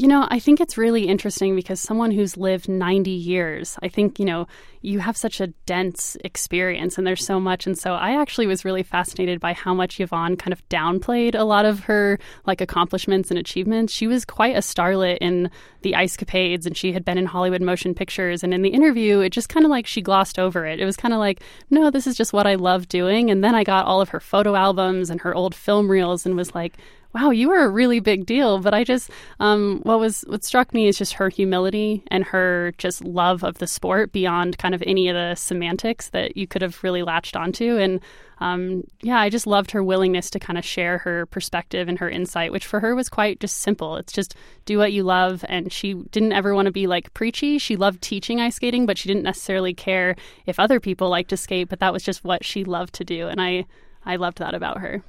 You 0.00 0.08
know, 0.08 0.26
I 0.30 0.38
think 0.38 0.62
it's 0.62 0.78
really 0.78 1.06
interesting 1.06 1.54
because 1.54 1.78
someone 1.78 2.10
who's 2.10 2.38
lived 2.38 2.70
90 2.70 3.10
years, 3.10 3.78
I 3.82 3.88
think, 3.88 4.18
you 4.18 4.24
know, 4.24 4.46
you 4.80 4.98
have 4.98 5.14
such 5.14 5.42
a 5.42 5.48
dense 5.66 6.16
experience 6.24 6.96
and 6.96 7.06
there's 7.06 7.26
so 7.26 7.38
much. 7.38 7.66
And 7.66 7.76
so 7.76 7.92
I 7.92 8.18
actually 8.18 8.46
was 8.46 8.64
really 8.64 8.82
fascinated 8.82 9.40
by 9.40 9.52
how 9.52 9.74
much 9.74 10.00
Yvonne 10.00 10.38
kind 10.38 10.54
of 10.54 10.66
downplayed 10.70 11.34
a 11.34 11.44
lot 11.44 11.66
of 11.66 11.80
her 11.80 12.18
like 12.46 12.62
accomplishments 12.62 13.28
and 13.28 13.38
achievements. 13.38 13.92
She 13.92 14.06
was 14.06 14.24
quite 14.24 14.56
a 14.56 14.60
starlet 14.60 15.18
in 15.20 15.50
the 15.82 15.94
Ice 15.94 16.16
Capades 16.16 16.64
and 16.64 16.74
she 16.74 16.94
had 16.94 17.04
been 17.04 17.18
in 17.18 17.26
Hollywood 17.26 17.60
motion 17.60 17.94
pictures. 17.94 18.42
And 18.42 18.54
in 18.54 18.62
the 18.62 18.70
interview, 18.70 19.20
it 19.20 19.34
just 19.34 19.50
kind 19.50 19.66
of 19.66 19.70
like 19.70 19.86
she 19.86 20.00
glossed 20.00 20.38
over 20.38 20.64
it. 20.64 20.80
It 20.80 20.86
was 20.86 20.96
kind 20.96 21.12
of 21.12 21.20
like, 21.20 21.42
no, 21.68 21.90
this 21.90 22.06
is 22.06 22.16
just 22.16 22.32
what 22.32 22.46
I 22.46 22.54
love 22.54 22.88
doing. 22.88 23.30
And 23.30 23.44
then 23.44 23.54
I 23.54 23.64
got 23.64 23.84
all 23.84 24.00
of 24.00 24.08
her 24.08 24.20
photo 24.20 24.54
albums 24.54 25.10
and 25.10 25.20
her 25.20 25.34
old 25.34 25.54
film 25.54 25.90
reels 25.90 26.24
and 26.24 26.36
was 26.36 26.54
like, 26.54 26.78
wow, 27.14 27.30
you 27.30 27.48
were 27.48 27.64
a 27.64 27.68
really 27.68 28.00
big 28.00 28.26
deal. 28.26 28.58
But 28.60 28.74
I 28.74 28.84
just, 28.84 29.10
um, 29.40 29.80
what 29.82 29.98
was, 29.98 30.22
what 30.28 30.44
struck 30.44 30.72
me 30.72 30.86
is 30.86 30.98
just 30.98 31.14
her 31.14 31.28
humility 31.28 32.02
and 32.08 32.24
her 32.24 32.72
just 32.78 33.04
love 33.04 33.42
of 33.42 33.58
the 33.58 33.66
sport 33.66 34.12
beyond 34.12 34.58
kind 34.58 34.74
of 34.74 34.82
any 34.86 35.08
of 35.08 35.14
the 35.14 35.34
semantics 35.34 36.10
that 36.10 36.36
you 36.36 36.46
could 36.46 36.62
have 36.62 36.82
really 36.82 37.02
latched 37.02 37.36
onto. 37.36 37.76
And 37.76 38.00
um, 38.38 38.84
yeah, 39.02 39.18
I 39.18 39.28
just 39.28 39.46
loved 39.46 39.72
her 39.72 39.82
willingness 39.82 40.30
to 40.30 40.38
kind 40.38 40.58
of 40.58 40.64
share 40.64 40.98
her 40.98 41.26
perspective 41.26 41.88
and 41.88 41.98
her 41.98 42.08
insight, 42.08 42.52
which 42.52 42.66
for 42.66 42.80
her 42.80 42.94
was 42.94 43.08
quite 43.08 43.38
just 43.40 43.58
simple. 43.58 43.96
It's 43.96 44.12
just 44.12 44.34
do 44.64 44.78
what 44.78 44.92
you 44.92 45.02
love. 45.02 45.44
And 45.48 45.72
she 45.72 45.94
didn't 45.94 46.32
ever 46.32 46.54
want 46.54 46.66
to 46.66 46.72
be 46.72 46.86
like 46.86 47.12
preachy. 47.12 47.58
She 47.58 47.76
loved 47.76 48.00
teaching 48.00 48.40
ice 48.40 48.56
skating, 48.56 48.86
but 48.86 48.96
she 48.96 49.08
didn't 49.08 49.24
necessarily 49.24 49.74
care 49.74 50.16
if 50.46 50.58
other 50.58 50.80
people 50.80 51.10
liked 51.10 51.30
to 51.30 51.36
skate, 51.36 51.68
but 51.68 51.80
that 51.80 51.92
was 51.92 52.02
just 52.02 52.24
what 52.24 52.44
she 52.44 52.64
loved 52.64 52.94
to 52.94 53.04
do. 53.04 53.28
And 53.28 53.40
I, 53.40 53.66
I 54.06 54.16
loved 54.16 54.38
that 54.38 54.54
about 54.54 54.78
her 54.78 55.02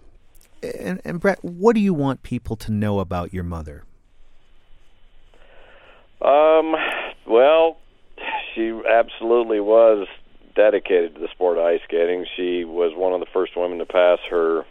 and, 0.64 1.02
and 1.04 1.20
Brett, 1.20 1.44
what 1.44 1.76
do 1.76 1.82
you 1.82 1.94
want 1.94 2.24
people 2.24 2.56
to 2.58 2.72
know 2.72 3.00
about 3.00 3.34
your 3.34 3.44
mother? 3.44 3.84
Um, 6.22 6.76
well, 7.28 7.78
she 8.54 8.80
absolutely 8.90 9.60
was 9.60 10.08
dedicated 10.56 11.16
to 11.16 11.22
the 11.22 11.28
sport 11.32 11.58
of 11.58 11.66
ice 11.66 11.80
skating. 11.86 12.26
She 12.36 12.64
was 12.66 12.94
one 12.96 13.14
of 13.14 13.20
the 13.20 13.26
first 13.34 13.54
women 13.56 13.80
to 13.80 13.86
pass 13.86 14.20
her 14.30 14.66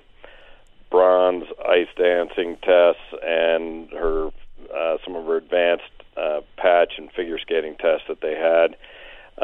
bronze 0.90 1.44
ice 1.66 1.88
dancing 1.96 2.56
tests 2.62 3.02
and 3.22 3.90
her 3.90 4.30
uh, 4.74 4.98
some 5.04 5.16
of 5.16 5.24
her 5.24 5.36
advanced 5.36 5.84
uh, 6.16 6.40
patch 6.56 6.92
and 6.98 7.10
figure 7.12 7.38
skating 7.38 7.76
tests 7.76 8.06
that 8.08 8.20
they 8.20 8.34
had. 8.34 8.76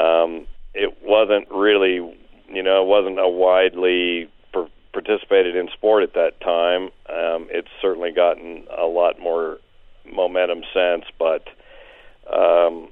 Um, 0.01 0.47
it 0.75 0.99
wasn't 1.03 1.49
really, 1.51 1.95
you 2.49 2.63
know, 2.63 2.83
it 2.83 2.87
wasn't 2.87 3.19
a 3.19 3.29
widely 3.29 4.31
participated 4.97 5.55
in 5.55 5.69
sport 5.75 6.03
at 6.03 6.15
that 6.15 6.41
time. 6.41 6.85
Um, 7.11 7.49
it's 7.51 7.69
certainly 7.83 8.13
gotten 8.13 8.67
a 8.77 8.87
lot 8.87 9.21
more 9.21 9.59
momentum 10.11 10.63
since, 10.73 11.05
but 11.19 11.47
um, 12.33 12.89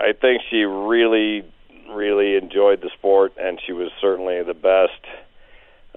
I 0.00 0.14
think 0.18 0.40
she 0.48 0.64
really, 0.64 1.44
really 1.90 2.36
enjoyed 2.36 2.80
the 2.80 2.88
sport, 2.96 3.34
and 3.38 3.60
she 3.66 3.72
was 3.72 3.90
certainly 4.00 4.42
the 4.42 4.54
best 4.54 5.04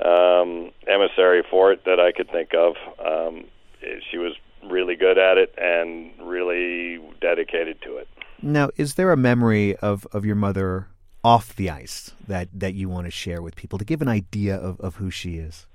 um, 0.05 0.71
emissary 0.85 1.43
for 1.49 1.71
it 1.71 1.85
that 1.85 2.01
I 2.01 2.11
could 2.11 2.29
think 2.29 2.53
of. 2.53 2.75
Um, 2.99 3.45
she 4.11 4.17
was 4.17 4.33
really 4.69 4.97
good 4.97 5.17
at 5.17 5.37
it 5.37 5.53
and 5.57 6.11
really 6.21 6.99
dedicated 7.21 7.81
to 7.83 7.95
it. 7.95 8.09
Now, 8.41 8.71
is 8.75 8.95
there 8.95 9.13
a 9.13 9.17
memory 9.17 9.77
of, 9.77 10.05
of 10.11 10.25
your 10.25 10.35
mother 10.35 10.87
off 11.23 11.55
the 11.55 11.69
ice 11.69 12.11
that, 12.27 12.47
that 12.53 12.73
you 12.73 12.89
want 12.89 13.05
to 13.05 13.11
share 13.11 13.41
with 13.41 13.55
people 13.55 13.77
to 13.79 13.85
give 13.85 14.01
an 14.01 14.07
idea 14.07 14.55
of, 14.55 14.79
of 14.79 14.95
who 14.95 15.11
she 15.11 15.37
is? 15.37 15.65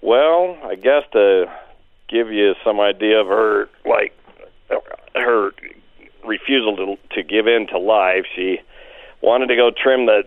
Well, 0.00 0.58
I 0.64 0.74
guess 0.74 1.04
to 1.12 1.46
give 2.08 2.30
you 2.32 2.54
some 2.64 2.80
idea 2.80 3.20
of 3.20 3.26
her, 3.28 3.68
like 3.84 4.16
her 5.14 5.52
refusal 6.24 6.76
to 6.76 6.96
to 7.14 7.22
give 7.22 7.46
in 7.46 7.66
to 7.68 7.78
life, 7.78 8.24
she 8.34 8.60
wanted 9.20 9.46
to 9.46 9.56
go 9.56 9.70
trim 9.70 10.06
the 10.06 10.24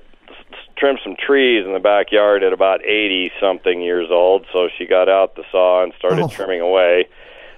trim 0.78 0.98
some 1.04 1.16
trees 1.16 1.66
in 1.66 1.74
the 1.74 1.80
backyard 1.80 2.44
at 2.44 2.54
about 2.54 2.84
80 2.84 3.32
something 3.40 3.82
years 3.82 4.10
old 4.12 4.46
so 4.52 4.68
she 4.78 4.86
got 4.86 5.08
out 5.08 5.36
the 5.36 5.44
saw 5.52 5.84
and 5.84 5.94
started 5.98 6.24
oh. 6.24 6.28
trimming 6.28 6.60
away 6.60 7.08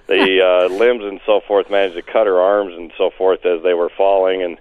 the 0.06 0.40
uh 0.40 0.72
limbs 0.74 1.02
and 1.04 1.20
so 1.26 1.40
forth 1.40 1.68
managed 1.70 1.96
to 1.96 2.02
cut 2.02 2.26
her 2.26 2.40
arms 2.40 2.74
and 2.76 2.92
so 2.96 3.10
forth 3.10 3.44
as 3.44 3.62
they 3.62 3.74
were 3.74 3.90
falling 3.96 4.42
and 4.42 4.58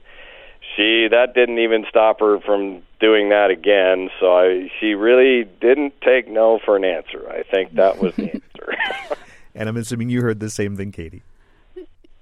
she 0.77 1.07
that 1.09 1.33
didn't 1.33 1.59
even 1.59 1.85
stop 1.89 2.19
her 2.19 2.39
from 2.39 2.83
doing 2.99 3.29
that 3.29 3.49
again. 3.49 4.09
So 4.19 4.37
I, 4.37 4.71
she 4.79 4.93
really 4.93 5.43
didn't 5.59 5.99
take 6.01 6.29
no 6.29 6.59
for 6.63 6.77
an 6.77 6.85
answer. 6.85 7.27
I 7.29 7.43
think 7.43 7.73
that 7.73 7.97
was 7.99 8.15
the 8.15 8.31
answer. 8.33 8.77
and 9.55 9.67
I'm 9.67 9.75
assuming 9.75 10.09
you 10.09 10.21
heard 10.21 10.39
the 10.39 10.49
same 10.49 10.77
thing, 10.77 10.91
Katie. 10.91 11.23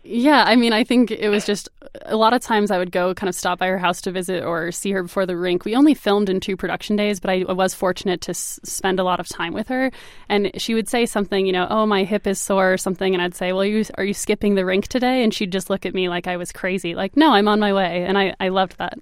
Yeah, 0.03 0.43
I 0.45 0.55
mean, 0.55 0.71
I 0.71 0.83
think 0.83 1.11
it 1.11 1.29
was 1.29 1.45
just 1.45 1.67
a 2.07 2.15
lot 2.15 2.33
of 2.33 2.41
times 2.41 2.71
I 2.71 2.77
would 2.77 2.91
go 2.91 3.13
kind 3.13 3.27
of 3.27 3.35
stop 3.35 3.59
by 3.59 3.67
her 3.67 3.77
house 3.77 4.01
to 4.01 4.11
visit 4.11 4.43
or 4.43 4.71
see 4.71 4.91
her 4.91 5.03
before 5.03 5.25
the 5.25 5.37
rink. 5.37 5.65
We 5.65 5.75
only 5.75 5.93
filmed 5.93 6.29
in 6.29 6.39
two 6.39 6.55
production 6.55 6.95
days, 6.95 7.19
but 7.19 7.29
I 7.29 7.43
was 7.51 7.73
fortunate 7.73 8.21
to 8.21 8.31
s- 8.31 8.59
spend 8.63 8.99
a 8.99 9.03
lot 9.03 9.19
of 9.19 9.27
time 9.27 9.53
with 9.53 9.67
her. 9.67 9.91
And 10.29 10.51
she 10.59 10.73
would 10.73 10.87
say 10.87 11.05
something, 11.05 11.45
you 11.45 11.51
know, 11.51 11.67
oh, 11.69 11.85
my 11.85 12.03
hip 12.03 12.27
is 12.27 12.39
sore 12.39 12.73
or 12.73 12.77
something. 12.77 13.13
And 13.13 13.21
I'd 13.21 13.35
say, 13.35 13.51
well, 13.53 13.63
are 13.63 13.65
you, 13.65 13.85
are 13.95 14.03
you 14.03 14.13
skipping 14.13 14.55
the 14.55 14.65
rink 14.65 14.87
today? 14.87 15.23
And 15.23 15.33
she'd 15.33 15.51
just 15.51 15.69
look 15.69 15.85
at 15.85 15.93
me 15.93 16.09
like 16.09 16.27
I 16.27 16.37
was 16.37 16.51
crazy, 16.51 16.95
like, 16.95 17.17
no, 17.17 17.31
I'm 17.31 17.47
on 17.47 17.59
my 17.59 17.73
way. 17.73 18.05
And 18.05 18.17
I, 18.17 18.35
I 18.39 18.49
loved 18.49 18.77
that. 18.77 18.99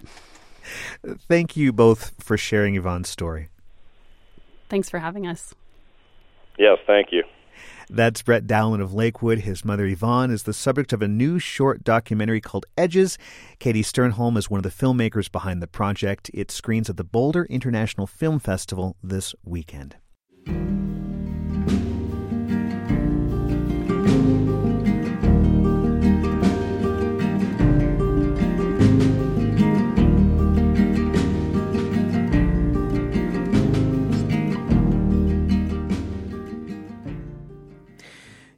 Thank 1.27 1.57
you 1.57 1.73
both 1.73 2.13
for 2.19 2.37
sharing 2.37 2.75
Yvonne's 2.75 3.09
story. 3.09 3.49
Thanks 4.69 4.89
for 4.89 4.99
having 4.99 5.27
us. 5.27 5.53
Yes, 6.57 6.77
thank 6.87 7.07
you. 7.11 7.23
That's 7.89 8.21
Brett 8.21 8.47
Dowlin 8.47 8.81
of 8.81 8.93
Lakewood. 8.93 9.39
His 9.39 9.65
mother, 9.65 9.85
Yvonne, 9.85 10.31
is 10.31 10.43
the 10.43 10.53
subject 10.53 10.93
of 10.93 11.01
a 11.01 11.07
new 11.07 11.39
short 11.39 11.83
documentary 11.83 12.41
called 12.41 12.65
Edges. 12.77 13.17
Katie 13.59 13.83
Sternholm 13.83 14.37
is 14.37 14.49
one 14.49 14.59
of 14.59 14.63
the 14.63 14.69
filmmakers 14.69 15.31
behind 15.31 15.61
the 15.61 15.67
project. 15.67 16.29
It 16.33 16.51
screens 16.51 16.89
at 16.89 16.97
the 16.97 17.03
Boulder 17.03 17.45
International 17.45 18.07
Film 18.07 18.39
Festival 18.39 18.95
this 19.03 19.35
weekend. 19.43 19.95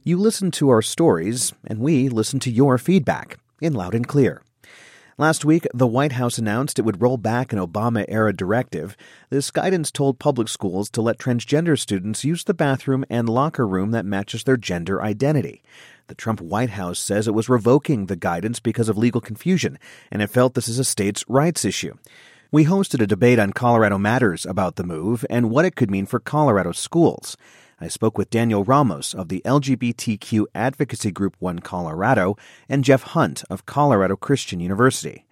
You 0.06 0.18
listen 0.18 0.52
to 0.52 0.68
our 0.68 0.82
stories, 0.82 1.52
and 1.66 1.80
we 1.80 2.08
listen 2.08 2.38
to 2.38 2.50
your 2.52 2.78
feedback 2.78 3.40
in 3.60 3.72
loud 3.72 3.92
and 3.92 4.06
clear. 4.06 4.40
Last 5.18 5.44
week, 5.44 5.66
the 5.74 5.88
White 5.88 6.12
House 6.12 6.38
announced 6.38 6.78
it 6.78 6.84
would 6.84 7.02
roll 7.02 7.16
back 7.16 7.52
an 7.52 7.58
Obama 7.58 8.04
era 8.06 8.32
directive. 8.32 8.96
This 9.30 9.50
guidance 9.50 9.90
told 9.90 10.20
public 10.20 10.46
schools 10.46 10.88
to 10.90 11.02
let 11.02 11.18
transgender 11.18 11.76
students 11.76 12.22
use 12.22 12.44
the 12.44 12.54
bathroom 12.54 13.04
and 13.10 13.28
locker 13.28 13.66
room 13.66 13.90
that 13.90 14.06
matches 14.06 14.44
their 14.44 14.56
gender 14.56 15.02
identity. 15.02 15.60
The 16.06 16.14
Trump 16.14 16.40
White 16.40 16.70
House 16.70 17.00
says 17.00 17.26
it 17.26 17.34
was 17.34 17.48
revoking 17.48 18.06
the 18.06 18.14
guidance 18.14 18.60
because 18.60 18.88
of 18.88 18.96
legal 18.96 19.20
confusion, 19.20 19.76
and 20.12 20.22
it 20.22 20.30
felt 20.30 20.54
this 20.54 20.68
is 20.68 20.78
a 20.78 20.84
states' 20.84 21.24
rights 21.26 21.64
issue. 21.64 21.94
We 22.52 22.66
hosted 22.66 23.02
a 23.02 23.08
debate 23.08 23.40
on 23.40 23.52
Colorado 23.52 23.98
Matters 23.98 24.46
about 24.46 24.76
the 24.76 24.84
move 24.84 25.26
and 25.28 25.50
what 25.50 25.64
it 25.64 25.74
could 25.74 25.90
mean 25.90 26.06
for 26.06 26.20
Colorado 26.20 26.70
schools. 26.70 27.36
I 27.78 27.88
spoke 27.88 28.16
with 28.16 28.30
Daniel 28.30 28.64
Ramos 28.64 29.12
of 29.12 29.28
the 29.28 29.42
LGBTQ 29.44 30.46
advocacy 30.54 31.10
group 31.10 31.36
One 31.40 31.58
Colorado 31.58 32.38
and 32.70 32.82
Jeff 32.82 33.02
Hunt 33.02 33.44
of 33.50 33.66
Colorado 33.66 34.16
Christian 34.16 34.60
University. 34.60 35.26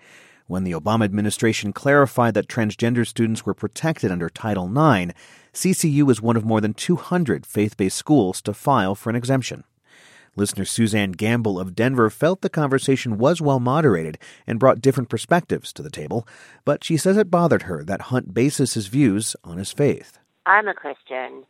When 0.46 0.64
the 0.64 0.72
Obama 0.72 1.06
administration 1.06 1.72
clarified 1.72 2.34
that 2.34 2.46
transgender 2.46 3.06
students 3.06 3.46
were 3.46 3.54
protected 3.54 4.12
under 4.12 4.28
Title 4.28 4.66
IX, 4.66 5.14
CCU 5.54 6.02
was 6.02 6.20
one 6.20 6.36
of 6.36 6.44
more 6.44 6.60
than 6.60 6.74
200 6.74 7.46
faith 7.46 7.78
based 7.78 7.96
schools 7.96 8.42
to 8.42 8.52
file 8.52 8.94
for 8.94 9.08
an 9.08 9.16
exemption. 9.16 9.64
Listener 10.36 10.66
Suzanne 10.66 11.12
Gamble 11.12 11.58
of 11.58 11.74
Denver 11.74 12.10
felt 12.10 12.42
the 12.42 12.50
conversation 12.50 13.16
was 13.16 13.40
well 13.40 13.58
moderated 13.58 14.18
and 14.46 14.60
brought 14.60 14.82
different 14.82 15.08
perspectives 15.08 15.72
to 15.72 15.82
the 15.82 15.88
table, 15.88 16.28
but 16.66 16.84
she 16.84 16.98
says 16.98 17.16
it 17.16 17.30
bothered 17.30 17.62
her 17.62 17.82
that 17.84 18.02
Hunt 18.12 18.34
bases 18.34 18.74
his 18.74 18.88
views 18.88 19.34
on 19.44 19.56
his 19.56 19.72
faith. 19.72 20.18
I'm 20.44 20.68
a 20.68 20.74
Christian, 20.74 21.44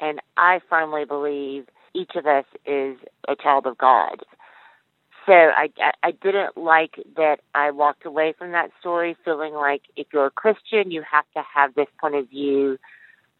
and 0.00 0.20
I 0.36 0.60
firmly 0.68 1.04
believe 1.04 1.66
each 1.94 2.12
of 2.16 2.26
us 2.26 2.44
is 2.66 2.96
a 3.26 3.34
child 3.36 3.66
of 3.66 3.78
God. 3.78 4.24
So 5.26 5.32
I, 5.34 5.68
I 6.02 6.12
didn't 6.12 6.56
like 6.56 6.94
that 7.16 7.40
I 7.54 7.70
walked 7.70 8.06
away 8.06 8.34
from 8.38 8.52
that 8.52 8.70
story 8.80 9.14
feeling 9.24 9.52
like 9.52 9.82
if 9.94 10.06
you're 10.12 10.26
a 10.26 10.30
Christian, 10.30 10.90
you 10.90 11.02
have 11.10 11.26
to 11.34 11.42
have 11.54 11.74
this 11.74 11.88
point 12.00 12.14
of 12.14 12.30
view. 12.30 12.78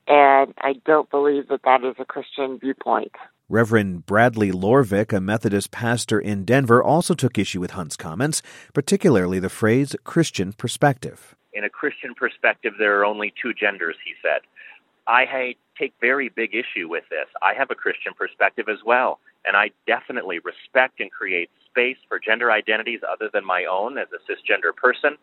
And 0.06 0.52
I 0.58 0.74
don't 0.84 1.08
believe 1.10 1.48
that 1.48 1.62
that 1.64 1.84
is 1.84 1.94
a 1.98 2.04
Christian 2.04 2.58
viewpoint. 2.58 3.12
Reverend 3.48 4.04
Bradley 4.04 4.52
Lorvik, 4.52 5.14
a 5.14 5.20
Methodist 5.20 5.70
pastor 5.70 6.20
in 6.20 6.44
Denver, 6.44 6.82
also 6.82 7.14
took 7.14 7.38
issue 7.38 7.60
with 7.60 7.70
Hunt's 7.70 7.96
comments, 7.96 8.42
particularly 8.74 9.38
the 9.38 9.48
phrase 9.48 9.96
Christian 10.04 10.52
perspective. 10.52 11.34
In 11.54 11.64
a 11.64 11.70
Christian 11.70 12.14
perspective, 12.14 12.74
there 12.78 13.00
are 13.00 13.06
only 13.06 13.32
two 13.40 13.54
genders, 13.54 13.96
he 14.04 14.12
said. 14.20 14.42
I 15.06 15.54
take 15.78 15.94
very 16.00 16.28
big 16.28 16.54
issue 16.54 16.88
with 16.88 17.04
this. 17.10 17.26
I 17.42 17.54
have 17.54 17.70
a 17.70 17.74
Christian 17.74 18.12
perspective 18.14 18.68
as 18.68 18.78
well. 18.84 19.20
And 19.46 19.56
I 19.56 19.70
definitely 19.86 20.40
respect 20.40 21.00
and 21.00 21.10
create 21.10 21.50
space 21.70 21.96
for 22.08 22.18
gender 22.18 22.50
identities 22.50 23.00
other 23.08 23.30
than 23.32 23.44
my 23.44 23.64
own 23.64 23.98
as 23.98 24.08
a 24.12 24.20
cisgender 24.30 24.74
person. 24.74 25.16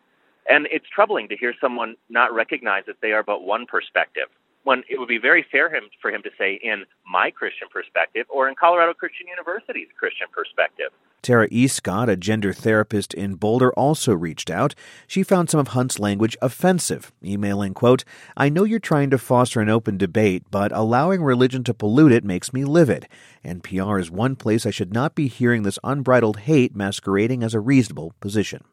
And 0.48 0.66
it's 0.70 0.86
troubling 0.94 1.28
to 1.28 1.36
hear 1.36 1.54
someone 1.60 1.96
not 2.08 2.32
recognize 2.32 2.84
that 2.86 2.96
they 3.02 3.12
are 3.12 3.22
but 3.22 3.42
one 3.42 3.66
perspective 3.66 4.28
when 4.66 4.82
it 4.90 4.98
would 4.98 5.06
be 5.06 5.18
very 5.18 5.46
fair 5.52 5.72
him, 5.72 5.84
for 6.02 6.10
him 6.10 6.22
to 6.24 6.30
say 6.36 6.58
in 6.60 6.82
my 7.08 7.30
Christian 7.30 7.68
perspective 7.72 8.26
or 8.28 8.48
in 8.48 8.56
Colorado 8.56 8.94
Christian 8.94 9.28
University's 9.28 9.86
Christian 9.96 10.26
perspective. 10.34 10.88
Tara 11.22 11.46
Escott, 11.52 12.08
a 12.08 12.16
gender 12.16 12.52
therapist 12.52 13.14
in 13.14 13.36
Boulder, 13.36 13.72
also 13.74 14.12
reached 14.12 14.50
out. 14.50 14.74
She 15.06 15.22
found 15.22 15.50
some 15.50 15.60
of 15.60 15.68
Hunt's 15.68 16.00
language 16.00 16.36
offensive, 16.42 17.12
emailing, 17.24 17.74
quote, 17.74 18.02
I 18.36 18.48
know 18.48 18.64
you're 18.64 18.80
trying 18.80 19.10
to 19.10 19.18
foster 19.18 19.60
an 19.60 19.68
open 19.68 19.98
debate, 19.98 20.42
but 20.50 20.72
allowing 20.72 21.22
religion 21.22 21.62
to 21.62 21.74
pollute 21.74 22.10
it 22.10 22.24
makes 22.24 22.52
me 22.52 22.64
livid. 22.64 23.06
NPR 23.44 24.00
is 24.00 24.10
one 24.10 24.34
place 24.34 24.66
I 24.66 24.70
should 24.70 24.92
not 24.92 25.14
be 25.14 25.28
hearing 25.28 25.62
this 25.62 25.78
unbridled 25.84 26.38
hate 26.38 26.74
masquerading 26.74 27.44
as 27.44 27.54
a 27.54 27.60
reasonable 27.60 28.14
position. 28.18 28.64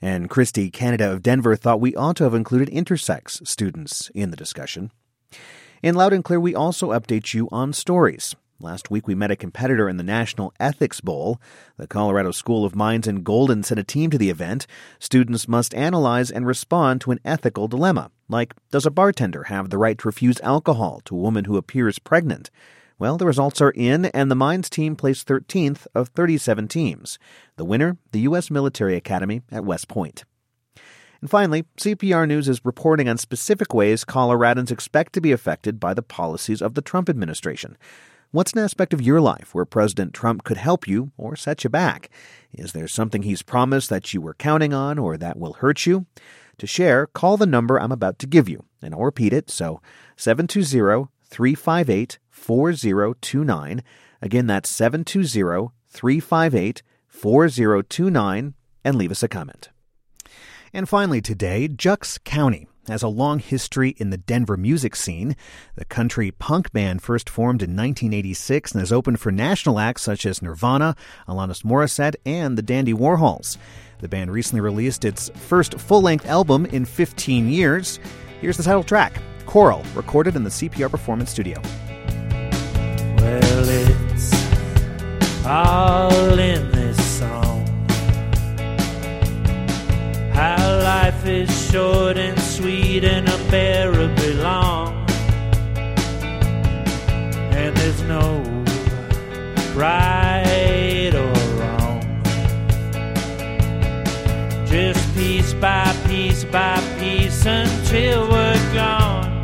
And 0.00 0.30
Christy 0.30 0.70
Canada 0.70 1.10
of 1.10 1.22
Denver 1.22 1.56
thought 1.56 1.80
we 1.80 1.96
ought 1.96 2.14
to 2.18 2.24
have 2.24 2.34
included 2.34 2.68
intersex 2.68 3.44
students 3.44 4.12
in 4.14 4.30
the 4.30 4.36
discussion. 4.36 4.92
In 5.82 5.94
Loud 5.94 6.12
and 6.12 6.24
Clear, 6.24 6.40
we 6.40 6.54
also 6.54 6.90
update 6.90 7.34
you 7.34 7.48
on 7.52 7.72
stories. 7.72 8.34
Last 8.60 8.90
week, 8.90 9.06
we 9.06 9.14
met 9.14 9.30
a 9.30 9.36
competitor 9.36 9.88
in 9.88 9.96
the 9.96 10.02
National 10.02 10.54
Ethics 10.58 11.00
Bowl. 11.00 11.40
The 11.76 11.86
Colorado 11.86 12.30
School 12.30 12.64
of 12.64 12.74
Mines 12.74 13.06
in 13.06 13.22
Golden 13.22 13.62
sent 13.62 13.80
a 13.80 13.84
team 13.84 14.10
to 14.10 14.16
the 14.16 14.30
event. 14.30 14.66
Students 14.98 15.48
must 15.48 15.74
analyze 15.74 16.30
and 16.30 16.46
respond 16.46 17.00
to 17.02 17.10
an 17.10 17.20
ethical 17.24 17.68
dilemma, 17.68 18.10
like 18.28 18.54
Does 18.70 18.86
a 18.86 18.90
bartender 18.90 19.44
have 19.44 19.70
the 19.70 19.76
right 19.76 19.98
to 19.98 20.08
refuse 20.08 20.40
alcohol 20.40 21.02
to 21.04 21.14
a 21.14 21.20
woman 21.20 21.44
who 21.44 21.56
appears 21.56 21.98
pregnant? 21.98 22.50
Well, 22.98 23.18
the 23.18 23.26
results 23.26 23.60
are 23.60 23.72
in, 23.72 24.06
and 24.06 24.30
the 24.30 24.36
Mines 24.36 24.70
team 24.70 24.94
placed 24.94 25.26
13th 25.26 25.86
of 25.94 26.08
37 26.08 26.68
teams. 26.68 27.18
The 27.56 27.64
winner, 27.64 27.98
the 28.12 28.20
U.S. 28.20 28.50
Military 28.50 28.96
Academy 28.96 29.42
at 29.50 29.64
West 29.64 29.88
Point. 29.88 30.24
And 31.24 31.30
finally, 31.30 31.64
CPR 31.78 32.28
News 32.28 32.50
is 32.50 32.60
reporting 32.66 33.08
on 33.08 33.16
specific 33.16 33.72
ways 33.72 34.04
Coloradans 34.04 34.70
expect 34.70 35.14
to 35.14 35.22
be 35.22 35.32
affected 35.32 35.80
by 35.80 35.94
the 35.94 36.02
policies 36.02 36.60
of 36.60 36.74
the 36.74 36.82
Trump 36.82 37.08
administration. 37.08 37.78
What's 38.30 38.52
an 38.52 38.58
aspect 38.58 38.92
of 38.92 39.00
your 39.00 39.22
life 39.22 39.54
where 39.54 39.64
President 39.64 40.12
Trump 40.12 40.44
could 40.44 40.58
help 40.58 40.86
you 40.86 41.12
or 41.16 41.34
set 41.34 41.64
you 41.64 41.70
back? 41.70 42.10
Is 42.52 42.72
there 42.72 42.86
something 42.86 43.22
he's 43.22 43.40
promised 43.40 43.88
that 43.88 44.12
you 44.12 44.20
were 44.20 44.34
counting 44.34 44.74
on 44.74 44.98
or 44.98 45.16
that 45.16 45.38
will 45.38 45.54
hurt 45.54 45.86
you? 45.86 46.04
To 46.58 46.66
share, 46.66 47.06
call 47.06 47.38
the 47.38 47.46
number 47.46 47.80
I'm 47.80 47.90
about 47.90 48.18
to 48.18 48.26
give 48.26 48.46
you, 48.46 48.62
and 48.82 48.92
I'll 48.92 49.00
repeat 49.00 49.32
it. 49.32 49.48
So, 49.48 49.80
720 50.16 51.08
358 51.24 52.18
4029. 52.28 53.82
Again, 54.20 54.46
that's 54.46 54.68
720 54.68 55.70
358 55.88 56.82
4029, 57.08 58.54
and 58.84 58.96
leave 58.96 59.10
us 59.10 59.22
a 59.22 59.28
comment. 59.28 59.70
And 60.74 60.88
finally, 60.88 61.20
today, 61.20 61.68
Jux 61.68 62.22
County 62.24 62.66
has 62.88 63.04
a 63.04 63.08
long 63.08 63.38
history 63.38 63.90
in 63.90 64.10
the 64.10 64.16
Denver 64.16 64.56
music 64.56 64.96
scene. 64.96 65.36
The 65.76 65.84
country 65.84 66.32
punk 66.32 66.72
band 66.72 67.00
first 67.00 67.30
formed 67.30 67.62
in 67.62 67.76
1986 67.76 68.72
and 68.72 68.80
has 68.80 68.90
opened 68.90 69.20
for 69.20 69.30
national 69.30 69.78
acts 69.78 70.02
such 70.02 70.26
as 70.26 70.42
Nirvana, 70.42 70.96
Alanis 71.28 71.62
Morissette, 71.62 72.16
and 72.26 72.58
the 72.58 72.62
Dandy 72.62 72.92
Warhols. 72.92 73.56
The 74.00 74.08
band 74.08 74.32
recently 74.32 74.60
released 74.60 75.04
its 75.04 75.28
first 75.36 75.78
full 75.78 76.02
length 76.02 76.26
album 76.26 76.66
in 76.66 76.84
15 76.84 77.48
years. 77.48 78.00
Here's 78.40 78.56
the 78.56 78.64
title 78.64 78.82
track 78.82 79.22
Coral, 79.46 79.84
recorded 79.94 80.34
in 80.34 80.42
the 80.42 80.50
CPR 80.50 80.90
Performance 80.90 81.30
Studio. 81.30 81.60
Well, 83.18 83.68
it's 83.68 85.46
all 85.46 86.36
in 86.36 86.73
short 91.74 92.16
and 92.16 92.38
sweet 92.38 93.02
and 93.02 93.28
unbearably 93.28 94.34
long. 94.34 94.94
And 97.50 97.76
there's 97.76 98.00
no 98.02 98.44
right 99.74 101.10
or 101.12 101.34
wrong. 101.58 102.00
Just 104.68 105.02
piece 105.16 105.52
by 105.54 105.92
piece 106.06 106.44
by 106.44 106.80
piece 107.00 107.44
until 107.44 108.28
we're 108.28 108.72
gone. 108.72 109.42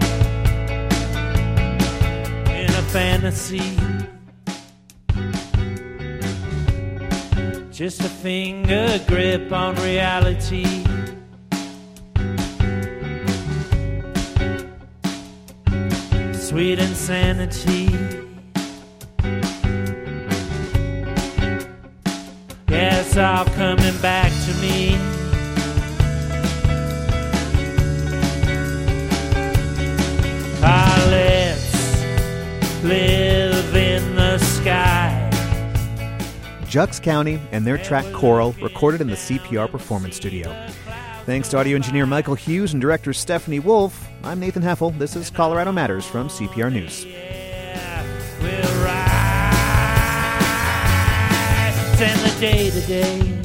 In 2.46 2.70
a 2.70 2.84
fantasy. 2.94 3.76
just 7.72 8.02
a 8.02 8.10
finger 8.22 9.00
grip 9.08 9.50
on 9.50 9.74
reality. 9.76 10.89
Sweet 16.50 16.80
insanity. 16.80 17.86
It's 22.66 23.16
all 23.16 23.44
coming 23.44 23.96
back 24.02 24.32
to 24.32 24.54
me. 24.60 24.96
Ah, 30.60 31.06
let's 31.08 32.82
live 32.82 33.76
in 33.76 34.16
the 34.16 34.38
sky. 34.38 35.30
Jux 36.62 37.00
County 37.00 37.40
and 37.52 37.64
their 37.64 37.78
track 37.78 38.12
Coral, 38.12 38.56
recorded 38.60 39.00
in 39.00 39.06
the 39.06 39.14
CPR 39.14 39.70
Performance 39.70 40.16
Studio. 40.16 40.50
Thanks 41.26 41.48
to 41.50 41.58
audio 41.58 41.76
engineer 41.76 42.06
Michael 42.06 42.34
Hughes 42.34 42.72
and 42.72 42.80
director 42.80 43.12
Stephanie 43.12 43.60
Wolf. 43.60 44.08
I'm 44.24 44.40
Nathan 44.40 44.62
Heffel. 44.62 44.96
This 44.98 45.16
is 45.16 45.30
Colorado 45.30 45.70
Matters 45.72 46.06
from 46.06 46.28
CPR 46.28 46.72
News. 46.72 47.06
day 52.40 52.70
to 52.70 52.80
day. 52.86 53.18
Yeah, 53.18 53.20
we'll 53.20 53.20
slough 53.20 53.30
it 53.30 53.36
off 53.36 53.39